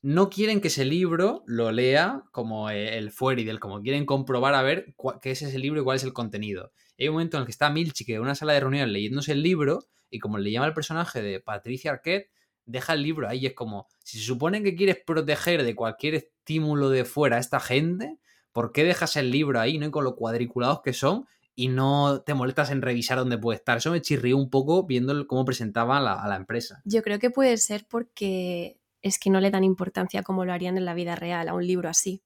no 0.00 0.30
quieren 0.30 0.60
que 0.60 0.68
ese 0.68 0.84
libro 0.84 1.42
lo 1.46 1.72
lea 1.72 2.22
como 2.30 2.70
el 2.70 3.12
del 3.18 3.58
como 3.58 3.82
quieren 3.82 4.06
comprobar 4.06 4.54
a 4.54 4.62
ver 4.62 4.94
qué 5.20 5.32
es 5.32 5.42
ese 5.42 5.58
libro 5.58 5.80
y 5.80 5.84
cuál 5.84 5.96
es 5.96 6.04
el 6.04 6.12
contenido. 6.12 6.70
hay 6.96 7.08
un 7.08 7.14
momento 7.14 7.36
en 7.36 7.40
el 7.40 7.46
que 7.46 7.50
está 7.50 7.68
Milchi, 7.68 8.04
en 8.12 8.20
una 8.20 8.36
sala 8.36 8.52
de 8.52 8.60
reunión 8.60 8.92
leyéndose 8.92 9.32
el 9.32 9.42
libro, 9.42 9.88
y 10.08 10.20
como 10.20 10.38
le 10.38 10.52
llama 10.52 10.66
el 10.66 10.74
personaje 10.74 11.20
de 11.20 11.40
Patricia 11.40 11.90
Arquette, 11.90 12.30
deja 12.64 12.92
el 12.92 13.02
libro 13.02 13.28
ahí. 13.28 13.40
Y 13.40 13.46
es 13.46 13.54
como, 13.54 13.88
si 14.04 14.20
se 14.20 14.24
supone 14.24 14.62
que 14.62 14.76
quieres 14.76 14.98
proteger 15.04 15.64
de 15.64 15.74
cualquier 15.74 16.14
estímulo 16.14 16.90
de 16.90 17.04
fuera 17.04 17.38
a 17.38 17.40
esta 17.40 17.58
gente, 17.58 18.18
¿por 18.56 18.72
qué 18.72 18.84
dejas 18.84 19.16
el 19.16 19.30
libro 19.30 19.60
ahí, 19.60 19.76
¿no? 19.76 19.90
con 19.90 20.02
lo 20.02 20.16
cuadriculados 20.16 20.80
que 20.80 20.94
son 20.94 21.26
y 21.54 21.68
no 21.68 22.22
te 22.22 22.32
molestas 22.32 22.70
en 22.70 22.80
revisar 22.80 23.18
dónde 23.18 23.36
puede 23.36 23.58
estar. 23.58 23.76
Eso 23.76 23.90
me 23.90 24.00
chirrió 24.00 24.38
un 24.38 24.48
poco 24.48 24.86
viendo 24.86 25.26
cómo 25.26 25.44
presentaba 25.44 25.98
a 25.98 26.26
la 26.26 26.36
empresa. 26.36 26.80
Yo 26.86 27.02
creo 27.02 27.18
que 27.18 27.28
puede 27.28 27.58
ser 27.58 27.86
porque 27.86 28.80
es 29.02 29.18
que 29.18 29.28
no 29.28 29.42
le 29.42 29.50
dan 29.50 29.62
importancia 29.62 30.22
como 30.22 30.46
lo 30.46 30.54
harían 30.54 30.78
en 30.78 30.86
la 30.86 30.94
vida 30.94 31.16
real 31.16 31.50
a 31.50 31.52
un 31.52 31.66
libro 31.66 31.90
así. 31.90 32.22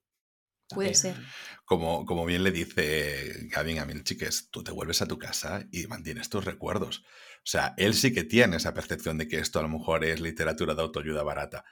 Puede 0.68 0.94
ser. 0.94 1.16
Como, 1.64 2.06
como 2.06 2.24
bien 2.24 2.44
le 2.44 2.52
dice 2.52 3.48
Gavin 3.48 3.80
a 3.80 3.84
Milchiques, 3.84 4.50
tú 4.52 4.62
te 4.62 4.70
vuelves 4.70 5.02
a 5.02 5.06
tu 5.06 5.18
casa 5.18 5.66
y 5.72 5.88
mantienes 5.88 6.30
tus 6.30 6.44
recuerdos. 6.44 7.02
O 7.38 7.48
sea, 7.50 7.74
él 7.76 7.94
sí 7.94 8.12
que 8.12 8.22
tiene 8.22 8.58
esa 8.58 8.72
percepción 8.72 9.18
de 9.18 9.26
que 9.26 9.40
esto 9.40 9.58
a 9.58 9.62
lo 9.62 9.68
mejor 9.68 10.04
es 10.04 10.20
literatura 10.20 10.76
de 10.76 10.82
autoayuda 10.82 11.24
barata. 11.24 11.64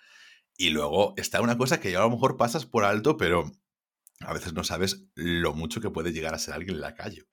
Y 0.56 0.70
luego 0.70 1.14
está 1.16 1.40
una 1.42 1.56
cosa 1.56 1.78
que 1.78 1.94
a 1.94 2.00
lo 2.00 2.10
mejor 2.10 2.36
pasas 2.36 2.66
por 2.66 2.84
alto, 2.84 3.16
pero 3.16 3.52
a 4.20 4.32
veces 4.32 4.52
no 4.52 4.64
sabes 4.64 5.04
lo 5.14 5.54
mucho 5.54 5.80
que 5.80 5.90
puede 5.90 6.12
llegar 6.12 6.34
a 6.34 6.38
ser 6.38 6.54
alguien 6.54 6.76
en 6.76 6.80
la 6.80 6.94
calle. 6.94 7.26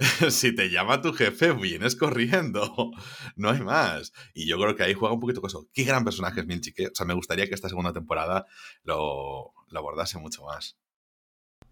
si 0.30 0.54
te 0.54 0.70
llama 0.70 1.02
tu 1.02 1.12
jefe, 1.12 1.52
vienes 1.52 1.96
corriendo. 1.96 2.90
No 3.36 3.50
hay 3.50 3.60
más. 3.60 4.12
Y 4.34 4.46
yo 4.46 4.58
creo 4.58 4.76
que 4.76 4.82
ahí 4.82 4.94
juega 4.94 5.14
un 5.14 5.20
poquito 5.20 5.40
con 5.40 5.48
eso. 5.48 5.68
Qué 5.72 5.84
gran 5.84 6.04
personaje 6.04 6.40
es 6.40 6.46
Milchi. 6.46 6.72
o 6.84 6.94
sea, 6.94 7.06
me 7.06 7.14
gustaría 7.14 7.46
que 7.46 7.54
esta 7.54 7.68
segunda 7.68 7.92
temporada 7.92 8.46
lo, 8.82 9.52
abordase 9.74 10.18
mucho 10.18 10.44
más. 10.44 10.76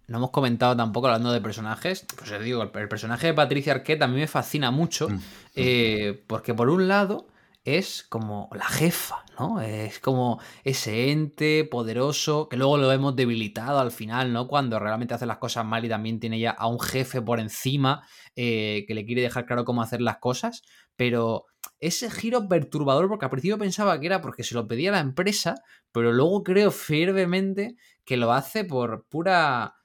No 0.07 0.19
hemos 0.19 0.31
comentado 0.31 0.75
tampoco 0.77 1.09
hablando 1.09 1.33
de 1.33 1.41
personajes. 1.41 2.07
Pues 2.17 2.31
os 2.31 2.43
digo, 2.43 2.63
el, 2.63 2.71
personaje 2.71 3.29
de 3.29 3.35
Patricia 3.35 3.73
Arquette 3.73 4.03
a 4.03 4.09
mí 4.09 4.17
me 4.17 4.27
fascina 4.27 4.71
mucho. 4.71 5.09
Mm, 5.09 5.15
mm. 5.15 5.23
Eh, 5.57 6.25
porque 6.27 6.55
por 6.55 6.71
un 6.71 6.89
lado 6.89 7.27
es 7.65 8.03
como 8.03 8.49
la 8.55 8.65
jefa, 8.65 9.25
¿no? 9.39 9.61
Es 9.61 9.99
como 9.99 10.41
ese 10.65 11.11
ente 11.11 11.65
poderoso 11.65 12.49
que 12.49 12.57
luego 12.57 12.79
lo 12.79 12.91
hemos 12.93 13.15
debilitado 13.17 13.79
al 13.79 13.91
final, 13.91 14.33
¿no? 14.33 14.49
Cuando 14.49 14.79
realmente 14.79 15.15
hace 15.15 15.27
las 15.27 15.39
cosas 15.39 15.65
mal 15.67 15.85
y 15.85 15.89
también 15.89 16.21
tiene 16.21 16.39
ya 16.39 16.51
a 16.51 16.67
un 16.67 16.81
jefe 16.81 17.21
por 17.21 17.41
encima 17.41 18.07
eh, 18.37 18.85
que 18.87 18.95
le 18.95 19.05
quiere 19.05 19.23
dejar 19.23 19.47
claro 19.47 19.65
cómo 19.65 19.83
hacer 19.83 20.01
las 20.01 20.19
cosas, 20.19 20.63
pero 20.97 21.47
ese 21.81 22.11
giro 22.11 22.49
perturbador, 22.49 23.09
porque 23.09 23.27
al 23.27 23.31
principio 23.31 23.59
pensaba 23.59 23.99
que 24.01 24.07
era 24.07 24.21
porque 24.21 24.43
se 24.43 24.55
lo 24.55 24.67
pedía 24.67 24.91
la 24.91 25.01
empresa, 25.01 25.55
pero 25.93 26.13
luego 26.13 26.43
creo 26.43 26.71
firmemente 26.71 27.77
que 28.05 28.17
lo 28.17 28.33
hace 28.33 28.65
por 28.65 29.07
pura 29.09 29.78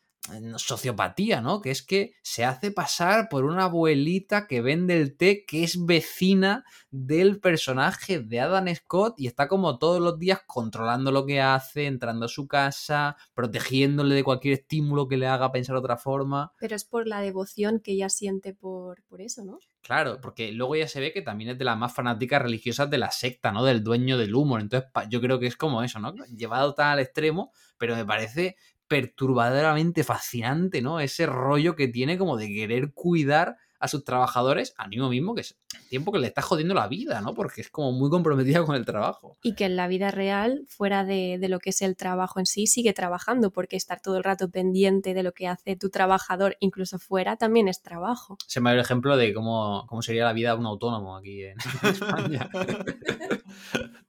sociopatía, 0.58 1.42
¿no? 1.42 1.62
Que 1.62 1.72
es 1.72 1.82
que 1.82 2.14
se 2.22 2.46
hace 2.46 2.72
pasar 2.72 3.28
por 3.30 3.44
una 3.44 3.66
abuelita 3.66 4.48
que 4.48 4.62
vende 4.62 5.00
el 5.00 5.18
té, 5.18 5.46
que 5.46 5.64
es 5.64 5.86
vecina 5.86 6.64
del 6.92 7.40
personaje 7.40 8.20
de 8.20 8.40
Adam 8.40 8.74
Scott 8.74 9.16
y 9.18 9.28
está 9.28 9.48
como 9.48 9.78
todos 9.80 10.02
los 10.02 10.20
días 10.20 10.40
controlando 10.48 11.12
lo 11.12 11.26
que 11.26 11.42
hace, 11.42 11.88
entrando 11.88 12.26
a 12.28 12.30
su 12.30 12.48
casa, 12.48 13.18
protegiéndole 13.34 14.16
de 14.16 14.24
cualquier 14.24 14.54
estímulo 14.54 15.08
que 15.08 15.18
le 15.18 15.28
haga 15.28 15.52
pensar 15.52 15.76
de 15.76 15.80
otra 15.80 15.98
forma. 15.98 16.54
Pero 16.60 16.76
es 16.76 16.86
por 16.86 17.08
la 17.08 17.20
devoción 17.20 17.80
que 17.80 17.92
ella 17.92 18.10
siente 18.10 18.54
por, 18.54 19.04
por 19.04 19.22
eso, 19.22 19.44
¿no? 19.44 19.60
Claro, 19.82 20.22
porque 20.22 20.54
luego 20.54 20.78
ya 20.78 20.88
se 20.88 21.02
ve 21.02 21.12
que 21.12 21.22
también 21.22 21.50
es 21.50 21.58
de 21.58 21.66
las 21.66 21.78
más 21.78 21.94
fanáticas 21.94 22.42
religiosas 22.42 22.90
de 22.90 22.98
la 22.98 23.12
secta, 23.12 23.52
¿no? 23.52 23.66
Del 23.66 23.84
dueño 23.84 24.18
del 24.18 24.34
humor. 24.34 24.62
Entonces, 24.62 24.90
yo 25.10 25.20
creo 25.20 25.40
que 25.40 25.48
es 25.48 25.58
como 25.58 25.84
eso, 25.84 26.00
¿no? 26.00 26.14
Llevado 26.34 26.74
tan 26.74 26.88
al 26.88 27.00
extremo, 27.00 27.52
pero 27.78 27.98
me 27.98 28.06
parece 28.06 28.56
perturbadoramente 28.88 30.04
fascinante, 30.04 30.82
¿no? 30.82 31.00
Ese 31.00 31.26
rollo 31.26 31.76
que 31.76 31.88
tiene 31.88 32.18
como 32.18 32.38
de 32.38 32.48
querer 32.48 32.94
cuidar 32.94 33.58
a 33.84 33.90
sus 33.90 34.06
trabajadores 34.06 34.74
al 34.78 34.88
mismo 34.88 35.10
mismo 35.10 35.36
que 35.36 35.42
es 35.42 35.58
tiempo 35.90 36.14
que 36.14 36.20
le 36.20 36.28
está 36.28 36.42
jodiendo 36.42 36.74
la 36.74 36.88
vida, 36.88 37.20
¿no? 37.20 37.34
Porque 37.34 37.60
es 37.60 37.70
como 37.70 37.92
muy 37.92 38.10
comprometida 38.10 38.64
con 38.66 38.76
el 38.76 38.86
trabajo. 38.86 39.38
Y 39.44 39.56
que 39.56 39.66
en 39.66 39.76
la 39.76 39.88
vida 39.88 40.10
real, 40.10 40.66
fuera 40.70 41.04
de, 41.04 41.38
lo 41.50 41.60
que 41.60 41.72
es 41.72 41.82
el 41.82 41.98
trabajo 41.98 42.40
en 42.40 42.46
sí, 42.46 42.66
sigue 42.66 42.94
trabajando, 42.94 43.52
porque 43.52 43.76
estar 43.76 44.02
todo 44.02 44.18
el 44.18 44.24
rato 44.24 44.50
pendiente 44.50 45.14
de 45.14 45.22
lo 45.22 45.34
que 45.34 45.48
hace 45.48 45.76
tu 45.76 45.90
trabajador, 45.90 46.56
incluso 46.62 46.98
fuera, 46.98 47.36
también 47.36 47.68
es 47.68 47.82
trabajo. 47.82 48.38
Se 48.48 48.62
me 48.62 48.70
da 48.70 48.76
el 48.76 48.80
ejemplo 48.80 49.18
de 49.18 49.34
cómo, 49.34 49.86
cómo 49.88 50.02
sería 50.02 50.24
la 50.24 50.34
vida 50.34 50.54
de 50.54 50.60
un 50.60 50.66
autónomo 50.66 51.18
aquí 51.18 51.44
en 51.44 51.58
España. 51.84 52.50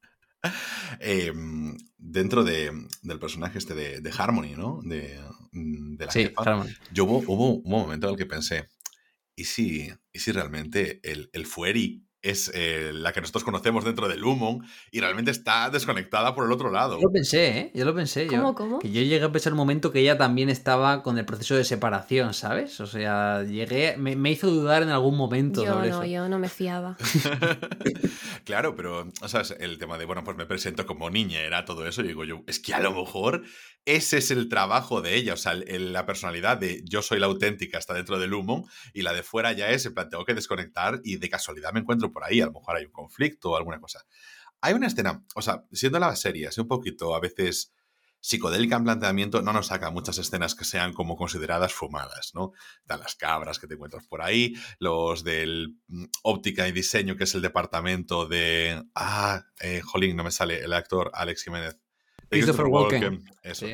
Em, 1.01 1.77
dentro 1.99 2.45
del 2.45 3.19
personaje 3.21 3.59
este 3.59 3.75
de, 3.75 4.13
Harmony, 4.17 4.55
¿no? 4.57 4.81
De, 4.83 5.21
mm, 5.53 5.97
la 5.99 6.11
sí, 6.11 6.31
Harmony. 6.37 6.71
Yo 6.93 7.05
hubo, 7.05 7.55
un 7.57 7.71
momento 7.71 8.07
en 8.07 8.13
el 8.13 8.19
que 8.19 8.27
pensé, 8.27 8.69
¿y 9.35 9.45
si, 9.45 9.93
y 10.13 10.19
si 10.19 10.33
realmente 10.33 11.01
el, 11.03 11.31
el 11.33 11.47
Fueri 11.47 12.07
es 12.25 12.51
eh, 12.55 12.91
la 12.93 13.13
que 13.13 13.21
nosotros 13.21 13.45
conocemos 13.45 13.85
dentro 13.85 14.09
del 14.09 14.21
Lumon 14.21 14.67
y 14.91 15.01
realmente 15.01 15.31
está 15.31 15.69
desconectada 15.69 16.35
por 16.35 16.47
el 16.47 16.53
otro 16.53 16.71
lado. 16.71 16.97
Yo 16.97 17.03
lo 17.03 17.13
pensé, 17.13 17.59
¿eh? 17.59 17.71
Yo 17.75 17.85
lo 17.85 17.95
pensé. 17.95 18.27
¿Cómo, 18.27 18.49
yo, 18.49 18.55
cómo? 18.55 18.79
Que 18.79 18.91
yo 18.91 19.03
llegué 19.03 19.23
a 19.23 19.31
pensar 19.31 19.53
un 19.53 19.59
momento 19.59 19.93
que 19.93 20.01
ella 20.01 20.17
también 20.17 20.49
estaba 20.49 21.03
con 21.03 21.19
el 21.19 21.27
proceso 21.27 21.55
de 21.55 21.65
separación, 21.65 22.33
¿sabes? 22.33 22.81
O 22.81 22.87
sea, 22.87 23.43
llegué, 23.43 23.97
me, 23.99 24.31
hizo 24.31 24.51
dudar 24.51 24.83
en 24.83 24.89
algún 24.89 25.17
momento 25.17 25.63
yo 25.63 25.75
sobre 25.75 25.91
no, 25.91 26.03
eso. 26.03 26.11
Yo 26.11 26.29
no 26.29 26.39
me 26.39 26.49
fiaba. 26.49 26.97
claro, 28.45 28.75
pero, 28.75 29.07
o 29.21 29.29
sea, 29.29 29.43
el 29.61 29.79
tema 29.79 29.99
de, 29.99 30.07
bueno, 30.07 30.25
pues 30.25 30.37
me 30.37 30.47
presento 30.47 30.87
como 30.87 31.11
niña, 31.11 31.41
era 31.41 31.67
todo 31.67 31.87
eso, 31.87 32.03
y 32.03 32.09
digo 32.09 32.25
yo, 32.25 32.43
es 32.47 32.59
que 32.59 32.73
a 32.73 32.81
lo 32.81 32.93
mejor 32.93 33.43
ese 33.87 34.19
es 34.19 34.31
el 34.31 34.49
trabajo 34.49 35.03
de 35.03 35.15
ella, 35.17 35.35
o 35.35 35.37
sea, 35.37 35.55
la 35.55 36.07
personalidad 36.07 36.57
de 36.57 36.83
yo 36.85 37.03
soy 37.03 37.19
la 37.19 37.27
auténtica 37.27 37.79
está 37.79 37.93
dentro 37.93 38.19
del 38.19 38.33
humo 38.33 38.69
y 38.93 39.03
la 39.03 39.13
de 39.13 39.23
fuera 39.23 39.53
ya 39.53 39.69
es, 39.71 39.85
en 39.85 39.95
tengo 39.95 40.25
que 40.25 40.35
desconectar 40.35 41.01
y 41.05 41.17
de 41.17 41.29
casualidad 41.29 41.73
me 41.73 41.81
encuentro 41.81 42.11
por 42.13 42.25
ahí, 42.25 42.41
a 42.41 42.47
lo 42.47 42.53
mejor 42.53 42.77
hay 42.77 42.87
un 42.87 42.93
conflicto 42.93 43.51
o 43.51 43.57
alguna 43.57 43.81
cosa. 43.81 44.05
Hay 44.61 44.73
una 44.73 44.87
escena, 44.87 45.23
o 45.35 45.43
sea, 45.43 45.65
siendo 45.73 45.99
la 45.99 46.17
serie, 46.17 46.47
así 46.47 46.61
un 46.61 46.69
poquito 46.69 47.15
a 47.15 47.21
veces 47.21 47.75
psicodélica 48.25 48.77
en 48.77 48.85
planteamiento, 48.85 49.43
no 49.43 49.53
nos 49.53 49.67
saca 49.67 49.91
muchas 49.91 50.17
escenas 50.17 50.55
que 50.55 50.65
sean 50.65 50.95
como 50.95 51.15
consideradas 51.15 51.75
fumadas, 51.75 52.31
¿no? 52.33 52.53
Están 52.81 53.01
las 53.01 53.17
cabras 53.17 53.59
que 53.59 53.67
te 53.67 53.75
encuentras 53.75 54.07
por 54.07 54.23
ahí, 54.23 54.55
los 54.79 55.25
del 55.25 55.77
mm, 55.89 56.05
óptica 56.23 56.67
y 56.67 56.73
diseño, 56.73 57.17
que 57.17 57.25
es 57.25 57.35
el 57.35 57.43
departamento 57.43 58.27
de... 58.27 58.83
Ah, 58.95 59.45
eh, 59.61 59.83
jolín, 59.83 60.17
no 60.17 60.25
me 60.25 60.31
sale 60.31 60.65
el 60.65 60.73
actor 60.73 61.11
Alex 61.13 61.45
Jiménez. 61.45 61.77
Christopher 62.35 62.67
Walken. 62.67 63.25
Eso. 63.43 63.67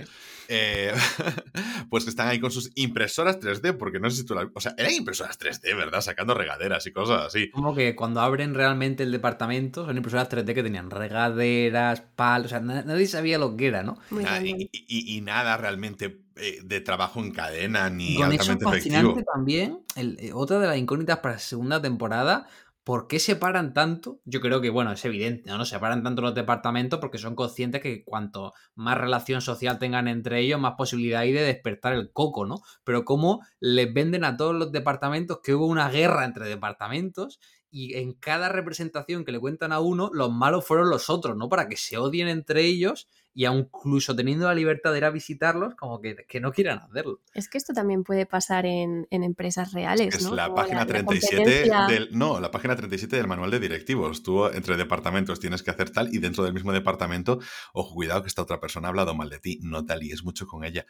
Eh, 0.52 0.92
pues 1.90 2.02
que 2.02 2.10
están 2.10 2.26
ahí 2.26 2.40
con 2.40 2.50
sus 2.50 2.72
impresoras 2.74 3.38
3D, 3.38 3.76
porque 3.76 4.00
no 4.00 4.10
sé 4.10 4.16
si 4.16 4.24
tú 4.24 4.34
la... 4.34 4.50
O 4.52 4.60
sea, 4.60 4.74
eran 4.76 4.92
impresoras 4.92 5.38
3D, 5.38 5.76
¿verdad? 5.76 6.00
Sacando 6.00 6.34
regaderas 6.34 6.84
y 6.88 6.92
cosas 6.92 7.26
así. 7.26 7.50
Como 7.50 7.72
que 7.72 7.94
cuando 7.94 8.20
abren 8.20 8.54
realmente 8.54 9.04
el 9.04 9.12
departamento, 9.12 9.86
son 9.86 9.96
impresoras 9.96 10.28
3D 10.28 10.52
que 10.52 10.64
tenían 10.64 10.90
regaderas, 10.90 12.00
palos, 12.16 12.46
o 12.46 12.48
sea, 12.48 12.58
nadie 12.58 13.06
sabía 13.06 13.38
lo 13.38 13.56
que 13.56 13.68
era, 13.68 13.84
¿no? 13.84 13.96
y, 14.42 15.20
nada 15.20 15.56
realmente 15.56 16.22
eh, 16.34 16.60
de 16.64 16.80
trabajo 16.80 17.20
en 17.20 17.30
cadena 17.30 17.88
ni 17.90 18.16
con 18.16 18.32
altamente 18.32 18.64
eso 18.64 18.72
fascinante 18.72 19.22
también, 19.22 19.80
eh, 19.94 20.32
otra 20.34 20.58
de 20.58 20.66
las 20.66 20.78
incógnitas 20.78 21.18
para 21.18 21.34
la 21.34 21.40
segunda 21.40 21.80
temporada 21.80 22.48
¿Por 22.90 23.06
qué 23.06 23.20
separan 23.20 23.72
tanto? 23.72 24.18
Yo 24.24 24.40
creo 24.40 24.60
que, 24.60 24.68
bueno, 24.68 24.90
es 24.90 25.04
evidente, 25.04 25.48
¿no? 25.48 25.58
No 25.58 25.64
separan 25.64 26.02
tanto 26.02 26.22
los 26.22 26.34
departamentos 26.34 26.98
porque 26.98 27.18
son 27.18 27.36
conscientes 27.36 27.80
que 27.80 28.02
cuanto 28.02 28.52
más 28.74 28.98
relación 28.98 29.42
social 29.42 29.78
tengan 29.78 30.08
entre 30.08 30.40
ellos, 30.40 30.58
más 30.58 30.74
posibilidad 30.76 31.20
hay 31.20 31.30
de 31.30 31.42
despertar 31.42 31.92
el 31.92 32.10
coco, 32.12 32.46
¿no? 32.46 32.62
Pero 32.82 33.04
cómo 33.04 33.46
les 33.60 33.94
venden 33.94 34.24
a 34.24 34.36
todos 34.36 34.56
los 34.56 34.72
departamentos 34.72 35.38
que 35.40 35.54
hubo 35.54 35.66
una 35.66 35.88
guerra 35.88 36.24
entre 36.24 36.48
departamentos 36.48 37.38
y 37.70 37.94
en 37.94 38.12
cada 38.14 38.48
representación 38.48 39.24
que 39.24 39.30
le 39.30 39.38
cuentan 39.38 39.70
a 39.70 39.78
uno, 39.78 40.10
los 40.12 40.32
malos 40.32 40.66
fueron 40.66 40.90
los 40.90 41.10
otros, 41.10 41.36
¿no? 41.36 41.48
Para 41.48 41.68
que 41.68 41.76
se 41.76 41.96
odien 41.96 42.26
entre 42.26 42.64
ellos 42.64 43.06
y 43.32 43.46
incluso 43.46 44.16
teniendo 44.16 44.46
la 44.46 44.54
libertad 44.54 44.92
de 44.92 44.98
ir 44.98 45.04
a 45.04 45.10
visitarlos, 45.10 45.74
como 45.76 46.00
que, 46.00 46.40
no 46.40 46.52
quieran 46.52 46.80
hacerlo. 46.80 47.20
Es 47.32 47.48
que 47.48 47.58
esto 47.58 47.72
también 47.72 48.02
puede 48.02 48.26
pasar 48.26 48.66
en, 48.66 49.06
empresas 49.10 49.72
reales, 49.72 50.16
es 50.16 50.30
la 50.30 50.52
página 50.52 50.84
37 50.84 51.70
del, 51.88 52.08
no, 52.12 52.40
la 52.40 52.50
página 52.50 52.74
37 52.74 53.16
del 53.16 53.28
manual 53.28 53.50
de 53.50 53.60
directivos. 53.60 54.22
Tú 54.22 54.46
entre 54.46 54.76
departamentos 54.76 55.38
tienes 55.38 55.62
que 55.62 55.70
hacer 55.70 55.90
tal 55.90 56.12
y 56.12 56.18
dentro 56.18 56.42
del 56.42 56.54
mismo 56.54 56.72
departamento, 56.72 57.38
ojo, 57.72 57.94
cuidado 57.94 58.22
que 58.22 58.28
esta 58.28 58.42
otra 58.42 58.60
persona 58.60 58.88
ha 58.88 58.90
hablado 58.90 59.14
mal 59.14 59.30
de 59.30 59.38
ti, 59.38 59.58
no 59.62 59.84
te 59.84 59.92
alíes 59.92 60.24
mucho 60.24 60.46
con 60.46 60.64
ella. 60.64 60.86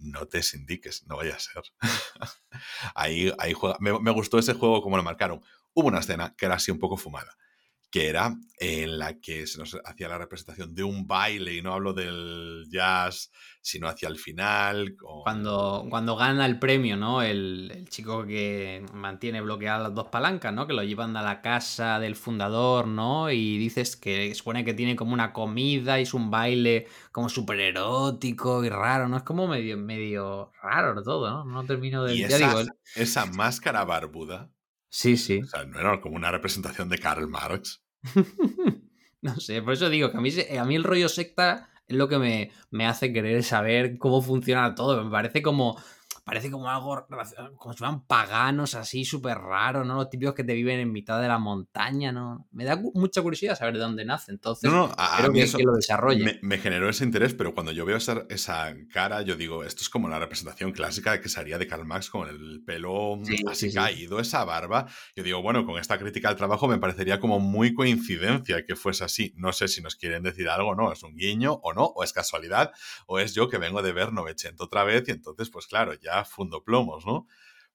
No 0.00 0.26
te 0.26 0.42
sindiques, 0.42 1.06
no 1.08 1.16
vaya 1.16 1.34
a 1.34 1.40
ser. 1.40 1.62
ahí, 2.94 3.32
ahí 3.38 3.52
juega. 3.52 3.76
Me, 3.80 3.98
me 3.98 4.12
gustó 4.12 4.38
ese 4.38 4.54
juego 4.54 4.80
como 4.80 4.96
lo 4.96 5.02
marcaron. 5.02 5.40
Hubo 5.74 5.88
una 5.88 5.98
escena 5.98 6.34
que 6.36 6.46
era 6.46 6.54
así 6.54 6.70
un 6.70 6.78
poco 6.78 6.96
fumada 6.96 7.36
que 7.90 8.08
era 8.08 8.36
en 8.60 8.98
la 8.98 9.18
que 9.18 9.46
se 9.46 9.58
nos 9.58 9.78
hacía 9.84 10.08
la 10.08 10.18
representación 10.18 10.74
de 10.74 10.82
un 10.82 11.06
baile, 11.06 11.54
y 11.54 11.62
no 11.62 11.72
hablo 11.72 11.94
del 11.94 12.66
jazz, 12.70 13.30
sino 13.62 13.88
hacia 13.88 14.08
el 14.08 14.18
final. 14.18 14.94
Cuando, 15.24 15.86
cuando 15.88 16.16
gana 16.16 16.44
el 16.44 16.58
premio, 16.58 16.96
¿no? 16.96 17.22
El, 17.22 17.86
chico 17.88 18.26
que 18.26 18.84
mantiene 18.92 19.40
bloqueadas 19.40 19.82
las 19.82 19.94
dos 19.94 20.08
palancas, 20.08 20.52
¿no? 20.52 20.66
Que 20.66 20.74
lo 20.74 20.82
llevan 20.82 21.16
a 21.16 21.22
la 21.22 21.40
casa 21.40 21.98
del 21.98 22.14
fundador, 22.14 22.86
¿no? 22.86 23.30
Y 23.30 23.56
dices 23.56 23.96
que 23.96 24.34
supone 24.34 24.64
que 24.64 24.74
tiene 24.74 24.94
como 24.94 25.14
una 25.14 25.32
comida 25.32 25.98
y 25.98 26.02
es 26.02 26.12
un 26.12 26.30
baile 26.30 26.86
como 27.10 27.28
súper 27.28 27.60
erótico 27.60 28.64
y 28.64 28.68
raro, 28.68 29.08
¿no? 29.08 29.16
Es 29.16 29.22
como 29.22 29.48
medio, 29.48 29.78
medio 29.78 30.52
raro 30.62 31.02
todo, 31.02 31.30
¿no? 31.30 31.44
No 31.44 31.64
termino 31.64 32.04
de... 32.04 32.16
Y 32.16 32.22
esa, 32.24 32.64
esa 32.96 33.26
máscara 33.26 33.84
barbuda 33.84 34.50
Sí, 34.88 35.16
sí. 35.16 35.40
O 35.42 35.46
sea, 35.46 35.64
no 35.64 35.78
era 35.78 36.00
como 36.00 36.16
una 36.16 36.30
representación 36.30 36.88
de 36.88 36.98
Karl 36.98 37.28
Marx. 37.28 37.82
no 39.20 39.40
sé, 39.40 39.62
por 39.62 39.74
eso 39.74 39.90
digo 39.90 40.10
que 40.10 40.18
a 40.18 40.20
mí, 40.20 40.30
a 40.58 40.64
mí 40.64 40.76
el 40.76 40.84
rollo 40.84 41.08
secta 41.08 41.70
es 41.86 41.96
lo 41.96 42.08
que 42.08 42.18
me, 42.18 42.52
me 42.70 42.86
hace 42.86 43.12
querer 43.12 43.42
saber 43.42 43.98
cómo 43.98 44.22
funciona 44.22 44.74
todo. 44.74 45.04
Me 45.04 45.10
parece 45.10 45.42
como 45.42 45.80
parece 46.28 46.50
como 46.50 46.68
algo, 46.68 47.06
como 47.56 47.72
si 47.72 47.78
fueran 47.78 48.04
paganos 48.04 48.74
así, 48.74 49.04
súper 49.06 49.38
raros, 49.38 49.86
¿no? 49.86 49.94
Los 49.96 50.10
típicos 50.10 50.34
que 50.34 50.44
te 50.44 50.52
viven 50.52 50.78
en 50.78 50.92
mitad 50.92 51.20
de 51.22 51.26
la 51.26 51.38
montaña, 51.38 52.12
¿no? 52.12 52.46
Me 52.52 52.66
da 52.66 52.78
mucha 52.94 53.22
curiosidad 53.22 53.56
saber 53.56 53.74
de 53.74 53.80
dónde 53.80 54.04
nace, 54.04 54.30
entonces 54.30 54.70
no, 54.70 54.92
a, 54.98 55.26
mí 55.28 55.38
que, 55.38 55.44
eso 55.44 55.58
lo 55.58 55.72
desarrolle. 55.72 56.38
Me, 56.42 56.58
generó 56.58 56.90
ese 56.90 57.04
interés, 57.04 57.32
pero 57.32 57.54
cuando 57.54 57.72
yo 57.72 57.86
veo 57.86 57.96
esa, 57.96 58.26
esa, 58.28 58.74
cara, 58.92 59.22
yo 59.22 59.36
digo, 59.36 59.64
esto 59.64 59.80
es 59.80 59.88
como 59.88 60.08
la 60.10 60.18
representación 60.18 60.72
clásica 60.72 61.18
que 61.20 61.30
sería 61.30 61.56
de 61.56 61.66
Karl 61.66 61.86
Marx 61.86 62.10
con 62.10 62.28
el 62.28 62.62
pelo 62.66 63.18
así 63.50 63.72
caído, 63.72 64.20
esa 64.20 64.44
barba. 64.44 64.86
Yo 65.16 65.22
digo, 65.22 65.40
bueno, 65.40 65.64
con 65.64 65.78
esta 65.78 65.98
crítica 65.98 66.28
al 66.28 66.36
trabajo 66.36 66.68
me 66.68 66.76
parecería 66.76 67.20
como 67.20 67.40
muy 67.40 67.72
coincidencia 67.72 68.66
que 68.66 68.76
fuese 68.76 69.04
así. 69.04 69.32
No 69.36 69.54
sé 69.54 69.68
si 69.68 69.80
nos 69.80 69.96
quieren 69.96 70.22
decir 70.22 70.50
algo, 70.50 70.74
¿no? 70.74 70.92
¿Es 70.92 71.02
un 71.02 71.16
guiño 71.16 71.54
o 71.62 71.72
no? 71.72 71.84
¿O 71.84 72.04
es 72.04 72.12
casualidad? 72.12 72.72
¿O 73.06 73.18
es 73.18 73.34
yo 73.34 73.48
que 73.48 73.56
vengo 73.56 73.80
de 73.80 73.92
ver 73.92 74.12
900 74.12 74.66
otra 74.66 74.84
vez 74.84 75.08
y 75.08 75.12
entonces, 75.12 75.48
pues 75.48 75.66
claro, 75.66 75.94
ya 75.94 76.17
fundo 76.24 76.64
plomos, 76.64 77.06
¿no? 77.06 77.26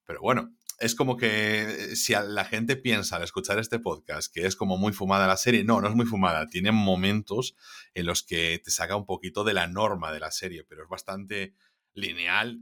Pero 0.06 0.22
bueno, 0.22 0.54
es 0.80 0.96
como 0.96 1.18
que 1.18 1.62
eh, 1.62 1.96
si 1.96 2.14
la 2.14 2.46
gente 2.46 2.76
piensa 2.76 3.16
al 3.16 3.24
escuchar 3.24 3.60
este 3.60 3.80
podcast 3.80 4.34
que 4.34 4.46
es 4.46 4.56
como 4.56 4.78
muy 4.78 4.94
fumada 4.94 5.28
la 5.28 5.38
serie, 5.38 5.64
no, 5.64 5.82
no 5.82 5.88
es 5.88 5.96
muy 5.96 6.06
fumada, 6.06 6.48
tiene 6.48 6.72
momentos 6.72 7.56
en 7.94 8.06
los 8.06 8.24
que 8.24 8.60
te 8.64 8.72
saca 8.72 8.96
un 8.96 9.06
poquito 9.06 9.44
de 9.44 9.54
la 9.54 9.68
norma 9.68 10.12
de 10.12 10.20
la 10.20 10.32
serie, 10.32 10.64
pero 10.64 10.84
es 10.84 10.90
bastante 10.90 11.54
lineal, 11.96 12.60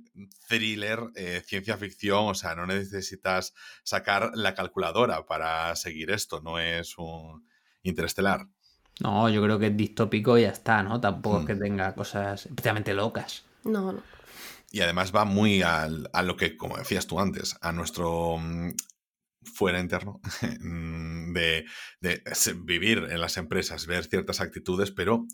thriller, 0.48 1.00
eh, 1.16 1.42
ciencia 1.46 1.78
ficción, 1.78 2.28
o 2.28 2.36
sea, 2.36 2.54
no 2.54 2.66
necesitas 2.66 3.54
sacar 3.84 4.32
la 4.36 4.54
calculadora 4.54 5.26
para 5.26 5.76
seguir 5.76 6.12
esto, 6.12 6.42
no 6.42 6.60
es 6.60 6.98
un 6.98 7.48
interestelar. 7.82 8.48
No, 9.00 9.30
yo 9.30 9.42
creo 9.42 9.58
que 9.58 9.68
es 9.68 9.78
distópico 9.78 10.38
y 10.38 10.44
ya 10.44 10.50
está, 10.50 10.84
¿no? 10.84 11.00
Tampoco 11.00 11.38
es 11.38 11.44
hmm. 11.44 11.48
que 11.48 11.56
tenga 11.56 11.96
cosas 11.96 12.46
especialmente 12.46 12.94
locas. 12.94 13.46
No, 13.64 13.94
no. 13.94 14.04
Y 14.72 14.82
además 14.82 15.14
va 15.14 15.26
muy 15.26 15.62
a 15.64 15.88
lo 15.88 16.38
que, 16.38 16.56
como 16.58 16.78
decías 16.78 17.06
tú 17.06 17.20
antes, 17.20 17.58
a 17.62 17.74
nuestro 17.74 18.38
mm, 18.38 18.72
fuera 19.44 19.80
interno 19.80 20.22
mm, 20.60 21.34
de, 21.34 21.66
vivir 22.64 23.08
en 23.10 23.22
las 23.22 23.38
empresas, 23.38 23.86
ver 23.86 24.06
ciertas 24.06 24.42
actitudes, 24.42 24.92
pero 24.92 25.26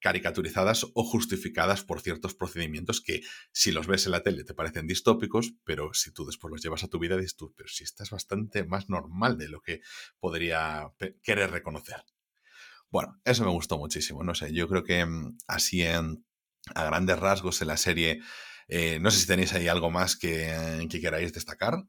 caricaturizadas 0.00 0.86
o 0.94 1.04
justificadas 1.04 1.82
por 1.82 2.00
ciertos 2.00 2.34
procedimientos 2.34 3.00
que 3.00 3.22
si 3.50 3.72
los 3.72 3.86
ves 3.86 4.06
en 4.06 4.12
la 4.12 4.22
tele 4.22 4.44
te 4.44 4.54
parecen 4.54 4.86
distópicos, 4.86 5.54
pero 5.64 5.94
si 5.94 6.12
tú 6.12 6.26
después 6.26 6.52
los 6.52 6.62
llevas 6.62 6.84
a 6.84 6.88
tu 6.88 6.98
vida 6.98 7.16
dices 7.16 7.36
tú, 7.36 7.54
pero 7.56 7.68
si 7.68 7.82
estás 7.82 8.10
bastante 8.10 8.64
más 8.64 8.88
normal 8.88 9.38
de 9.38 9.48
lo 9.48 9.62
que 9.62 9.80
podría 10.20 10.92
querer 11.22 11.50
reconocer. 11.50 12.04
Bueno, 12.90 13.20
eso 13.24 13.44
me 13.44 13.50
gustó 13.50 13.78
muchísimo, 13.78 14.22
no 14.22 14.34
sé, 14.34 14.52
yo 14.52 14.68
creo 14.68 14.84
que 14.84 15.04
mm, 15.04 15.38
así 15.48 15.82
en, 15.82 16.24
a 16.74 16.84
grandes 16.84 17.18
rasgos 17.18 17.62
en 17.62 17.68
la 17.68 17.76
serie 17.76 18.20
eh, 18.68 18.98
no 19.00 19.10
sé 19.10 19.20
si 19.20 19.26
tenéis 19.26 19.52
ahí 19.52 19.68
algo 19.68 19.90
más 19.90 20.16
que, 20.16 20.86
queráis 21.00 21.32
destacar. 21.32 21.84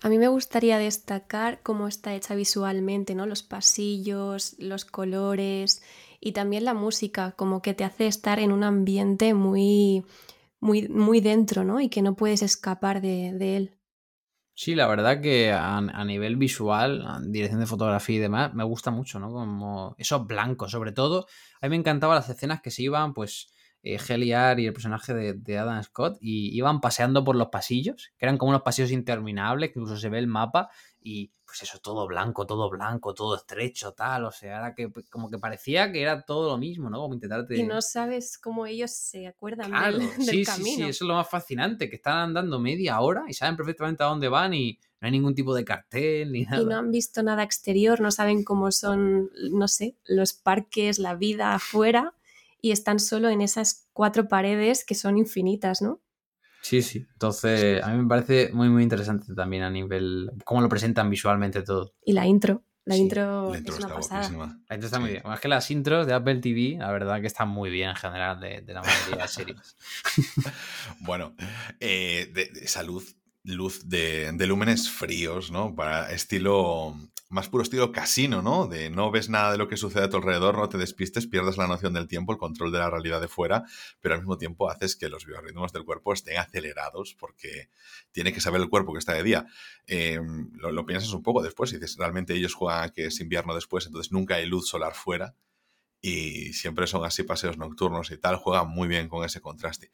A 0.00 0.08
mí 0.08 0.18
me 0.18 0.28
gustaría 0.28 0.78
destacar 0.78 1.60
cómo 1.62 1.88
está 1.88 2.14
hecha 2.14 2.36
visualmente, 2.36 3.16
¿no? 3.16 3.26
Los 3.26 3.42
pasillos, 3.42 4.54
los 4.58 4.84
colores 4.84 5.82
y 6.20 6.32
también 6.32 6.64
la 6.64 6.74
música, 6.74 7.32
como 7.32 7.62
que 7.62 7.74
te 7.74 7.84
hace 7.84 8.06
estar 8.06 8.38
en 8.38 8.52
un 8.52 8.62
ambiente 8.62 9.34
muy, 9.34 10.04
muy, 10.60 10.88
muy 10.88 11.20
dentro, 11.20 11.64
¿no? 11.64 11.80
Y 11.80 11.88
que 11.88 12.02
no 12.02 12.14
puedes 12.14 12.42
escapar 12.42 13.00
de, 13.00 13.56
él. 13.56 13.76
Sí, 14.54 14.76
la 14.76 14.86
verdad 14.86 15.20
que 15.20 15.50
a, 15.50 15.78
a, 15.78 16.04
nivel 16.04 16.36
visual, 16.36 17.04
dirección 17.30 17.58
de 17.60 17.66
fotografía 17.66 18.16
y 18.16 18.20
demás, 18.20 18.54
me 18.54 18.64
gusta 18.64 18.92
mucho, 18.92 19.18
¿no? 19.18 19.32
Como 19.32 19.96
esos 19.98 20.24
blancos, 20.24 20.70
sobre 20.70 20.92
todo. 20.92 21.26
A 21.60 21.66
mí 21.66 21.70
me 21.70 21.76
encantaban 21.76 22.16
las 22.16 22.28
escenas 22.28 22.60
que 22.60 22.70
se 22.70 22.82
iban, 22.82 23.14
pues, 23.14 23.50
eh, 23.82 23.98
y 24.58 24.66
el 24.66 24.72
personaje 24.72 25.14
de, 25.14 25.58
Adam 25.58 25.82
Scott 25.82 26.18
y 26.20 26.56
iban 26.56 26.80
paseando 26.80 27.24
por 27.24 27.36
los 27.36 27.48
pasillos, 27.48 28.12
que 28.18 28.26
eran 28.26 28.36
como 28.36 28.50
unos 28.50 28.62
pasillos 28.62 28.90
interminables, 28.90 29.70
que 29.70 29.78
incluso 29.78 29.96
se 29.96 30.08
ve 30.08 30.18
el 30.18 30.26
mapa 30.26 30.68
y 31.00 31.30
pues 31.46 31.62
eso, 31.62 31.78
todo 31.78 32.06
blanco, 32.06 32.46
todo 32.46 32.68
blanco, 32.68 33.14
todo 33.14 33.36
estrecho, 33.36 33.92
tal, 33.92 34.26
o 34.26 34.32
sea, 34.32 34.58
era 34.58 34.74
que 34.74 34.90
pues, 34.90 35.08
como 35.08 35.30
que 35.30 35.38
parecía 35.38 35.90
que 35.90 36.02
era 36.02 36.22
todo 36.22 36.50
lo 36.50 36.58
mismo, 36.58 36.90
¿no? 36.90 36.98
Como 36.98 37.14
intentarte... 37.14 37.56
Y 37.56 37.62
no 37.62 37.80
sabes 37.80 38.36
cómo 38.36 38.66
ellos 38.66 38.90
se 38.90 39.26
acuerdan 39.26 39.70
del, 39.70 40.00
sí, 40.20 40.44
camino. 40.44 40.66
Sí, 40.66 40.76
sí, 40.76 40.82
eso 40.82 41.04
es 41.04 41.08
lo 41.08 41.14
más 41.14 41.30
fascinante, 41.30 41.88
que 41.88 41.96
están 41.96 42.18
andando 42.18 42.58
media 42.58 43.00
hora 43.00 43.24
y 43.28 43.32
saben 43.32 43.56
perfectamente 43.56 44.02
a 44.02 44.06
dónde 44.06 44.28
van 44.28 44.52
y 44.52 44.78
no 45.00 45.06
hay 45.06 45.12
ningún 45.12 45.34
tipo 45.34 45.54
de 45.54 45.64
cartel 45.64 46.32
ni 46.32 46.42
nada. 46.42 46.60
Y 46.60 46.66
no 46.66 46.76
han 46.76 46.90
visto 46.90 47.22
nada 47.22 47.42
exterior, 47.44 48.00
no 48.00 48.10
saben 48.10 48.44
cómo 48.44 48.70
son, 48.70 49.30
no 49.50 49.68
sé, 49.68 49.96
los 50.04 50.34
parques, 50.34 50.98
la 50.98 51.14
vida 51.14 51.54
afuera 51.54 52.17
y 52.60 52.72
están 52.72 52.98
solo 52.98 53.28
en 53.28 53.40
esas 53.40 53.88
cuatro 53.92 54.28
paredes 54.28 54.84
que 54.84 54.94
son 54.94 55.18
infinitas, 55.18 55.82
¿no? 55.82 56.00
Sí, 56.62 56.82
sí. 56.82 57.06
Entonces, 57.12 57.82
a 57.82 57.88
mí 57.88 58.02
me 58.02 58.08
parece 58.08 58.50
muy, 58.52 58.68
muy 58.68 58.82
interesante 58.82 59.34
también 59.34 59.62
a 59.62 59.70
nivel. 59.70 60.30
cómo 60.44 60.60
lo 60.60 60.68
presentan 60.68 61.08
visualmente 61.08 61.62
todo. 61.62 61.94
Y 62.04 62.12
la 62.12 62.26
intro. 62.26 62.62
La 62.84 62.96
intro, 62.96 63.54
es 63.54 63.78
una 63.78 63.88
pasada. 63.88 64.30
La 64.66 64.74
intro 64.74 64.86
está 64.86 64.98
muy 64.98 65.10
bien. 65.10 65.22
Más 65.24 65.40
que 65.40 65.48
las 65.48 65.70
intros 65.70 66.06
de 66.06 66.14
Apple 66.14 66.38
TV, 66.38 66.78
la 66.78 66.90
verdad 66.90 67.20
que 67.20 67.26
están 67.26 67.50
muy 67.50 67.68
bien 67.68 67.90
en 67.90 67.96
general 67.96 68.40
de, 68.40 68.62
la 68.66 68.80
mayoría 68.80 69.24
de 69.24 69.28
series. 69.28 69.76
bueno, 71.00 71.34
eh, 71.80 72.30
de, 72.32 72.50
esa 72.62 72.82
luz, 72.82 73.16
luz 73.44 73.90
de, 73.90 74.32
de, 74.32 74.46
lúmenes 74.46 74.88
fríos, 74.90 75.50
¿no? 75.50 75.74
Para 75.74 76.10
estilo 76.12 76.96
más 77.28 77.48
puro 77.48 77.62
estilo 77.62 77.92
casino, 77.92 78.40
¿no? 78.40 78.66
De 78.66 78.88
no 78.90 79.10
ves 79.10 79.28
nada 79.28 79.52
de 79.52 79.58
lo 79.58 79.68
que 79.68 79.76
sucede 79.76 80.04
a 80.04 80.10
tu 80.10 80.16
alrededor, 80.16 80.56
no 80.56 80.68
te 80.68 80.78
despistes, 80.78 81.26
pierdes 81.26 81.58
la 81.58 81.66
noción 81.66 81.92
del 81.92 82.08
tiempo, 82.08 82.32
el 82.32 82.38
control 82.38 82.72
de 82.72 82.78
la 82.78 82.90
realidad 82.90 83.20
de 83.20 83.28
fuera, 83.28 83.64
pero 84.00 84.14
al 84.14 84.20
mismo 84.20 84.38
tiempo 84.38 84.70
haces 84.70 84.96
que 84.96 85.08
los 85.08 85.26
biorritmos 85.26 85.72
del 85.72 85.84
cuerpo 85.84 86.12
estén 86.12 86.38
acelerados 86.38 87.14
porque 87.18 87.68
tiene 88.12 88.32
que 88.32 88.40
saber 88.40 88.60
el 88.62 88.70
cuerpo 88.70 88.92
que 88.92 88.98
está 88.98 89.12
de 89.12 89.22
día. 89.22 89.46
Em, 89.86 90.50
lo, 90.54 90.86
piensas 90.86 91.12
un 91.12 91.22
poco 91.22 91.42
después 91.42 91.72
y 91.72 91.76
dices, 91.76 91.96
realmente 91.98 92.34
ellos 92.34 92.54
juegan 92.54 92.90
que 92.90 93.06
es 93.06 93.20
invierno 93.20 93.54
después, 93.54 93.86
entonces 93.86 94.10
nunca 94.10 94.36
hay 94.36 94.46
luz 94.46 94.68
solar 94.68 94.94
fuera 94.94 95.34
y 96.00 96.52
siempre 96.52 96.86
son 96.86 97.04
así 97.04 97.24
paseos 97.24 97.58
nocturnos 97.58 98.10
y 98.10 98.18
tal, 98.18 98.36
juegan 98.36 98.68
muy 98.68 98.88
bien 98.88 99.08
con 99.08 99.24
ese 99.24 99.40
contraste. 99.40 99.90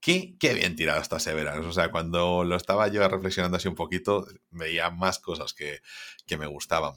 Qué, 0.00 0.36
bien 0.40 0.76
tirado 0.76 1.00
está 1.00 1.18
Severance. 1.18 1.66
O 1.66 1.72
sea, 1.72 1.90
cuando 1.90 2.44
lo 2.44 2.56
estaba 2.56 2.88
yo 2.88 3.06
reflexionando 3.08 3.56
así 3.56 3.68
un 3.68 3.74
poquito, 3.74 4.26
veía 4.50 4.90
más 4.90 5.18
cosas 5.18 5.52
que, 5.52 5.80
que 6.26 6.36
me 6.36 6.46
gustaban. 6.46 6.94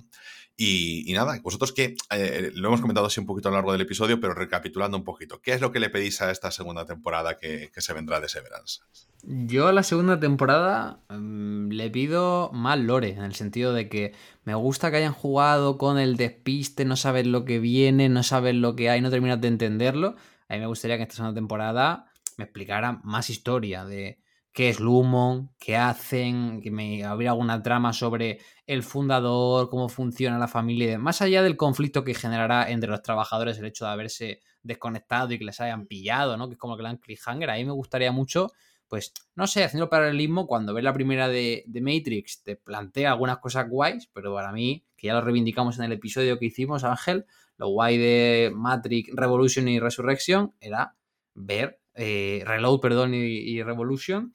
Y, 0.62 1.14
nada, 1.14 1.40
vosotros 1.42 1.72
que 1.72 1.96
eh, 2.12 2.52
lo 2.54 2.68
hemos 2.68 2.82
comentado 2.82 3.08
así 3.08 3.22
un 3.22 3.26
poquito 3.26 3.48
a 3.48 3.52
lo 3.52 3.58
largo 3.60 3.72
del 3.72 3.80
episodio, 3.80 4.20
pero 4.20 4.34
recapitulando 4.34 4.98
un 4.98 5.06
poquito, 5.06 5.42
¿qué 5.42 5.54
es 5.54 5.62
lo 5.62 5.72
que 5.72 5.80
le 5.80 5.90
pedís 5.90 6.22
a 6.22 6.32
esta 6.32 6.52
segunda 6.52 6.86
temporada 6.86 7.38
que, 7.38 7.72
que 7.74 7.80
se 7.80 7.94
vendrá 7.94 8.20
de 8.20 8.28
Severance? 8.28 8.82
Yo 9.24 9.70
a 9.70 9.72
la 9.74 9.84
segunda 9.84 10.20
temporada 10.20 11.00
mm, 11.08 11.70
le 11.70 11.90
pido 11.90 12.52
más 12.52 12.78
lore, 12.78 13.12
en 13.12 13.24
el 13.24 13.36
sentido 13.36 13.72
de 13.72 13.88
que 13.88 14.14
me 14.44 14.54
gusta 14.54 14.92
que 14.92 14.98
hayan 14.98 15.14
jugado 15.14 15.78
con 15.78 15.98
el 15.98 16.18
despiste, 16.18 16.84
no 16.84 16.98
saber 16.98 17.26
lo 17.26 17.46
que 17.46 17.60
viene, 17.60 18.10
no 18.10 18.24
saber 18.24 18.56
lo 18.56 18.76
que 18.76 18.90
hay, 18.90 19.00
no 19.00 19.10
terminas 19.10 19.40
de 19.40 19.48
entenderlo. 19.48 20.18
A 20.50 20.56
mí 20.56 20.60
me 20.60 20.68
gustaría 20.68 20.98
que 20.98 21.04
esta 21.04 21.16
segunda 21.16 21.36
temporada 21.36 22.09
me 22.40 22.46
explicara 22.46 23.02
más 23.04 23.30
historia 23.30 23.84
de 23.84 24.18
qué 24.54 24.70
es 24.70 24.80
Lumon, 24.80 25.52
qué 25.60 25.76
hacen, 25.76 26.62
que 26.62 26.72
me 26.72 27.06
hubiera 27.14 27.32
alguna 27.32 27.62
trama 27.62 27.92
sobre 27.92 28.40
el 28.66 28.82
fundador, 28.82 29.70
cómo 29.70 29.90
funciona 29.90 30.40
la 30.40 30.48
familia, 30.48 30.98
más 30.98 31.22
allá 31.22 31.44
del 31.44 31.58
conflicto 31.58 32.06
que 32.06 32.14
generará 32.14 32.72
entre 32.72 32.90
los 32.90 33.04
trabajadores 33.04 33.60
el 33.60 33.66
hecho 33.66 33.84
de 33.86 33.92
haberse 33.92 34.40
desconectado 34.64 35.34
y 35.34 35.38
que 35.38 35.44
les 35.44 35.60
hayan 35.60 35.86
pillado, 35.86 36.38
¿no? 36.38 36.48
Que 36.48 36.54
es 36.54 36.60
como 36.60 36.78
que 36.78 36.84
le 36.84 36.90
han 36.90 36.98
cliffhanger. 36.98 37.50
Ahí 37.50 37.66
me 37.66 37.74
gustaría 37.74 38.14
mucho, 38.14 38.54
pues, 38.88 39.14
no 39.36 39.46
sé, 39.46 39.66
haciendo 39.66 39.90
paralelismo, 39.90 40.48
cuando 40.48 40.74
ves 40.74 40.86
la 40.86 40.94
primera 40.94 41.28
de, 41.28 41.66
de, 41.68 41.82
Matrix, 41.82 42.42
te 42.44 42.56
plantea 42.56 43.12
algunas 43.12 43.40
cosas 43.40 43.70
guays, 43.70 44.10
pero 44.14 44.34
para 44.34 44.54
mí, 44.54 44.86
que 44.96 45.08
ya 45.08 45.14
lo 45.14 45.22
reivindicamos 45.22 45.78
en 45.78 45.84
el 45.84 45.92
episodio 45.92 46.40
que 46.40 46.46
hicimos, 46.46 46.86
Ángel, 46.86 47.26
lo 47.58 47.68
guay 47.68 47.98
de 47.98 48.52
Matrix, 48.56 49.10
Revolution 49.14 49.68
y 49.68 49.82
Resurrection 49.82 50.54
era 50.62 50.96
ver 51.34 51.80
eh, 52.02 52.44
Reload, 52.46 52.80
perdón, 52.80 53.14
y, 53.14 53.62
Revolution, 53.62 54.34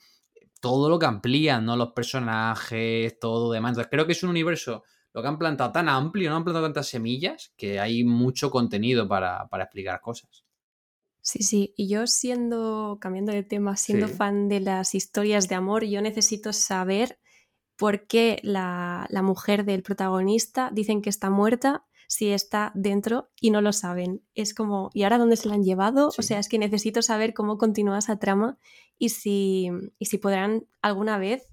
todo 0.61 0.91
lo 0.91 0.99
que 0.99 1.07
amplían, 1.07 1.65
¿no? 1.65 1.77
Los 1.77 1.93
personajes, 1.93 3.19
todo 3.19 3.51
demás. 3.51 3.71
Entonces, 3.71 3.91
creo 3.91 4.07
que 4.07 4.13
es 4.13 4.23
un 4.23 4.31
universo 4.31 4.85
lo 5.15 5.23
que 5.23 5.29
han 5.29 5.39
plantado 5.39 5.73
tan 5.73 5.89
amplio, 5.89 6.29
no 6.29 6.37
han 6.37 6.45
plantado 6.45 6.67
tantas 6.67 6.89
semillas, 6.89 7.55
que 7.57 7.81
hay 7.81 8.05
mucho 8.05 8.51
contenido 8.51 9.09
para, 9.09 9.49
explicar 9.61 10.01
cosas. 10.01 10.45
Sí, 11.21 11.43
sí, 11.43 11.73
y 11.77 11.89
yo 11.89 12.07
siendo, 12.07 12.99
cambiando 13.01 13.33
de 13.33 13.45
tema, 13.45 13.77
siendo 13.77 14.09
fan 14.09 14.49
de 14.49 14.61
las 14.61 14.95
historias 14.95 15.49
de 15.49 15.55
amor, 15.55 15.85
yo 15.85 16.03
necesito 16.03 16.53
saber 16.53 17.19
por 17.77 18.07
qué 18.07 18.41
la, 18.43 19.07
la 19.09 19.23
mujer 19.23 19.65
del 19.65 19.83
protagonista 19.83 20.71
dicen 20.73 21.01
que 21.01 21.11
está 21.11 21.31
muerta 21.31 21.87
si 22.09 22.31
está 22.31 22.73
dentro 22.75 23.31
y 23.41 23.51
no 23.51 23.61
lo 23.61 23.73
saben. 23.73 24.23
Es 24.35 24.55
como, 24.55 24.91
¿y 24.95 25.03
ahora 25.03 25.19
dónde 25.19 25.37
se 25.37 25.49
la 25.49 25.55
han 25.55 25.65
llevado? 25.65 26.09
O 26.17 26.23
sea, 26.23 26.39
es 26.39 26.49
que 26.49 26.59
necesito 26.59 27.03
saber 27.03 27.35
cómo 27.35 27.59
continúa 27.59 27.99
esa 27.99 28.19
trama 28.19 28.59
y 28.99 29.11
si, 29.11 29.71
y 29.99 30.07
si 30.07 30.19
podrán 30.19 30.67
alguna 30.83 31.19
vez, 31.19 31.49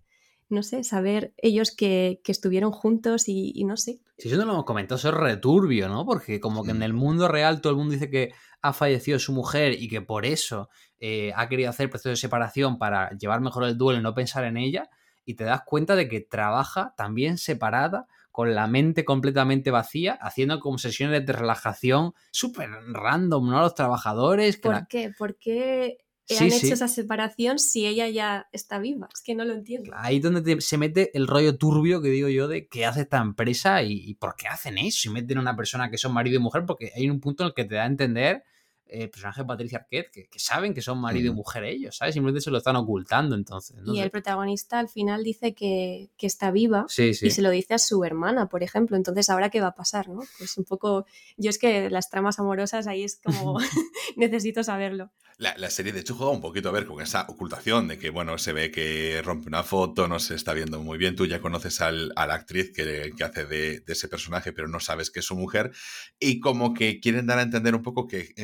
no 0.52 0.64
sé, 0.64 0.84
saber 0.84 1.34
ellos 1.38 1.74
que, 1.76 2.22
estuvieron 2.28 2.72
juntos 2.72 3.24
y, 3.28 3.64
no 3.64 3.78
sé. 3.78 4.02
Si 4.18 4.28
eso 4.28 4.38
no 4.38 4.45
lo 4.45 4.54
hemos 4.54 4.66
comentado, 4.66 4.97
eso 4.97 5.10
es 5.10 5.16
returbio, 5.16 5.88
¿no? 5.88 6.06
Porque 6.06 6.39
como 6.39 6.64
que 6.64 6.72
en 6.72 6.84
el 6.84 6.93
mundo 6.93 7.28
real 7.28 7.62
todo 7.62 7.72
el 7.72 7.78
mundo 7.78 7.93
dice 7.93 8.10
que 8.10 8.34
ha 8.62 8.74
fallecido 8.74 9.18
su 9.18 9.32
mujer 9.34 9.74
y 9.82 9.88
que 9.88 10.02
por 10.02 10.26
eso 10.26 10.70
eh, 10.99 11.32
ha 11.36 11.49
querido 11.49 11.70
hacer 11.70 11.89
proceso 11.89 12.10
de 12.10 12.16
separación 12.18 12.78
para 12.78 13.10
llevar 13.18 13.41
mejor 13.41 13.64
el 13.64 13.78
duelo 13.78 13.99
y 13.99 14.04
no 14.04 14.14
pensar 14.14 14.43
en 14.43 14.58
ella, 14.58 14.89
y 15.26 15.36
te 15.36 15.43
das 15.43 15.62
cuenta 15.66 15.95
de 15.95 16.08
que 16.08 16.22
trabaja 16.22 16.93
también 16.97 17.38
separada 17.38 18.08
con 18.32 18.55
la 18.55 18.67
mente 18.67 19.05
completamente 19.05 19.71
vacía, 19.71 20.13
haciendo 20.21 20.59
como 20.59 20.77
sesiones 20.77 21.25
de 21.25 21.34
relajación 21.34 22.13
súper 22.32 22.69
random, 22.88 23.49
¿no? 23.49 23.61
Los 23.61 23.75
trabajadores. 23.75 24.57
¿Por 24.57 24.88
qué? 24.88 25.11
¿Por 25.17 25.38
qué 25.38 25.97
han 26.39 26.45
hecho 26.45 26.73
esa 26.73 26.88
separación 26.88 27.59
si 27.59 27.86
ella 27.86 28.07
ya 28.07 28.47
está 28.51 28.79
viva? 28.79 29.09
Es 29.13 29.21
que 29.21 29.36
no 29.36 29.43
lo 29.43 29.53
entiendo. 29.53 29.91
Ahí 29.95 30.17
es 30.17 30.23
donde 30.23 30.61
se 30.61 30.77
mete 30.77 31.15
el 31.15 31.27
rollo 31.27 31.57
turbio 31.57 32.01
que 32.01 32.09
digo 32.09 32.29
yo 32.29 32.47
de 32.47 32.67
qué 32.67 32.86
hace 32.86 33.01
esta 33.01 33.19
empresa 33.19 33.84
y, 33.84 34.13
por 34.15 34.36
qué 34.36 34.47
hacen 34.47 34.77
eso. 34.77 35.09
Y 35.09 35.13
meten 35.13 35.38
a 35.38 35.41
una 35.41 35.55
persona 35.55 35.89
que 35.89 35.97
son 35.97 36.13
marido 36.13 36.38
y 36.38 36.39
mujer, 36.39 36.65
porque 36.65 36.91
hay 36.95 37.09
un 37.09 37.19
punto 37.19 37.43
en 37.43 37.47
el 37.47 37.53
que 37.53 37.65
te 37.65 37.75
da 37.75 37.84
a 37.84 37.88
entender 37.88 38.43
el 38.91 39.09
personaje 39.09 39.41
de 39.41 39.47
Patricia 39.47 39.77
Arquette, 39.79 40.29
que, 40.29 40.39
saben 40.39 40.73
que 40.73 40.81
son 40.81 40.99
marido 40.99 41.31
y 41.31 41.35
mujer 41.35 41.63
ellos, 41.63 41.97
¿sabes? 41.97 42.13
Simplemente 42.13 42.41
se 42.41 42.51
lo 42.51 42.57
están 42.57 42.75
ocultando 42.75 43.35
entonces. 43.35 43.77
y 43.85 43.99
el 43.99 44.11
protagonista 44.11 44.79
al 44.79 44.89
final 44.89 45.23
dice 45.23 45.53
que, 45.53 46.09
está 46.19 46.51
viva 46.51 46.85
y 46.97 47.13
se 47.13 47.41
lo 47.41 47.49
dice 47.49 47.73
a 47.73 47.79
su 47.79 48.03
hermana, 48.03 48.47
por 48.47 48.63
ejemplo. 48.63 48.95
Entonces, 48.95 49.29
¿ahora 49.29 49.49
qué 49.49 49.59
va 49.59 49.67
a 49.67 49.75
pasar, 49.75 50.07
no? 50.09 50.21
Pues 50.37 50.57
un 50.57 50.65
poco... 50.65 51.05
Yo 51.37 51.49
es 51.49 51.57
que 51.57 51.89
las 51.89 52.09
tramas 52.09 52.39
amorosas 52.39 52.87
ahí 52.87 53.03
es 53.03 53.19
como... 53.23 53.57
necesito 54.15 54.63
saberlo. 54.63 55.11
La, 55.37 55.71
serie, 55.71 55.91
de 55.91 56.01
hecho, 56.01 56.13
juega 56.13 56.31
un 56.31 56.39
poquito 56.39 56.69
a 56.69 56.71
ver 56.71 56.85
con 56.85 57.01
esa 57.01 57.25
ocultación 57.27 57.87
de 57.87 57.97
que, 57.97 58.11
bueno, 58.11 58.37
se 58.37 58.53
ve 58.53 58.69
que 58.69 59.23
rompe 59.23 59.47
una 59.47 59.63
foto, 59.63 60.07
no 60.07 60.19
se 60.19 60.35
está 60.35 60.53
viendo 60.53 60.79
muy 60.83 60.99
bien. 60.99 61.15
Tú 61.15 61.25
ya 61.25 61.41
conoces 61.41 61.81
al, 61.81 62.13
a 62.15 62.27
la 62.27 62.35
actriz 62.35 62.71
que, 62.71 63.11
hace 63.23 63.45
de, 63.47 63.83
ese 63.87 64.07
personaje, 64.07 64.53
pero 64.53 64.67
no 64.67 64.79
sabes 64.79 65.09
que 65.09 65.21
es 65.21 65.25
su 65.25 65.35
mujer. 65.35 65.71
Y 66.19 66.41
como 66.41 66.75
que 66.75 66.99
quieren 66.99 67.25
dar 67.25 67.39
a 67.39 67.41
entender 67.41 67.73
un 67.73 67.81
poco 67.81 68.07
que 68.07 68.35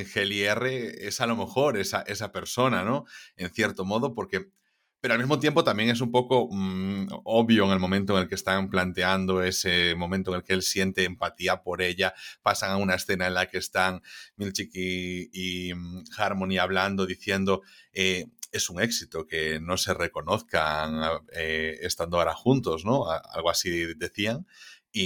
Es 0.44 1.22
a 1.22 1.28
lo 1.28 1.36
mejor 1.36 1.78
esa, 1.78 2.02
esa 2.02 2.32
persona, 2.32 2.84
¿no? 2.84 3.06
En 3.36 3.50
cierto 3.52 3.86
modo, 3.86 4.14
porque 4.14 4.52
pero 5.00 5.14
al 5.14 5.20
mismo 5.20 5.40
tiempo 5.40 5.64
también 5.64 5.90
es 5.90 6.02
un 6.02 6.12
poco 6.12 6.50
mm, 6.52 7.08
obvio 7.24 7.66
en 7.66 7.72
el 7.72 7.80
momento 7.80 8.16
en 8.16 8.24
el 8.24 8.28
que 8.28 8.36
están 8.36 8.70
planteando 8.70 9.44
ese 9.44 9.96
momento 9.96 10.32
en 10.32 10.38
el 10.38 10.44
que 10.44 10.54
él 10.54 10.64
siente 10.64 11.04
empatía 11.04 11.62
por 11.62 11.82
ella. 11.82 12.14
Pasan 12.42 12.72
a 12.72 12.78
una 12.78 12.96
escena 12.96 13.28
en 13.28 13.36
la 13.36 13.46
que 13.48 13.60
están 13.60 14.02
Milchik 14.38 14.72
y, 14.74 15.72
mm, 15.74 16.04
Harmony 16.18 16.58
hablando, 16.58 17.06
diciendo 17.06 17.62
eh, 17.94 18.26
es 18.52 18.70
un 18.70 18.82
éxito 18.82 19.28
que 19.28 19.60
no 19.60 19.78
se 19.78 19.94
reconozcan 19.94 21.22
eh, 21.34 21.78
estando 21.82 22.18
ahora 22.18 22.34
juntos, 22.34 22.86
¿no? 22.86 23.06
Algo 23.10 23.50
así 23.50 23.94
decían. 23.96 24.48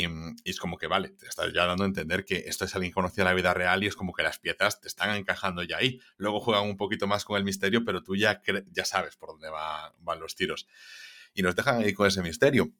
Mm, 0.07 0.35
y, 0.43 0.49
es 0.49 0.59
como 0.59 0.77
que, 0.77 0.87
vale, 0.87 1.09
te 1.09 1.27
estás 1.27 1.51
ya 1.53 1.65
dando 1.65 1.83
a 1.83 1.87
entender 1.87 2.25
que 2.25 2.43
esto 2.47 2.65
es 2.65 2.75
alguien 2.75 2.93
conocido 2.93 3.23
en 3.23 3.29
la 3.29 3.33
vida 3.33 3.53
real 3.53 3.83
y 3.83 3.87
es 3.87 3.95
como 3.95 4.13
que 4.13 4.23
las 4.23 4.39
piezas 4.39 4.81
te 4.81 4.87
están 4.87 5.15
encajando 5.15 5.63
ya 5.63 5.77
ahí. 5.77 5.99
Luego 6.17 6.39
juegan 6.39 6.67
un 6.67 6.77
poquito 6.77 7.07
más 7.07 7.25
con 7.25 7.37
el 7.37 7.43
misterio, 7.43 7.83
pero 7.85 8.03
tú 8.03 8.15
ya, 8.15 8.41
ya 8.71 8.85
sabes 8.85 9.15
por 9.15 9.29
dónde 9.29 9.49
van 9.49 10.19
los 10.19 10.35
tiros. 10.35 10.67
Y 11.33 11.41
nos 11.41 11.55
dejan 11.55 11.81
ahí 11.81 11.93
con 11.93 12.07
ese 12.07 12.21
misterio. 12.21 12.71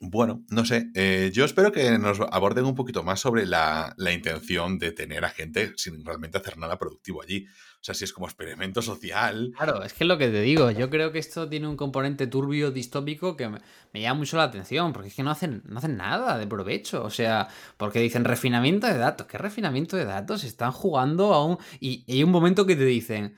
Bueno, 0.00 0.44
no 0.50 0.64
sé, 0.64 0.90
eh, 0.94 1.30
yo 1.32 1.44
espero 1.44 1.72
que 1.72 1.98
nos 1.98 2.20
aborden 2.20 2.64
un 2.64 2.74
poquito 2.74 3.02
más 3.02 3.20
sobre 3.20 3.46
la, 3.46 3.94
intención 4.12 4.78
de 4.78 4.92
tener 4.92 5.24
a 5.24 5.30
gente 5.30 5.72
sin 5.76 6.04
realmente 6.04 6.36
hacer 6.36 6.58
nada 6.58 6.78
productivo 6.78 7.22
allí. 7.22 7.46
O 7.84 7.86
sea, 7.86 7.94
si 7.94 8.04
es 8.04 8.14
como 8.14 8.26
experimento 8.26 8.80
social. 8.80 9.52
Claro, 9.58 9.82
es 9.82 9.92
que 9.92 10.04
es 10.04 10.08
lo 10.08 10.16
que 10.16 10.28
te 10.28 10.40
digo, 10.40 10.70
yo 10.70 10.88
creo 10.88 11.12
que 11.12 11.18
esto 11.18 11.50
tiene 11.50 11.68
un 11.68 11.76
componente 11.76 12.26
turbio, 12.26 12.70
distópico, 12.70 13.36
que 13.36 13.46
me, 13.50 14.00
llama 14.00 14.20
mucho 14.20 14.38
la 14.38 14.44
atención, 14.44 14.94
porque 14.94 15.08
es 15.08 15.14
que 15.14 15.22
no 15.22 15.30
hacen, 15.30 15.62
no 15.66 15.76
hacen 15.80 15.98
nada 15.98 16.38
de 16.38 16.46
provecho. 16.46 17.04
O 17.04 17.10
sea, 17.10 17.46
porque 17.76 17.98
dicen 17.98 18.24
refinamiento 18.24 18.86
de 18.86 18.96
datos. 18.96 19.26
¿Qué 19.26 19.36
refinamiento 19.36 19.98
de 19.98 20.06
datos? 20.06 20.44
Están 20.44 20.72
jugando 20.72 21.34
a 21.34 21.44
un... 21.44 21.58
Y, 21.78 22.10
hay 22.10 22.24
un 22.24 22.30
momento 22.30 22.64
que 22.64 22.74
te 22.74 22.86
dicen, 22.86 23.36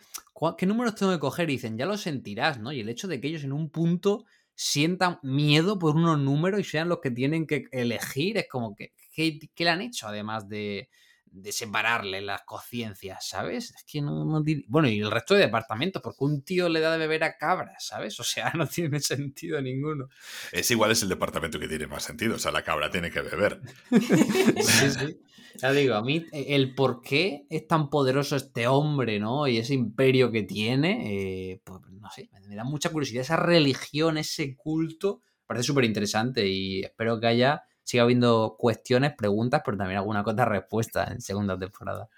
¿qué 0.56 0.64
números 0.64 0.94
tengo 0.94 1.10
que 1.10 1.18
coger? 1.18 1.50
Y 1.50 1.54
dicen, 1.54 1.76
ya 1.76 1.86
lo 1.86 1.96
sentirás, 1.96 2.60
¿no? 2.60 2.70
Y 2.70 2.78
el 2.78 2.88
hecho 2.88 3.08
de 3.08 3.20
que 3.20 3.26
ellos 3.26 3.42
en 3.42 3.52
un 3.52 3.68
punto 3.68 4.26
sientan 4.54 5.18
miedo 5.24 5.76
por 5.76 5.96
unos 5.96 6.20
números 6.20 6.60
y 6.60 6.64
sean 6.64 6.88
los 6.88 7.00
que 7.00 7.10
tienen 7.10 7.48
que 7.48 7.64
elegir. 7.72 8.38
Es 8.38 8.48
como 8.48 8.76
que, 8.76 8.92
¿qué, 9.12 9.40
le 9.58 9.70
han 9.70 9.82
hecho 9.82 10.06
además 10.06 10.48
de, 10.48 10.88
separarle 11.50 12.20
las 12.20 12.42
conciencias, 12.42 13.28
¿sabes? 13.28 13.70
Es 13.70 13.84
que 13.84 14.00
no, 14.00 14.42
Bueno, 14.68 14.88
y 14.88 15.00
el 15.00 15.10
resto 15.10 15.34
de 15.34 15.40
departamentos, 15.40 16.02
porque 16.02 16.24
un 16.24 16.42
tío 16.42 16.68
le 16.68 16.80
da 16.80 16.92
de 16.92 16.98
beber 16.98 17.24
a 17.24 17.36
cabras, 17.36 17.86
¿sabes? 17.86 18.18
O 18.20 18.24
sea, 18.24 18.52
no 18.56 18.66
tiene 18.66 19.00
sentido 19.00 19.60
ninguno. 19.60 20.08
Es 20.52 20.70
igual, 20.70 20.90
es 20.90 21.02
el 21.02 21.08
departamento 21.08 21.58
que 21.58 21.68
tiene 21.68 21.86
más 21.86 22.04
sentido, 22.04 22.36
o 22.36 22.38
sea, 22.38 22.52
la 22.52 22.62
cabra 22.62 22.90
tiene 22.90 23.10
que 23.10 23.20
beber. 23.20 23.60
sí, 23.90 24.90
sí. 24.90 25.20
Ya 25.58 25.72
digo, 25.72 25.94
a 25.94 26.02
mí 26.02 26.26
eh, 26.32 26.46
el 26.50 26.74
por 26.74 27.00
qué 27.00 27.46
es 27.48 27.66
tan 27.66 27.88
poderoso 27.90 28.36
este 28.36 28.66
hombre, 28.66 29.18
¿no? 29.18 29.46
Y 29.46 29.58
ese 29.58 29.74
imperio 29.74 30.30
que 30.30 30.42
tiene, 30.42 31.52
eh, 31.52 31.62
pues 31.64 31.80
no 31.90 32.10
sé, 32.10 32.28
me, 32.48 32.54
da 32.54 32.64
mucha 32.64 32.90
curiosidad. 32.90 33.22
Esa 33.22 33.36
religión, 33.36 34.18
ese 34.18 34.56
culto, 34.56 35.22
parece 35.46 35.64
súper 35.64 35.84
interesante 35.84 36.46
y 36.46 36.82
espero 36.82 37.20
que 37.20 37.26
haya, 37.26 37.62
siga 37.86 38.02
habiendo 38.02 38.56
cuestiones, 38.58 39.14
preguntas, 39.16 39.62
pero 39.64 39.78
también 39.78 39.98
alguna 39.98 40.22
cosa 40.22 40.44
respuesta 40.44 41.04
en 41.04 41.22
segunda 41.22 41.58
temporada. 41.58 42.08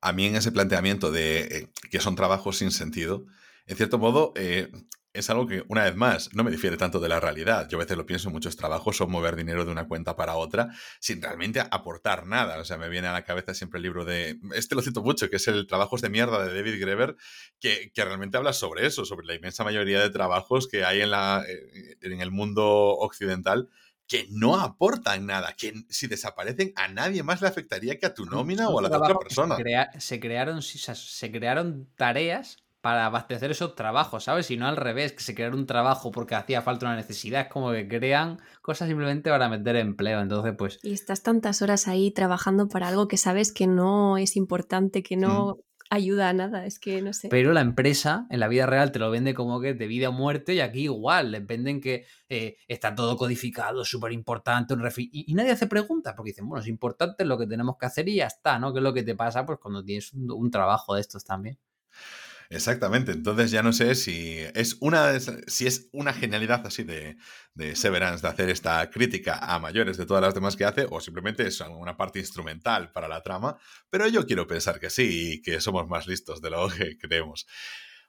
A 0.00 0.12
mí 0.12 0.26
en 0.26 0.36
ese 0.36 0.52
planteamiento 0.52 1.10
de 1.10 1.40
eh, 1.40 1.72
que 1.90 2.00
son 2.00 2.16
trabajos 2.16 2.56
sin 2.58 2.70
sentido, 2.70 3.26
en 3.66 3.76
cierto 3.76 3.98
modo, 3.98 4.32
es 5.18 5.30
algo 5.30 5.46
que, 5.46 5.64
una 5.68 5.84
vez 5.84 5.96
más, 5.96 6.34
no 6.34 6.44
me 6.44 6.50
difiere 6.50 6.76
tanto 6.76 7.00
de 7.00 7.08
la 7.08 7.18
realidad. 7.18 7.68
Yo 7.68 7.78
a 7.78 7.80
veces 7.80 7.96
lo 7.96 8.06
pienso, 8.06 8.30
muchos 8.30 8.56
trabajos 8.56 8.96
son 8.96 9.10
mover 9.10 9.36
dinero 9.36 9.64
de 9.64 9.72
una 9.72 9.88
cuenta 9.88 10.16
para 10.16 10.36
otra 10.36 10.68
sin 11.00 11.20
realmente 11.20 11.60
aportar 11.60 12.26
nada. 12.26 12.58
O 12.58 12.64
sea, 12.64 12.78
me 12.78 12.88
viene 12.88 13.08
a 13.08 13.12
la 13.12 13.24
cabeza 13.24 13.54
siempre 13.54 13.78
el 13.78 13.82
libro 13.82 14.04
de, 14.04 14.38
este 14.54 14.74
lo 14.74 14.82
cito 14.82 15.02
mucho, 15.02 15.28
que 15.28 15.36
es 15.36 15.48
el 15.48 15.66
Trabajos 15.66 16.02
de 16.02 16.10
mierda 16.10 16.44
de 16.44 16.54
David 16.54 16.80
Greber, 16.80 17.16
que, 17.58 17.90
realmente 17.96 18.36
habla 18.36 18.52
sobre 18.52 18.86
eso, 18.86 19.04
sobre 19.04 19.26
la 19.26 19.34
inmensa 19.34 19.64
mayoría 19.64 20.00
de 20.00 20.10
trabajos 20.10 20.68
que 20.68 20.84
hay 20.84 21.00
en, 21.00 21.10
la, 21.10 21.44
eh, 21.48 21.96
en 22.00 22.20
el 22.20 22.30
mundo 22.30 22.64
occidental 22.64 23.68
que 24.08 24.26
no 24.30 24.58
aportan 24.58 25.26
nada, 25.26 25.54
que 25.56 25.74
si 25.90 26.06
desaparecen 26.06 26.72
a 26.76 26.88
nadie 26.88 27.22
más 27.22 27.42
le 27.42 27.48
afectaría 27.48 27.98
que 27.98 28.06
a 28.06 28.14
tu 28.14 28.24
nómina 28.24 28.68
o 28.70 28.78
a 28.78 28.82
la 28.82 28.88
otra 28.88 29.18
persona. 29.18 29.56
Se, 29.98 30.18
crearon, 30.18 30.62
se 30.62 31.30
crearon 31.30 31.88
tareas 31.94 32.56
para 32.80 33.06
abastecer 33.06 33.50
esos 33.50 33.74
trabajos, 33.74 34.24
¿sabes? 34.24 34.50
Y 34.50 34.56
no 34.56 34.66
al 34.66 34.76
revés, 34.76 35.12
que 35.12 35.22
se 35.22 35.34
creara 35.34 35.54
un 35.54 35.66
trabajo 35.66 36.10
porque 36.10 36.34
hacía 36.34 36.62
falta 36.62 36.86
una 36.86 36.96
necesidad, 36.96 37.42
es 37.42 37.48
como 37.48 37.72
que 37.72 37.88
crean 37.88 38.40
cosas 38.62 38.88
simplemente 38.88 39.30
para 39.30 39.48
meter 39.48 39.76
empleo, 39.76 40.20
entonces 40.20 40.54
pues... 40.56 40.78
Y 40.82 40.92
estás 40.92 41.22
tantas 41.22 41.60
horas 41.60 41.88
ahí 41.88 42.10
trabajando 42.10 42.68
para 42.68 42.88
algo 42.88 43.08
que 43.08 43.16
sabes 43.16 43.52
que 43.52 43.66
no 43.66 44.16
es 44.16 44.36
importante, 44.36 45.02
que 45.02 45.16
no 45.16 45.56
mm. 45.56 45.67
Ayuda 45.90 46.28
a 46.28 46.32
nada, 46.32 46.66
es 46.66 46.78
que 46.78 47.02
no 47.02 47.12
sé. 47.12 47.28
Pero 47.28 47.52
la 47.52 47.60
empresa 47.60 48.26
en 48.30 48.40
la 48.40 48.48
vida 48.48 48.66
real 48.66 48.92
te 48.92 48.98
lo 48.98 49.10
vende 49.10 49.34
como 49.34 49.60
que 49.60 49.74
de 49.74 49.86
vida 49.86 50.08
o 50.10 50.12
muerte 50.12 50.54
y 50.54 50.60
aquí 50.60 50.84
igual, 50.84 51.32
les 51.32 51.46
venden 51.46 51.80
que 51.80 52.06
eh, 52.28 52.56
está 52.68 52.94
todo 52.94 53.16
codificado, 53.16 53.84
súper 53.84 54.12
importante, 54.12 54.74
y, 54.98 55.30
y, 55.30 55.34
nadie 55.34 55.52
hace 55.52 55.66
preguntas 55.66 56.14
porque 56.14 56.30
dicen, 56.30 56.48
bueno, 56.48 56.62
es 56.62 56.68
importante 56.68 57.24
lo 57.24 57.38
que 57.38 57.46
tenemos 57.46 57.76
que 57.78 57.86
hacer 57.86 58.08
y 58.08 58.16
ya 58.16 58.26
está, 58.26 58.58
¿no? 58.58 58.72
¿Qué 58.72 58.78
es 58.78 58.84
lo 58.84 58.94
que 58.94 59.02
te 59.02 59.14
pasa 59.14 59.46
pues 59.46 59.58
cuando 59.58 59.84
tienes 59.84 60.12
un 60.12 60.50
trabajo 60.50 60.94
de 60.94 61.00
estos 61.00 61.24
también? 61.24 61.58
Exactamente. 62.50 63.12
Entonces 63.12 63.50
ya 63.50 63.62
no 63.62 63.72
sé 63.74 63.94
si 63.94 64.38
es 64.54 64.78
una, 64.80 65.18
si 65.20 65.66
es 65.66 65.88
una 65.92 66.14
genialidad 66.14 66.66
así 66.66 66.82
de, 66.82 67.16
de 67.54 67.76
Severance 67.76 68.22
de 68.22 68.28
hacer 68.28 68.48
esta 68.48 68.88
crítica 68.90 69.36
a 69.38 69.58
mayores 69.58 69.98
de 69.98 70.06
todas 70.06 70.22
las 70.22 70.34
demás 70.34 70.56
que 70.56 70.64
hace, 70.64 70.86
o 70.90 71.00
simplemente 71.00 71.46
es 71.46 71.60
una 71.60 71.96
parte 71.98 72.20
instrumental 72.20 72.90
para 72.92 73.06
la 73.06 73.22
trama. 73.22 73.58
Pero 73.90 74.08
yo 74.08 74.26
quiero 74.26 74.46
pensar 74.46 74.80
que 74.80 74.88
sí 74.88 75.34
y 75.34 75.42
que 75.42 75.60
somos 75.60 75.88
más 75.88 76.06
listos 76.06 76.40
de 76.40 76.50
lo 76.50 76.68
que 76.70 76.96
creemos. 76.96 77.46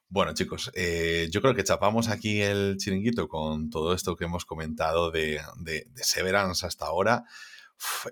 Bueno, 0.08 0.34
chicos, 0.34 0.72
eh, 0.74 1.28
yo 1.32 1.42
creo 1.42 1.54
que 1.54 1.64
chapamos 1.64 2.08
aquí 2.10 2.42
el 2.42 2.78
chiringuito 2.78 3.28
con 3.28 3.70
todo 3.70 3.94
esto 3.94 4.16
que 4.16 4.24
hemos 4.26 4.46
comentado 4.46 5.12
de, 5.12 5.42
de, 5.58 5.86
de 5.90 6.04
Severance 6.04 6.66
hasta 6.66 6.86
ahora. 6.86 7.26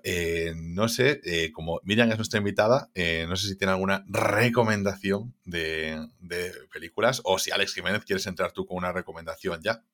Eh, 0.02 0.54
no 0.56 0.88
sé, 0.88 1.20
eh, 1.24 1.52
como 1.52 1.80
Miriam 1.84 2.10
es 2.10 2.16
nuestra 2.16 2.38
invitada, 2.38 2.90
eh, 2.94 3.26
no 3.28 3.36
sé 3.36 3.48
si 3.48 3.56
tiene 3.56 3.72
alguna 3.72 4.04
recomendación 4.08 5.34
de, 5.44 6.08
películas 6.72 7.20
o 7.24 7.38
si 7.38 7.50
Alex 7.50 7.74
Jiménez 7.74 8.04
quieres 8.04 8.26
entrar 8.26 8.52
tú 8.52 8.66
con 8.66 8.78
una 8.78 8.92
recomendación 8.92 9.60
ya. 9.62 9.84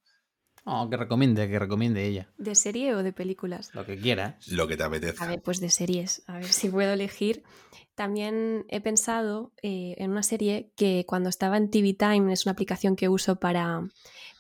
Oh, 0.66 0.88
que 0.88 0.96
recomiende, 0.96 1.48
que 1.48 1.58
recomiende 1.58 2.06
ella. 2.06 2.32
¿De 2.38 2.54
serie 2.54 2.94
o 2.94 3.02
de 3.02 3.12
películas? 3.12 3.74
Lo 3.74 3.84
que 3.84 3.98
quieras. 3.98 4.48
Lo 4.48 4.66
que 4.66 4.78
te 4.78 4.82
apetezca. 4.82 5.24
A 5.24 5.28
ver, 5.28 5.42
pues 5.42 5.60
de 5.60 5.68
series. 5.68 6.22
A 6.26 6.38
ver 6.38 6.50
si 6.50 6.70
puedo 6.70 6.92
elegir. 6.94 7.42
También 7.94 8.64
he 8.68 8.80
pensado 8.80 9.52
eh, 9.62 9.94
en 9.98 10.10
una 10.10 10.22
serie 10.22 10.72
que 10.74 11.04
cuando 11.06 11.28
estaba 11.28 11.58
en 11.58 11.70
TV 11.70 11.92
Time, 11.92 12.32
es 12.32 12.46
una 12.46 12.52
aplicación 12.52 12.96
que 12.96 13.10
uso 13.10 13.36
para, 13.36 13.82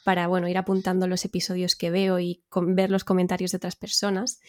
para 0.02 0.26
bueno, 0.26 0.48
ir 0.48 0.58
apuntando 0.58 1.06
los 1.06 1.24
episodios 1.24 1.76
que 1.76 1.90
veo 1.90 2.18
y 2.18 2.42
ver 2.54 2.90
los 2.90 3.04
comentarios 3.04 3.52
de 3.52 3.58
otras 3.58 3.76
personas, 3.76 4.40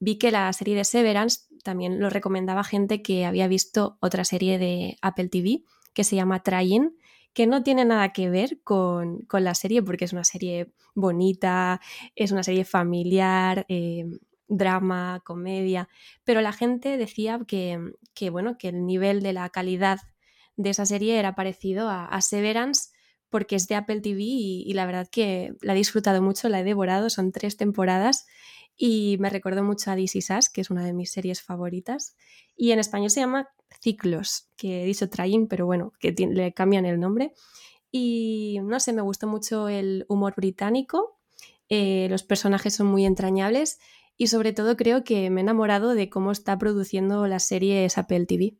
vi 0.00 0.18
que 0.18 0.32
la 0.32 0.52
serie 0.52 0.74
de 0.74 0.84
Severance 0.84 1.42
también 1.62 2.00
lo 2.00 2.10
recomendaba 2.10 2.64
gente 2.64 3.02
que 3.02 3.24
había 3.24 3.46
visto 3.46 3.98
otra 4.00 4.24
serie 4.24 4.58
de 4.58 4.96
Apple 5.02 5.28
TV 5.28 5.62
que 5.94 6.04
se 6.04 6.16
llama 6.16 6.42
Trying 6.42 6.96
que 7.32 7.46
no 7.46 7.62
tiene 7.62 7.84
nada 7.84 8.12
que 8.12 8.28
ver 8.28 8.60
con, 8.62 9.26
la 9.32 9.54
serie, 9.54 9.82
porque 9.82 10.04
es 10.04 10.12
una 10.12 10.24
serie 10.24 10.72
bonita, 10.94 11.80
es 12.16 12.32
una 12.32 12.42
serie 12.42 12.64
familiar, 12.64 13.66
eh, 13.68 14.04
drama, 14.48 15.22
comedia, 15.24 15.88
pero 16.24 16.40
la 16.40 16.52
gente 16.52 16.96
decía 16.96 17.40
que, 17.46 17.78
bueno, 18.30 18.58
que 18.58 18.68
el 18.68 18.84
nivel 18.84 19.22
de 19.22 19.32
la 19.32 19.48
calidad 19.50 20.00
de 20.56 20.70
esa 20.70 20.86
serie 20.86 21.18
era 21.18 21.34
parecido 21.34 21.88
a, 21.88 22.20
Severance 22.20 22.89
porque 23.30 23.56
es 23.56 23.68
de 23.68 23.76
Apple 23.76 24.00
TV 24.00 24.18
y, 24.20 24.72
la 24.74 24.86
verdad 24.86 25.08
que 25.10 25.54
la 25.62 25.72
he 25.72 25.76
disfrutado 25.76 26.20
mucho, 26.20 26.48
la 26.48 26.60
he 26.60 26.64
devorado, 26.64 27.08
son 27.08 27.32
tres 27.32 27.56
temporadas 27.56 28.26
y 28.76 29.16
me 29.20 29.30
recuerdo 29.30 29.62
mucho 29.62 29.90
a 29.90 29.96
This 29.96 30.16
Is 30.16 30.50
que 30.52 30.60
es 30.60 30.70
una 30.70 30.84
de 30.84 30.92
mis 30.92 31.12
series 31.12 31.42
favoritas. 31.42 32.16
Y 32.56 32.72
en 32.72 32.78
español 32.78 33.10
se 33.10 33.20
llama 33.20 33.48
Ciclos, 33.80 34.48
que 34.56 34.82
he 34.82 34.86
dicho 34.86 35.08
Trying, 35.08 35.48
pero 35.48 35.66
bueno, 35.66 35.92
que 36.00 36.12
le 36.12 36.52
cambian 36.52 36.84
el 36.84 36.98
nombre. 36.98 37.32
Y 37.90 38.58
no 38.62 38.80
sé, 38.80 38.92
me 38.92 39.02
gustó 39.02 39.26
mucho 39.26 39.68
el 39.68 40.04
humor 40.08 40.34
británico, 40.36 41.20
eh, 41.68 42.08
los 42.10 42.24
personajes 42.24 42.74
son 42.74 42.88
muy 42.88 43.06
entrañables 43.06 43.78
y 44.16 44.26
sobre 44.26 44.52
todo 44.52 44.76
creo 44.76 45.04
que 45.04 45.30
me 45.30 45.40
he 45.40 45.44
enamorado 45.44 45.94
de 45.94 46.10
cómo 46.10 46.32
está 46.32 46.58
produciendo 46.58 47.26
las 47.26 47.44
series 47.44 47.96
Apple 47.96 48.26
TV. 48.26 48.56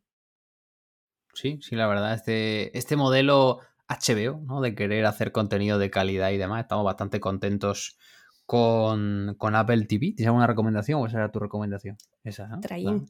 Sí, 1.35 1.59
sí, 1.61 1.77
la 1.77 1.87
verdad, 1.87 2.15
este, 2.15 2.77
este 2.77 2.97
modelo 2.97 3.61
HBO, 3.91 4.41
¿no? 4.47 4.61
De 4.61 4.75
querer 4.75 5.05
hacer 5.07 5.33
contenido 5.33 5.79
de 5.79 5.91
calidad 5.91 6.31
y 6.31 6.39
demás, 6.39 6.63
estamos 6.63 6.85
bastante 6.85 7.19
contentos 7.19 7.99
con, 8.47 9.35
con, 9.39 9.55
Apple 9.55 9.85
TV. 9.87 10.13
¿Tienes 10.13 10.27
alguna 10.27 10.47
recomendación 10.47 11.01
o 11.01 11.07
esa 11.07 11.19
era 11.19 11.31
tu 11.31 11.39
recomendación? 11.39 11.97
Esa, 12.25 12.49
¿no? 12.49 12.61
Trying. 12.61 13.09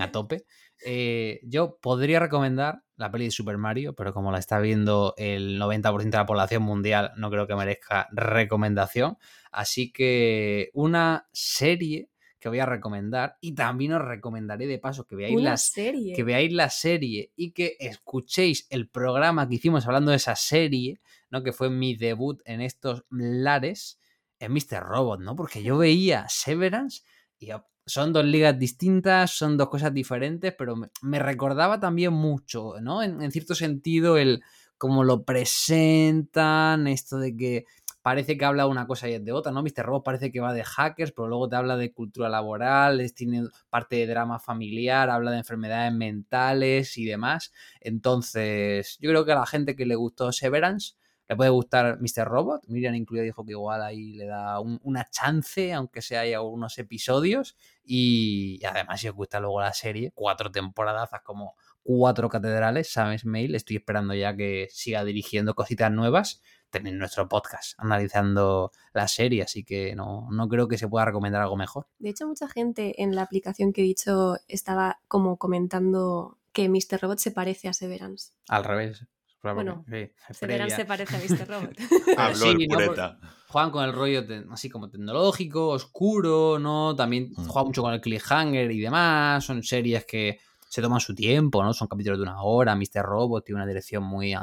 a 0.00 0.12
tope. 0.12 0.44
Eh, 0.84 1.40
yo 1.44 1.78
podría 1.80 2.20
recomendar 2.20 2.82
la 2.96 3.10
peli 3.10 3.26
de 3.26 3.30
Super 3.30 3.58
Mario, 3.58 3.94
pero 3.94 4.12
como 4.12 4.32
la 4.32 4.38
está 4.38 4.60
viendo 4.60 5.14
el 5.16 5.60
90% 5.60 6.10
de 6.10 6.10
la 6.10 6.26
población 6.26 6.62
mundial, 6.62 7.12
no 7.16 7.30
creo 7.30 7.46
que 7.46 7.54
merezca 7.54 8.08
recomendación. 8.12 9.18
Así 9.50 9.92
que 9.92 10.70
una 10.72 11.28
serie 11.32 12.08
que 12.42 12.48
voy 12.48 12.58
a 12.58 12.66
recomendar 12.66 13.38
y 13.40 13.54
también 13.54 13.92
os 13.92 14.02
recomendaré 14.02 14.66
de 14.66 14.80
paso 14.80 15.06
que 15.06 15.14
veáis, 15.14 15.40
la, 15.40 15.56
serie. 15.56 16.12
que 16.12 16.24
veáis 16.24 16.52
la 16.52 16.70
serie 16.70 17.30
y 17.36 17.52
que 17.52 17.76
escuchéis 17.78 18.66
el 18.68 18.88
programa 18.88 19.48
que 19.48 19.54
hicimos 19.54 19.86
hablando 19.86 20.10
de 20.10 20.16
esa 20.16 20.34
serie, 20.34 21.00
¿no? 21.30 21.44
que 21.44 21.52
fue 21.52 21.70
mi 21.70 21.94
debut 21.94 22.40
en 22.44 22.60
estos 22.60 23.04
lares 23.10 24.00
es 24.40 24.50
Mr. 24.50 24.82
Robot, 24.82 25.20
¿no? 25.20 25.36
Porque 25.36 25.62
yo 25.62 25.78
veía 25.78 26.26
Severance 26.28 27.02
y 27.38 27.50
son 27.86 28.12
dos 28.12 28.24
ligas 28.24 28.58
distintas, 28.58 29.30
son 29.30 29.56
dos 29.56 29.68
cosas 29.68 29.94
diferentes, 29.94 30.52
pero 30.58 30.74
me, 31.00 31.18
recordaba 31.20 31.78
también 31.78 32.12
mucho, 32.12 32.74
¿no? 32.80 33.04
En, 33.04 33.30
cierto 33.30 33.54
sentido, 33.54 34.18
el 34.18 34.42
cómo 34.78 35.04
lo 35.04 35.22
presentan, 35.22 36.88
esto 36.88 37.18
de 37.18 37.36
que 37.36 37.66
parece 38.02 38.36
que 38.36 38.44
habla 38.44 38.64
de 38.64 38.70
una 38.70 38.86
cosa 38.86 39.08
y 39.08 39.14
es 39.14 39.24
de 39.24 39.32
otra, 39.32 39.52
¿no? 39.52 39.62
Mr. 39.62 39.84
Robot 39.84 40.04
parece 40.04 40.30
que 40.32 40.40
va 40.40 40.52
de 40.52 40.64
hackers, 40.64 41.12
pero 41.12 41.28
luego 41.28 41.48
te 41.48 41.56
habla 41.56 41.76
de 41.76 41.92
cultura 41.92 42.28
laboral, 42.28 43.00
tiene 43.14 43.48
parte 43.70 43.96
de 43.96 44.06
drama 44.06 44.38
familiar, 44.38 45.08
habla 45.08 45.30
de 45.30 45.38
enfermedades 45.38 45.92
mentales 45.92 46.98
y 46.98 47.04
demás. 47.04 47.52
Entonces, 47.80 48.98
yo 49.00 49.10
creo 49.10 49.24
que 49.24 49.32
a 49.32 49.36
la 49.36 49.46
gente 49.46 49.76
que 49.76 49.86
le 49.86 49.94
gustó 49.94 50.32
Severance, 50.32 50.94
le 51.28 51.36
puede 51.36 51.50
gustar 51.50 51.98
Mr. 52.00 52.26
Robot. 52.26 52.64
Miriam 52.68 52.94
incluida 52.94 53.22
dijo 53.22 53.44
que 53.44 53.52
igual 53.52 53.82
ahí 53.82 54.12
le 54.12 54.26
da 54.26 54.60
una 54.60 55.08
chance, 55.10 55.72
aunque 55.72 56.02
sea 56.02 56.20
hay 56.20 56.34
algunos 56.34 56.76
episodios. 56.78 57.56
Y, 57.84 58.60
además, 58.66 59.00
si 59.00 59.08
os 59.08 59.14
gusta 59.14 59.40
luego 59.40 59.60
la 59.60 59.72
serie, 59.72 60.12
cuatro 60.14 60.50
temporadas 60.50 61.08
como 61.24 61.54
cuatro 61.82 62.28
catedrales, 62.28 62.92
sabes, 62.92 63.24
mail. 63.24 63.54
Estoy 63.54 63.76
esperando 63.76 64.14
ya 64.14 64.36
que 64.36 64.68
siga 64.70 65.04
dirigiendo 65.04 65.54
cositas 65.54 65.90
nuevas. 65.90 66.42
Tenéis 66.72 66.96
nuestro 66.96 67.28
podcast 67.28 67.74
analizando 67.76 68.72
la 68.94 69.06
serie, 69.06 69.42
así 69.42 69.62
que 69.62 69.94
no, 69.94 70.26
no 70.30 70.48
creo 70.48 70.68
que 70.68 70.78
se 70.78 70.88
pueda 70.88 71.04
recomendar 71.04 71.42
algo 71.42 71.56
mejor. 71.56 71.86
De 71.98 72.08
hecho, 72.08 72.26
mucha 72.26 72.48
gente 72.48 73.02
en 73.02 73.14
la 73.14 73.22
aplicación 73.22 73.74
que 73.74 73.82
he 73.82 73.84
dicho 73.84 74.38
estaba 74.48 74.98
como 75.06 75.36
comentando 75.36 76.38
que 76.54 76.70
Mr. 76.70 77.02
Robot 77.02 77.18
se 77.18 77.30
parece 77.30 77.68
a 77.68 77.74
Severance. 77.74 78.32
Al 78.48 78.64
revés. 78.64 79.06
Bueno, 79.42 79.84
se 80.30 80.54
parece 80.86 81.16
a 81.16 81.18
Mr. 81.18 81.48
Robot. 81.48 81.76
Habló 82.16 82.46
el 82.52 82.68
pureta. 82.68 83.18
juegan 83.48 83.70
con 83.70 83.84
el 83.84 83.92
rollo 83.92 84.24
así 84.50 84.70
como 84.70 84.88
tecnológico, 84.88 85.68
oscuro, 85.68 86.58
¿no? 86.58 86.96
También 86.96 87.32
mm. 87.36 87.48
juegan 87.48 87.66
mucho 87.66 87.82
con 87.82 87.92
el 87.92 88.00
cliffhanger 88.00 88.70
y 88.70 88.80
demás. 88.80 89.44
Son 89.44 89.62
series 89.62 90.06
que 90.06 90.38
se 90.72 90.80
toman 90.80 91.00
su 91.00 91.14
tiempo, 91.14 91.62
¿no? 91.62 91.74
Son 91.74 91.86
capítulos 91.86 92.18
de 92.18 92.22
una 92.22 92.40
hora. 92.40 92.74
Mr. 92.74 93.02
Robot 93.02 93.44
tiene 93.44 93.56
una 93.56 93.66
dirección 93.66 94.04
muy 94.04 94.34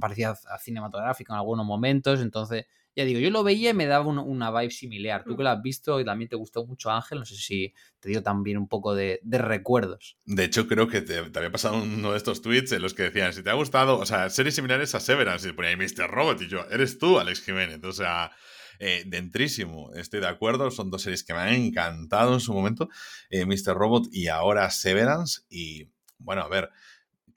parecida 0.00 0.36
a 0.50 0.58
cinematográfica 0.58 1.34
en 1.34 1.38
algunos 1.38 1.64
momentos. 1.64 2.20
Entonces, 2.20 2.64
ya 2.96 3.04
digo, 3.04 3.20
yo 3.20 3.30
lo 3.30 3.44
veía 3.44 3.70
y 3.70 3.74
me 3.74 3.86
daba 3.86 4.04
una 4.04 4.50
vibe 4.50 4.72
similar. 4.72 5.22
Tú 5.22 5.36
que 5.36 5.44
lo 5.44 5.50
has 5.50 5.62
visto 5.62 6.00
y 6.00 6.04
también 6.04 6.28
te 6.28 6.34
gustó 6.34 6.66
mucho 6.66 6.90
Ángel, 6.90 7.20
no 7.20 7.24
sé 7.24 7.36
si 7.36 7.72
te 8.00 8.08
dio 8.08 8.24
también 8.24 8.58
un 8.58 8.66
poco 8.66 8.92
de, 8.92 9.20
recuerdos. 9.22 10.18
De 10.24 10.42
hecho, 10.42 10.66
creo 10.66 10.88
que 10.88 11.00
te, 11.00 11.18
había 11.18 11.52
pasado 11.52 11.80
uno 11.80 12.10
de 12.10 12.16
estos 12.16 12.42
tweets 12.42 12.72
en 12.72 12.82
los 12.82 12.92
que 12.92 13.04
decían, 13.04 13.32
si 13.32 13.44
te 13.44 13.50
ha 13.50 13.54
gustado, 13.54 14.00
o 14.00 14.04
sea, 14.04 14.30
series 14.30 14.56
similares 14.56 14.96
a 14.96 15.00
Severance, 15.00 15.48
y 15.48 15.52
ponía 15.52 15.70
ahí 15.70 15.76
Mr. 15.76 16.10
Robot, 16.10 16.42
y 16.42 16.48
yo, 16.48 16.64
eres 16.72 16.98
tú, 16.98 17.20
Alex 17.20 17.40
Jiménez, 17.42 17.84
o 17.84 17.92
sea... 17.92 18.32
Eh, 18.78 19.04
dentrísimo, 19.06 19.92
estoy 19.94 20.20
de 20.20 20.28
acuerdo, 20.28 20.70
son 20.70 20.90
dos 20.90 21.02
series 21.02 21.24
que 21.24 21.34
me 21.34 21.40
han 21.40 21.54
encantado 21.54 22.34
en 22.34 22.40
su 22.40 22.52
momento, 22.52 22.88
eh, 23.30 23.44
Mr. 23.44 23.74
Robot 23.74 24.08
y 24.12 24.28
ahora 24.28 24.70
Severance, 24.70 25.42
y 25.48 25.88
bueno, 26.18 26.42
a 26.42 26.48
ver, 26.48 26.70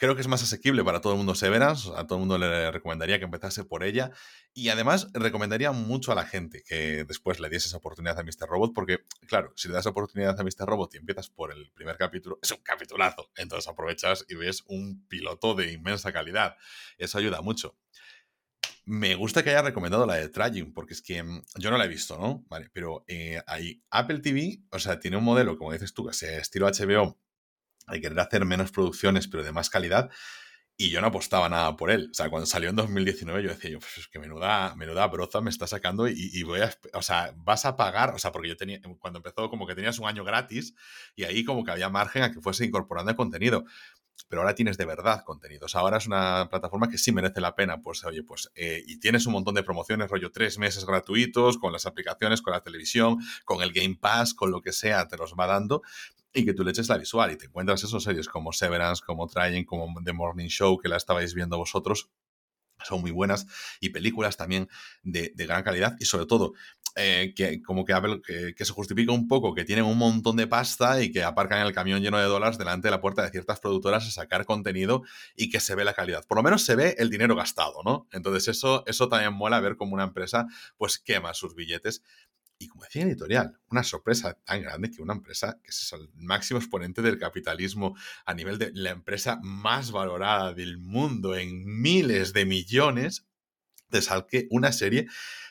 creo 0.01 0.15
que 0.15 0.21
es 0.21 0.27
más 0.27 0.41
asequible 0.41 0.83
para 0.83 0.99
todo 0.99 1.13
el 1.13 1.17
mundo 1.17 1.35
Severance, 1.35 1.91
a 1.95 2.07
todo 2.07 2.15
el 2.17 2.21
mundo 2.21 2.39
le 2.39 2.71
recomendaría 2.71 3.19
que 3.19 3.25
empezase 3.25 3.63
por 3.63 3.83
ella 3.83 4.09
y 4.51 4.69
además 4.69 5.07
recomendaría 5.13 5.71
mucho 5.73 6.11
a 6.11 6.15
la 6.15 6.25
gente 6.25 6.63
que 6.67 7.03
después 7.03 7.39
le 7.39 7.49
diese 7.49 7.67
esa 7.67 7.77
oportunidad 7.77 8.17
a 8.17 8.23
Mr. 8.23 8.49
Robot 8.49 8.73
porque, 8.73 9.05
claro, 9.27 9.53
si 9.55 9.67
le 9.67 9.75
das 9.75 9.85
oportunidad 9.85 10.39
a 10.39 10.43
Mr. 10.43 10.65
Robot 10.65 10.95
y 10.95 10.97
empiezas 10.97 11.29
por 11.29 11.51
el 11.51 11.71
primer 11.71 11.97
capítulo, 11.97 12.39
es 12.41 12.49
un 12.49 12.63
capitulazo, 12.63 13.29
entonces 13.35 13.67
aprovechas 13.67 14.25
y 14.27 14.33
ves 14.33 14.63
un 14.65 15.05
piloto 15.07 15.53
de 15.53 15.71
inmensa 15.71 16.11
calidad. 16.11 16.55
Eso 16.97 17.19
ayuda 17.19 17.43
mucho. 17.43 17.77
Me 18.93 19.15
gusta 19.15 19.41
que 19.41 19.51
haya 19.51 19.61
recomendado 19.61 20.05
la 20.05 20.15
de 20.15 20.27
Traging, 20.27 20.73
porque 20.73 20.93
es 20.93 21.01
que 21.01 21.23
mm, 21.23 21.43
yo 21.55 21.71
no 21.71 21.77
la 21.77 21.85
he 21.85 21.87
visto, 21.87 22.17
¿no? 22.17 22.43
Vale, 22.49 22.69
pero 22.73 23.05
eh, 23.07 23.41
ahí 23.47 23.81
Apple 23.89 24.19
TV, 24.19 24.63
o 24.69 24.79
sea, 24.79 24.99
tiene 24.99 25.15
un 25.15 25.23
modelo, 25.23 25.57
como 25.57 25.71
dices 25.71 25.93
tú, 25.93 26.07
que 26.07 26.13
sea 26.13 26.37
estilo 26.39 26.67
HBO, 26.67 27.17
hay 27.87 28.01
querer 28.01 28.19
hacer 28.19 28.43
menos 28.43 28.69
producciones, 28.73 29.29
pero 29.29 29.43
de 29.45 29.53
más 29.53 29.69
calidad. 29.69 30.09
Y 30.75 30.89
yo 30.89 30.99
no 30.99 31.07
apostaba 31.07 31.47
nada 31.47 31.77
por 31.77 31.89
él. 31.89 32.09
O 32.11 32.13
sea, 32.13 32.29
cuando 32.29 32.45
salió 32.45 32.69
en 32.69 32.75
2019 32.75 33.41
yo 33.43 33.49
decía, 33.51 33.71
yo, 33.71 33.79
pues 33.79 33.97
es 33.97 34.07
que 34.09 34.19
menuda, 34.19 34.75
menuda 34.75 35.07
broza 35.07 35.39
me 35.39 35.51
está 35.51 35.67
sacando 35.67 36.09
y, 36.09 36.43
voy 36.43 36.59
a, 36.59 36.75
o 36.93 37.01
sea, 37.01 37.33
vas 37.37 37.63
a 37.65 37.77
pagar, 37.77 38.13
o 38.13 38.19
sea, 38.19 38.33
porque 38.33 38.49
yo 38.49 38.57
tenía, 38.57 38.81
cuando 38.99 39.19
empezó 39.19 39.49
como 39.49 39.67
que 39.67 39.75
tenías 39.75 39.99
un 39.99 40.07
año 40.07 40.25
gratis 40.25 40.75
y 41.15 41.23
ahí 41.23 41.45
como 41.45 41.63
que 41.63 41.71
había 41.71 41.87
margen 41.87 42.23
a 42.23 42.31
que 42.33 42.41
fuese 42.41 42.65
incorporando 42.65 43.15
contenido 43.15 43.63
pero 44.27 44.41
ahora 44.41 44.55
tienes 44.55 44.77
de 44.77 44.85
verdad 44.85 45.23
contenidos. 45.25 45.75
Ahora 45.75 45.97
es 45.97 46.07
una 46.07 46.47
plataforma 46.49 46.89
que 46.89 46.97
sí 46.97 47.11
merece 47.11 47.41
la 47.41 47.55
pena, 47.55 47.81
pues 47.81 48.03
oye, 48.03 48.23
pues, 48.23 48.51
eh, 48.55 48.83
y 48.85 48.99
tienes 48.99 49.25
un 49.25 49.33
montón 49.33 49.55
de 49.55 49.63
promociones, 49.63 50.09
rollo 50.09 50.31
tres 50.31 50.57
meses 50.57 50.85
gratuitos, 50.85 51.57
con 51.57 51.71
las 51.71 51.85
aplicaciones, 51.85 52.41
con 52.41 52.53
la 52.53 52.61
televisión, 52.61 53.19
con 53.45 53.61
el 53.61 53.71
Game 53.71 53.97
Pass, 53.99 54.33
con 54.33 54.51
lo 54.51 54.61
que 54.61 54.71
sea, 54.71 55.07
te 55.07 55.17
los 55.17 55.33
va 55.33 55.47
dando, 55.47 55.81
y 56.33 56.45
que 56.45 56.53
tú 56.53 56.63
le 56.63 56.71
eches 56.71 56.89
la 56.89 56.97
visual 56.97 57.31
y 57.31 57.37
te 57.37 57.45
encuentras 57.45 57.83
esos 57.83 58.03
series 58.03 58.27
como 58.27 58.53
Severance, 58.53 59.03
como 59.05 59.27
Trying, 59.27 59.65
como 59.65 59.93
The 60.03 60.13
Morning 60.13 60.47
Show, 60.47 60.77
que 60.77 60.87
la 60.87 60.97
estabais 60.97 61.33
viendo 61.33 61.57
vosotros, 61.57 62.09
son 62.83 63.01
muy 63.01 63.11
buenas 63.11 63.47
y 63.79 63.89
películas 63.89 64.37
también 64.37 64.67
de, 65.03 65.33
gran 65.35 65.63
calidad 65.63 65.95
y 65.99 66.05
sobre 66.05 66.25
todo 66.25 66.53
eh, 66.95 67.33
que 67.35 67.61
como 67.61 67.85
que, 67.85 67.93
se 68.57 68.73
justifica 68.73 69.11
un 69.11 69.27
poco 69.27 69.53
que 69.53 69.63
tienen 69.63 69.85
un 69.85 69.97
montón 69.97 70.35
de 70.35 70.47
pasta 70.47 71.01
y 71.01 71.11
que 71.11 71.23
aparcan 71.23 71.65
el 71.65 71.73
camión 71.73 72.01
lleno 72.01 72.17
de 72.17 72.25
dólares 72.25 72.57
delante 72.57 72.87
de 72.87 72.91
la 72.91 73.01
puerta 73.01 73.23
de 73.23 73.29
ciertas 73.29 73.59
productoras 73.59 74.07
a 74.07 74.11
sacar 74.11 74.45
contenido 74.45 75.03
y 75.35 75.49
que 75.49 75.59
se 75.59 75.75
ve 75.75 75.85
la 75.85 75.93
calidad. 75.93 76.25
Por 76.27 76.37
lo 76.37 76.43
menos 76.43 76.63
se 76.63 76.75
ve 76.75 76.95
el 76.97 77.09
dinero 77.09 77.35
gastado, 77.35 77.81
¿no? 77.85 78.07
Entonces 78.11 78.47
eso, 78.49 78.83
eso 78.87 79.07
también 79.09 79.33
mola 79.33 79.59
ver 79.59 79.77
cómo 79.77 79.93
una 79.93 80.03
empresa 80.03 80.47
pues 80.77 80.99
quema 80.99 81.33
sus 81.33 81.55
billetes 81.55 82.03
y 82.61 82.67
como 82.67 82.83
decía 82.83 83.03
editorial, 83.03 83.57
una 83.71 83.83
sorpresa 83.83 84.37
tan 84.45 84.61
grande 84.61 84.91
que 84.91 85.01
una 85.01 85.13
empresa 85.13 85.59
que 85.63 85.69
es 85.69 85.93
el 85.93 86.09
máximo 86.13 86.59
exponente 86.59 87.01
del 87.01 87.17
capitalismo 87.17 87.97
a 88.25 88.35
nivel 88.35 88.59
de 88.59 88.71
la 88.73 88.91
empresa 88.91 89.39
más 89.41 89.91
valorada 89.91 90.53
del 90.53 90.77
mundo 90.77 91.35
en 91.35 91.81
miles 91.81 92.33
de 92.33 92.45
millones, 92.45 93.25
te 93.89 94.01
salque 94.03 94.47
una 94.51 94.71
serie 94.71 95.07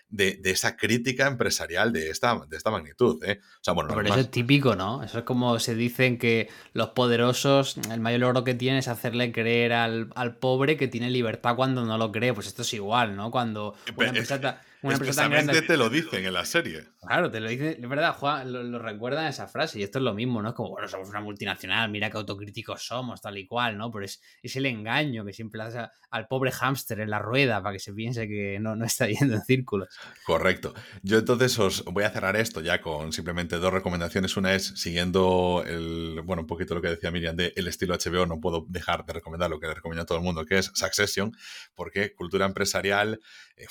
de, 0.09 0.41
esa 0.45 0.77
crítica 0.77 1.27
empresarial 1.27 1.93
de 1.93 2.11
esta, 2.11 2.41
de 2.49 2.57
esta 2.57 2.71
magnitud. 2.71 3.23
¿eh? 3.25 3.41
O 3.43 3.65
sea, 3.65 3.75
bueno, 3.75 3.93
Pero 3.95 4.09
eso 4.09 4.21
es 4.21 4.31
típico, 4.31 4.77
¿no? 4.77 5.03
Eso 5.03 5.19
es 5.19 5.25
como 5.25 5.59
se 5.59 5.75
dicen 5.75 6.17
que 6.19 6.49
los 6.73 6.91
poderosos, 6.91 7.77
el 7.91 8.01
mayor 8.01 8.21
logro 8.21 8.45
que 8.45 8.55
tienen 8.55 8.79
es 8.79 8.89
hacerle 8.89 9.33
creer 9.33 9.73
al, 9.73 10.11
al 10.15 10.37
pobre 10.37 10.77
que 10.77 10.89
tiene 10.89 11.11
libertad 11.11 11.57
cuando 11.57 11.85
no 11.85 11.99
lo 11.99 12.13
cree. 12.13 12.35
Pues 12.35 12.47
esto 12.47 12.63
es 12.63 12.73
igual, 12.75 13.17
¿no? 13.17 13.31
Cuando 13.31 13.75
una 13.97 14.09
empresa, 14.09 14.61
una 14.83 14.95
Expresamente 14.95 15.63
te 15.63 15.77
lo 15.77 15.91
dicen 15.91 16.25
en 16.25 16.33
la 16.33 16.45
serie. 16.45 16.85
Claro, 17.01 17.31
te 17.31 17.41
lo 17.41 17.49
dicen, 17.49 17.77
es 17.83 17.89
verdad, 17.89 18.15
Juan, 18.15 18.53
lo, 18.53 18.79
recuerdan 18.79 19.27
esa 19.27 19.47
frase 19.47 19.79
y 19.79 19.83
esto 19.83 19.99
es 19.99 20.05
lo 20.05 20.15
mismo, 20.15 20.41
¿no? 20.41 20.51
Es 20.51 20.55
como, 20.55 20.71
bueno, 20.71 20.89
somos 20.89 21.09
una 21.09 21.21
multinacional, 21.21 21.91
mira 21.91 22.11
qué 22.11 22.17
autocríticos 22.17 22.83
somos, 22.83 23.21
tal 23.21 23.37
y 23.39 23.47
cual, 23.47 23.77
¿no? 23.77 23.91
Pero 23.91 24.05
es, 24.05 24.23
es 24.43 24.57
el 24.57 24.67
engaño 24.67 25.25
que 25.25 25.33
siempre 25.33 25.63
hace 25.63 25.87
al 26.11 26.29
pobre 26.29 26.51
hámster 26.51 27.01
en 27.01 27.11
la 27.11 27.19
rueda 27.19 27.63
para 27.63 27.75
que 27.75 27.79
se 27.79 27.93
piense 27.93 28.27
que 28.27 28.59
no, 28.61 28.77
no 28.77 28.85
está 28.85 29.07
yendo 29.09 29.35
en 29.35 29.43
círculos. 29.43 29.89
Correcto. 30.25 30.75
Yo 31.03 31.19
entonces 31.19 31.59
os 31.59 31.85
voy 31.85 32.05
a 32.05 32.11
cerrar 32.11 32.37
esto 32.37 32.61
ya 32.61 32.81
con 32.81 33.13
simplemente 33.13 33.57
dos 33.57 33.73
recomendaciones. 33.73 34.37
Una 34.37 34.55
es, 34.55 34.67
siguiendo 34.77 35.63
el, 35.67 36.21
bueno, 36.25 36.43
un 36.43 36.47
poquito 36.47 36.75
lo 36.75 36.83
que 36.83 36.89
decía 36.89 37.11
Miriam 37.11 37.37
de 37.37 37.53
el 37.57 37.67
estilo 37.67 37.95
HBO, 37.95 38.27
no 38.27 38.41
puedo 38.41 38.67
dejar 38.69 39.05
de 39.05 39.13
recomendar 39.13 39.51
lo 39.51 39.61
que 39.61 39.67
le 39.67 39.75
recomienda 39.75 40.03
a 40.03 40.07
todo 40.07 40.19
el 40.19 40.25
mundo, 40.25 40.45
que 40.45 40.59
es 40.59 40.71
Succession, 40.75 41.33
porque 41.75 42.15
cultura 42.15 42.47
empresarial... 42.47 43.21
Eh, 43.57 43.67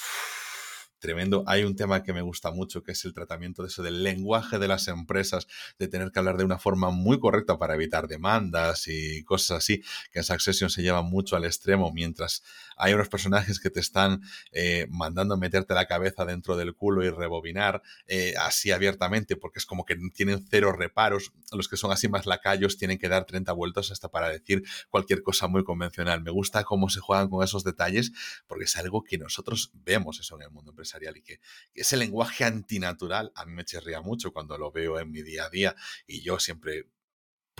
tremendo. 1.00 1.44
Hay 1.48 1.64
un 1.64 1.76
tema 1.76 2.04
que 2.04 2.14
me 2.14 2.22
gusta 2.22 2.52
mucho, 2.52 2.84
que 2.84 2.92
es 2.92 3.06
el 3.06 3.14
tratamiento 3.14 3.64
de 3.64 3.70
eso, 3.70 3.82
del 3.82 4.04
lenguaje 4.04 4.60
de 4.60 4.68
las 4.68 4.88
empresas, 4.88 5.48
de 5.80 5.88
tener 5.88 6.12
que 6.12 6.20
hablar 6.20 6.38
de 6.38 6.44
una 6.44 6.60
forma 6.60 6.92
muy 6.92 7.20
correcta 7.20 7.58
para 7.58 7.76
evitar 7.76 8.08
demandas 8.08 8.88
y 8.88 9.24
cosas 9.24 9.58
así, 9.58 9.82
que 10.12 10.20
en 10.20 10.24
Succession 10.24 10.70
se 10.70 10.82
lleva 10.82 11.02
mucho 11.02 11.36
al 11.36 11.46
extremo, 11.46 11.92
mientras 11.92 12.44
hay 12.78 12.94
unos 12.94 13.10
personajes 13.10 13.60
que 13.60 13.70
te 13.70 13.80
están 13.80 14.22
eh, 14.52 14.88
mandando 14.90 15.38
meterte 15.38 15.74
la 15.74 15.86
cabeza 15.86 16.26
dentro 16.26 16.58
del 16.58 16.76
culo 16.76 17.04
y 17.04 17.10
rebobinar 17.10 17.82
eh, 18.08 18.34
así 18.40 18.72
abiertamente, 18.72 19.36
porque 19.36 19.60
es 19.60 19.66
como 19.66 19.86
que 19.86 19.96
tienen 20.14 20.46
cero 20.50 20.74
reparos. 20.74 21.32
Los 21.52 21.68
que 21.68 21.78
son 21.78 21.92
así 21.92 22.08
más 22.08 22.26
lacayos 22.26 22.78
tienen 22.78 22.98
que 22.98 23.10
dar 23.10 23.26
30 23.26 23.52
vueltas 23.54 23.92
hasta 23.92 24.10
para 24.10 24.30
decir 24.30 24.64
cualquier 24.90 25.24
cosa 25.24 25.48
muy 25.48 25.64
convencional. 25.64 26.22
Me 26.22 26.32
gusta 26.32 26.64
cómo 26.64 26.90
se 26.90 27.00
juegan 27.00 27.30
con 27.30 27.44
esos 27.44 27.64
detalles, 27.64 28.12
porque 28.48 28.66
es 28.66 28.76
algo 28.78 29.04
que 29.04 29.18
nosotros 29.18 29.72
vemos 29.74 30.20
eso 30.20 30.36
en 30.36 30.44
el 30.44 30.52
mundo 30.52 30.72
empresarial 30.72 30.89
y 31.16 31.22
que, 31.22 31.40
ese 31.74 31.98
lenguaje 31.98 32.46
antinatural 32.46 33.32
a 33.36 33.46
mí 33.46 33.54
me 33.54 33.66
chirría 33.66 34.02
mucho 34.02 34.32
cuando 34.32 34.58
lo 34.58 34.72
veo 34.72 35.00
en 35.00 35.12
mi 35.12 35.22
día 35.22 35.46
a 35.46 35.50
día 35.50 35.76
y 36.08 36.22
yo 36.22 36.40
siempre 36.40 36.88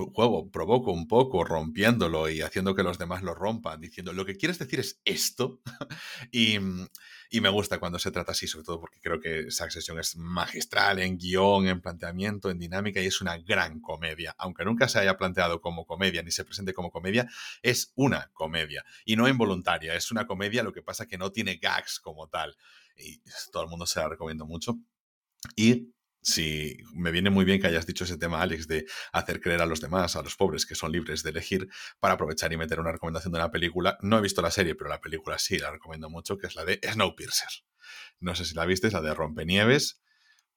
juego, 0.08 0.50
provoco 0.50 0.92
un 0.92 1.08
poco 1.08 1.44
rompiéndolo 1.44 2.30
y 2.30 2.42
haciendo 2.42 2.76
que 2.76 2.84
los 2.84 2.98
demás 2.98 3.24
lo 3.24 3.34
rompan, 3.34 3.82
diciendo 3.82 4.14
lo 4.14 4.26
que 4.26 4.38
quieres 4.38 4.60
decir 4.60 4.80
es 4.80 5.02
esto. 5.06 5.62
y, 6.32 6.58
y, 7.30 7.42
me 7.42 7.50
gusta 7.50 7.80
cuando 7.80 8.00
se 8.00 8.12
trata 8.12 8.32
así, 8.32 8.48
sobre 8.48 8.66
todo 8.66 8.80
porque 8.80 9.00
creo 9.02 9.20
que 9.20 9.52
sesión 9.52 10.00
es 10.00 10.16
magistral 10.16 11.00
en 11.00 11.18
guion, 11.18 11.68
en 11.68 11.82
planteamiento, 11.82 12.50
en 12.50 12.60
dinámica 12.60 13.02
y 13.02 13.08
es 13.08 13.22
una 13.22 13.38
gran 13.38 13.80
comedia. 13.82 14.36
Aunque 14.38 14.66
nunca 14.66 14.88
se 14.88 15.00
haya 15.00 15.18
planteado 15.18 15.62
como 15.62 15.86
comedia 15.86 16.24
ni 16.24 16.32
se 16.32 16.46
presente 16.46 16.74
como 16.74 16.92
comedia, 16.92 17.30
es 17.62 17.92
una 17.96 18.30
comedia 18.34 18.86
y 19.06 19.16
no 19.16 19.28
involuntaria. 19.28 19.96
Es 19.96 20.12
una 20.12 20.26
comedia, 20.26 20.64
lo 20.64 20.74
que 20.74 20.82
pasa 20.82 21.08
que 21.08 21.18
no 21.18 21.32
tiene 21.32 21.58
gags 21.58 22.00
como 22.00 22.28
tal 22.28 22.56
y 23.00 23.22
todo 23.52 23.64
el 23.64 23.70
mundo 23.70 23.86
se 23.86 24.00
la 24.00 24.10
recomiendo 24.10 24.46
mucho. 24.46 24.78
Y 25.56 25.94
si 26.22 26.78
me 26.94 27.12
viene 27.12 27.30
muy 27.30 27.46
bien 27.46 27.62
que 27.62 27.68
hayas 27.68 27.86
dicho 27.86 28.04
ese 28.04 28.18
tema, 28.18 28.42
Alex, 28.42 28.68
de 28.68 28.86
hacer 29.14 29.40
creer 29.40 29.62
a 29.62 29.66
los 29.66 29.82
demás, 29.82 30.16
a 30.16 30.22
los 30.22 30.36
pobres, 30.36 30.66
que 30.66 30.76
son 30.76 30.92
libres 30.92 31.24
de 31.24 31.30
elegir, 31.30 31.70
para 32.00 32.16
aprovechar 32.16 32.52
y 32.52 32.58
meter 32.58 32.80
una 32.80 32.92
recomendación 32.92 33.32
de 33.32 33.40
una 33.40 33.52
película. 33.52 33.98
No 34.02 34.18
he 34.18 34.22
visto 34.22 34.42
la 34.42 34.52
serie, 34.52 34.76
pero 34.76 34.90
la 34.90 35.02
película 35.02 35.38
sí 35.38 35.58
la 35.58 35.72
recomiendo 35.72 36.10
mucho, 36.10 36.38
que 36.38 36.48
es 36.48 36.56
la 36.56 36.66
de 36.66 36.80
Snowpiercer. 36.84 37.50
No 38.20 38.36
sé 38.36 38.46
si 38.46 38.54
la 38.54 38.66
viste, 38.66 38.88
es 38.88 38.94
la 38.94 39.02
de 39.02 39.14
Rompenieves. 39.14 40.02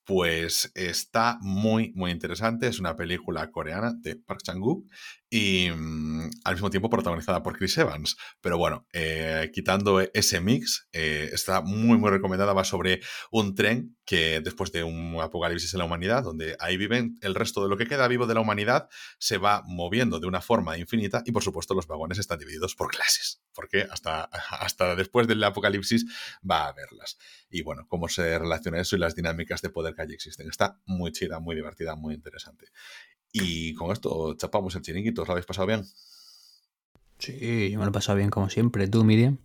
Pues 0.05 0.73
está 0.75 1.39
muy, 1.41 1.93
muy 1.95 2.11
interesante. 2.11 2.67
Es 2.67 2.81
una 2.81 2.97
película 2.97 3.51
coreana 3.51 3.95
de 4.01 4.17
Park 4.17 4.41
Chang-wook 4.43 4.85
y 5.31 5.71
mm, 5.71 6.31
al 6.45 6.55
mismo 6.55 6.71
tiempo 6.71 6.91
protagonizada 6.91 7.43
por 7.43 7.57
Chris 7.57 7.79
Evans. 7.79 8.17
Pero 8.41 8.59
bueno, 8.59 8.87
eh, 8.93 9.51
quitando 9.55 10.01
ese 10.01 10.41
mix, 10.41 10.89
eh, 10.93 11.31
está 11.33 11.63
muy, 11.63 11.99
muy 11.99 12.11
recomendada. 12.11 12.53
Va 12.53 12.65
sobre 12.65 13.01
un 13.31 13.55
tren 13.55 13.97
que 14.05 14.41
después 14.41 14.73
de 14.73 14.85
un 14.85 15.19
apocalipsis 15.21 15.73
en 15.73 15.79
la 15.79 15.85
humanidad, 15.85 16.25
donde 16.25 16.57
ahí 16.59 16.77
viven 16.77 17.17
el 17.23 17.35
resto 17.35 17.63
de 17.63 17.69
lo 17.69 17.77
que 17.77 17.87
queda 17.87 18.09
vivo 18.09 18.27
de 18.27 18.35
la 18.35 18.41
humanidad, 18.41 18.89
se 19.19 19.39
va 19.39 19.63
moviendo 19.67 20.21
de 20.21 20.27
una 20.27 20.41
forma 20.41 20.77
infinita 20.77 21.23
y 21.25 21.33
por 21.33 21.43
supuesto 21.43 21.75
los 21.75 21.87
vagones 21.87 22.19
están 22.19 22.39
divididos 22.39 22.75
por 22.75 22.91
clases, 22.91 23.41
porque 23.55 23.87
hasta, 23.91 24.25
hasta 24.51 24.97
después 24.97 25.27
del 25.27 25.43
apocalipsis 25.45 26.07
va 26.49 26.65
a 26.65 26.69
haberlas. 26.69 27.19
Y 27.51 27.63
bueno, 27.63 27.87
cómo 27.89 28.09
se 28.09 28.39
relaciona 28.39 28.81
eso 28.81 28.97
y 28.97 28.99
las 28.99 29.15
dinámicas 29.15 29.63
de 29.63 29.71
poder 29.71 29.95
que 29.95 30.03
allí 30.03 30.15
existen. 30.15 30.49
Está 30.49 30.81
muy 30.87 31.13
chida, 31.13 31.39
muy 31.39 31.55
divertida, 31.55 31.97
muy 31.97 32.15
interesante. 32.15 32.67
Y 33.33 33.75
con 33.75 33.93
esto 33.93 34.35
chapamos 34.35 34.75
el 34.77 34.83
chiringuito. 34.83 35.23
¿Os 35.23 35.29
lo 35.29 35.33
habéis 35.33 35.47
pasado 35.47 35.67
bien? 35.67 35.85
Sí, 37.19 37.71
yo 37.71 37.79
me 37.79 37.85
lo 37.85 37.91
he 37.91 37.95
pasado 37.95 38.19
bien 38.19 38.31
como 38.31 38.51
siempre. 38.51 38.89
¿Tú, 38.89 39.05
Miriam? 39.05 39.39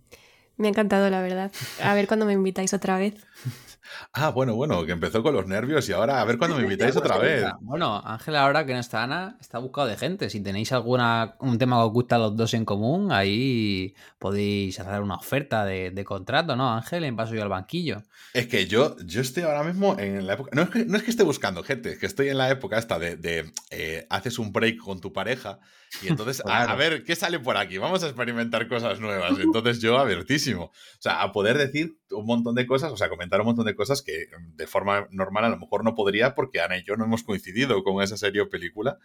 Me 0.58 0.68
ha 0.68 0.70
encantado, 0.70 1.08
la 1.08 1.22
verdad. 1.22 1.52
A 1.82 1.94
ver 1.94 2.06
cuándo 2.06 2.26
me 2.26 2.34
invitáis 2.34 2.74
otra 2.74 2.98
vez. 2.98 3.14
Ah, 4.12 4.30
bueno, 4.30 4.54
bueno, 4.54 4.84
que 4.84 4.92
empezó 4.92 5.22
con 5.22 5.34
los 5.34 5.46
nervios 5.46 5.88
y 5.88 5.92
ahora 5.92 6.20
a 6.20 6.24
ver 6.24 6.38
cuándo 6.38 6.56
me 6.56 6.62
invitáis 6.62 6.96
otra 6.96 7.18
vez. 7.18 7.44
Bueno, 7.60 8.00
Ángel, 8.04 8.36
ahora 8.36 8.66
que 8.66 8.74
no 8.74 8.80
está 8.80 9.02
Ana, 9.02 9.36
está 9.40 9.58
buscado 9.58 9.86
de 9.86 9.96
gente. 9.96 10.30
Si 10.30 10.40
tenéis 10.40 10.72
alguna 10.72 11.36
un 11.40 11.58
tema 11.58 11.76
que 11.76 11.82
os 11.84 11.92
gusta 11.92 12.16
a 12.16 12.18
los 12.18 12.36
dos 12.36 12.54
en 12.54 12.64
común, 12.64 13.12
ahí 13.12 13.94
podéis 14.18 14.78
hacer 14.80 15.00
una 15.00 15.16
oferta 15.16 15.64
de, 15.64 16.04
contrato, 16.04 16.56
¿no, 16.56 16.72
Ángel? 16.72 17.04
En 17.04 17.16
paso 17.16 17.34
yo 17.34 17.42
al 17.42 17.48
banquillo. 17.48 18.02
Es 18.34 18.46
que 18.46 18.66
yo, 18.66 18.96
yo 19.04 19.20
estoy 19.20 19.44
ahora 19.44 19.62
mismo 19.64 19.96
en 19.98 20.26
la 20.26 20.34
época. 20.34 20.50
No 20.54 20.62
es 20.62 20.70
que, 20.70 20.84
no 20.84 20.96
es 20.96 21.02
que 21.02 21.10
esté 21.10 21.22
buscando 21.22 21.62
gente, 21.62 21.92
es 21.92 21.98
que 21.98 22.06
estoy 22.06 22.28
en 22.28 22.38
la 22.38 22.50
época 22.50 22.78
esta 22.78 22.98
de, 22.98 23.52
eh, 23.70 24.06
haces 24.10 24.38
un 24.38 24.52
break 24.52 24.78
con 24.78 25.00
tu 25.00 25.12
pareja 25.12 25.60
y 26.02 26.08
entonces, 26.08 26.42
a, 26.46 26.74
ver, 26.74 27.04
¿qué 27.04 27.16
sale 27.16 27.38
por 27.38 27.56
aquí? 27.56 27.78
Vamos 27.78 28.02
a 28.02 28.06
experimentar 28.06 28.68
cosas 28.68 29.00
nuevas. 29.00 29.38
Entonces 29.38 29.80
yo 29.80 29.98
abiertísimo. 29.98 30.64
O 30.64 30.72
sea, 31.00 31.22
a 31.22 31.32
poder 31.32 31.58
decir 31.58 31.98
un 32.10 32.26
montón 32.26 32.54
de 32.54 32.66
cosas, 32.66 32.92
o 32.92 32.96
sea, 32.96 33.08
comentar 33.08 33.40
un 33.40 33.46
montón 33.46 33.66
de 33.66 33.74
cosas 33.74 34.02
que 34.02 34.26
mm, 34.38 34.56
de 34.56 34.66
forma 34.66 35.08
normal 35.10 35.44
a 35.44 35.48
lo 35.48 35.58
mejor 35.58 35.84
no 35.84 35.94
podría 35.94 36.34
porque 36.34 36.60
Ana 36.60 36.78
y 36.78 36.84
yo 36.84 36.96
no 36.96 37.04
hemos 37.04 37.22
coincidido 37.22 37.82
con 37.82 38.02
esa 38.02 38.16
serie 38.16 38.42
o 38.42 38.50
película 38.50 38.98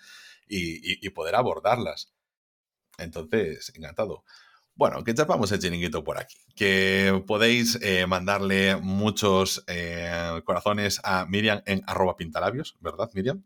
y, 0.48 1.10
poder 1.10 1.36
abordarlas. 1.36 2.14
Entonces, 2.98 3.72
encantado. 3.76 4.24
Bueno, 4.76 5.04
que 5.04 5.14
chapamos 5.14 5.52
el 5.52 5.60
chiringuito 5.60 6.04
por 6.04 6.18
aquí. 6.18 6.38
Que 6.56 7.24
podéis 7.28 7.78
eh, 7.82 8.08
mandarle 8.08 8.78
muchos 8.78 9.64
eh, 9.68 10.42
corazones 10.44 11.00
a 11.04 11.26
Miriam 11.28 11.62
en 11.66 11.84
arroba 11.86 12.16
pintalabios, 12.18 12.76
¿verdad, 12.80 13.10
Miriam? 13.14 13.44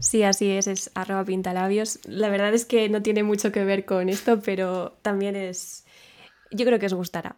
Sí, 0.00 0.22
así 0.22 0.50
es, 0.50 0.66
es 0.66 0.90
arroba 0.94 1.24
pintalabios. 1.24 2.00
La 2.04 2.28
verdad 2.28 2.54
es 2.54 2.64
que 2.64 2.88
no 2.88 3.02
tiene 3.02 3.22
mucho 3.22 3.52
que 3.52 3.64
ver 3.64 3.84
con 3.84 4.08
esto, 4.08 4.40
pero 4.40 4.98
también 5.02 5.36
es... 5.36 5.84
Yo 6.50 6.64
creo 6.66 6.78
que 6.78 6.86
os 6.86 6.94
gustará. 6.94 7.36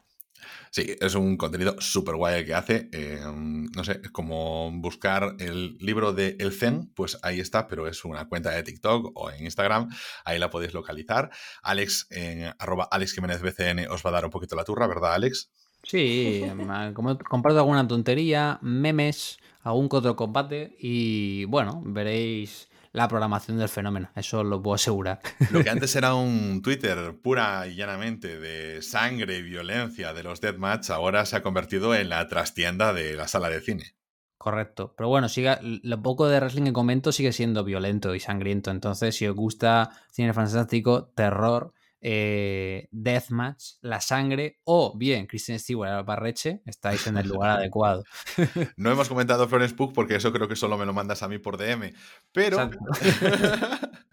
Sí, 0.71 0.97
es 1.01 1.15
un 1.15 1.37
contenido 1.37 1.77
súper 1.81 2.17
guay 2.17 2.41
el 2.41 2.47
que 2.47 2.55
hace. 2.55 2.89
Eh, 2.93 3.21
no 3.23 3.85
sé, 3.85 4.01
es 4.03 4.11
como 4.11 4.71
buscar 4.73 5.37
el 5.39 5.77
libro 5.79 6.15
de 6.15 6.37
El 6.41 6.53
Zen, 6.53 6.91
pues 6.95 7.19
ahí 7.23 7.41
está, 7.41 7.69
pero 7.69 7.87
es 7.87 8.07
una 8.07 8.27
cuenta 8.27 8.51
de 8.51 8.63
TikTok 8.63 9.13
o 9.15 9.31
en 9.31 9.45
Instagram, 9.45 9.91
ahí 10.25 10.39
la 10.39 10.49
podéis 10.49 10.73
localizar. 10.73 11.31
Alex, 11.63 12.07
en 12.11 12.55
arroba 12.59 12.89
Alex 12.91 13.13
Jiménez 13.13 13.43
BCN 13.43 13.87
os 13.91 14.03
va 14.05 14.09
a 14.09 14.13
dar 14.15 14.25
un 14.25 14.31
poquito 14.31 14.57
la 14.57 14.65
turra, 14.65 14.87
¿verdad, 14.87 15.13
Alex? 15.13 15.53
Sí, 15.83 16.43
comparto 16.95 17.59
alguna 17.59 17.87
tontería, 17.87 18.59
memes, 18.63 19.39
algún 19.63 19.89
que 19.89 19.97
otro 19.97 20.17
combate 20.17 20.77
y 20.79 21.45
bueno, 21.47 21.83
veréis 21.85 22.69
la 22.93 23.09
programación 23.09 23.59
del 23.59 23.69
fenómeno, 23.69 24.11
eso 24.15 24.45
lo 24.45 24.61
puedo 24.61 24.75
asegurar. 24.75 25.21
Lo 25.51 25.65
que 25.65 25.71
antes 25.71 25.97
era 25.97 26.15
un 26.15 26.61
Twitter 26.61 27.17
pura 27.23 27.67
y 27.67 27.75
llanamente 27.75 28.39
de 28.39 28.83
sangre 28.83 29.39
y 29.39 29.43
violencia 29.43 30.13
de 30.13 30.23
los 30.23 30.43
deathmatch, 30.43 30.91
ahora 30.91 31.25
se 31.25 31.37
ha 31.37 31.43
convertido 31.43 31.95
en 31.95 32.11
la 32.11 32.29
trastienda 32.29 32.93
de 32.93 33.15
la 33.15 33.29
sala 33.29 33.49
de 33.49 33.63
cine. 33.63 33.95
Correcto. 34.37 34.93
Pero 34.97 35.09
bueno, 35.09 35.29
siga, 35.29 35.61
lo 35.63 36.03
poco 36.03 36.29
de 36.29 36.41
wrestling 36.41 36.65
que 36.65 36.73
comento 36.73 37.13
sigue 37.13 37.33
siendo 37.33 37.63
violento 37.63 38.15
y 38.15 38.21
sangriento. 38.21 38.73
Entonces, 38.73 39.15
si 39.15 39.27
os 39.27 39.37
gusta 39.37 39.91
cine 40.11 40.35
fantástico, 40.35 41.13
terror, 41.15 41.73
eh, 42.03 42.89
Deathmatch, 42.91 43.77
La 43.81 44.01
Sangre 44.01 44.59
o 44.65 44.93
bien 44.97 45.27
Kristen 45.27 45.59
Stewart 45.59 46.05
Barreche, 46.05 46.61
estáis 46.67 47.07
en 47.07 47.17
el 47.17 47.29
lugar 47.29 47.51
adecuado. 47.59 48.05
No 48.77 48.91
hemos 48.91 49.09
comentado 49.09 49.49
Florence 49.49 49.75
Pugh 49.75 49.93
porque 49.93 50.17
eso 50.17 50.33
creo 50.33 50.49
que 50.49 50.57
solo 50.57 50.77
me 50.77 50.87
lo 50.87 50.93
mandas 50.93 51.23
a 51.23 51.29
mí 51.29 51.39
por 51.39 51.57
DM, 51.57 51.93
pero... 52.33 52.71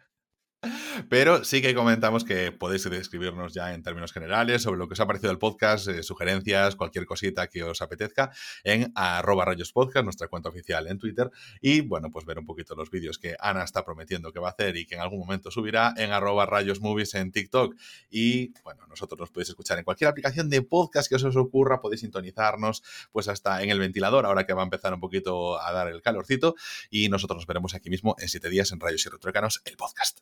Pero 1.08 1.44
sí 1.44 1.62
que 1.62 1.74
comentamos 1.74 2.24
que 2.24 2.52
podéis 2.52 2.86
escribirnos 2.86 3.54
ya 3.54 3.74
en 3.74 3.84
términos 3.84 4.12
generales 4.12 4.64
sobre 4.64 4.80
lo 4.80 4.88
que 4.88 4.94
os 4.94 5.00
ha 5.00 5.08
parecido 5.08 5.32
el 5.32 5.38
podcast, 5.38 5.88
eh, 5.88 6.04
sugerencias, 6.04 6.76
cualquier 6.76 7.06
cosita 7.06 7.48
que 7.48 7.64
os 7.64 7.82
apetezca 7.82 8.32
en 8.64 8.92
arroba 8.96 9.46
rayos 9.46 9.72
podcast, 9.72 10.04
nuestra 10.04 10.28
cuenta 10.28 10.50
oficial 10.50 10.88
en 10.88 10.98
Twitter. 10.98 11.30
Y 11.62 11.82
bueno, 11.82 12.10
pues 12.12 12.26
ver 12.26 12.40
un 12.40 12.46
poquito 12.46 12.76
los 12.76 12.90
vídeos 12.90 13.18
que 13.18 13.36
Ana 13.40 13.64
está 13.64 13.86
prometiendo 13.86 14.32
que 14.34 14.40
va 14.40 14.50
a 14.50 14.52
hacer 14.52 14.78
y 14.78 14.86
que 14.86 14.96
en 14.96 15.02
algún 15.02 15.20
momento 15.20 15.52
subirá 15.52 15.94
en 15.98 16.12
arroba 16.12 16.46
rayos 16.46 16.82
movies 16.82 17.14
en 17.16 17.32
TikTok. 17.32 17.76
Y 18.10 18.54
bueno, 18.64 18.86
nosotros 18.88 19.20
nos 19.20 19.30
podéis 19.30 19.50
escuchar 19.50 19.78
en 19.78 19.84
cualquier 19.84 20.10
aplicación 20.10 20.50
de 20.50 20.62
podcast 20.62 21.10
que 21.10 21.16
os, 21.16 21.36
ocurra, 21.36 21.82
podéis 21.82 22.02
sintonizarnos 22.02 22.84
pues 23.12 23.28
hasta 23.28 23.62
en 23.64 23.70
el 23.70 23.80
ventilador, 23.80 24.26
ahora 24.26 24.46
que 24.46 24.54
va 24.54 24.62
a 24.62 24.66
empezar 24.66 24.94
un 24.94 25.00
poquito 25.00 25.62
a 25.62 25.72
dar 25.72 25.88
el 25.88 26.02
calorcito. 26.02 26.56
Y 26.90 27.10
nosotros 27.10 27.38
nos 27.38 27.48
veremos 27.48 27.74
aquí 27.76 27.90
mismo 27.90 28.16
en 28.20 28.28
siete 28.28 28.50
días 28.50 28.72
en 28.72 28.80
Rayos 28.80 29.06
y 29.06 29.10
Retrócanos, 29.10 29.62
el 29.66 29.78
podcast. 29.78 30.20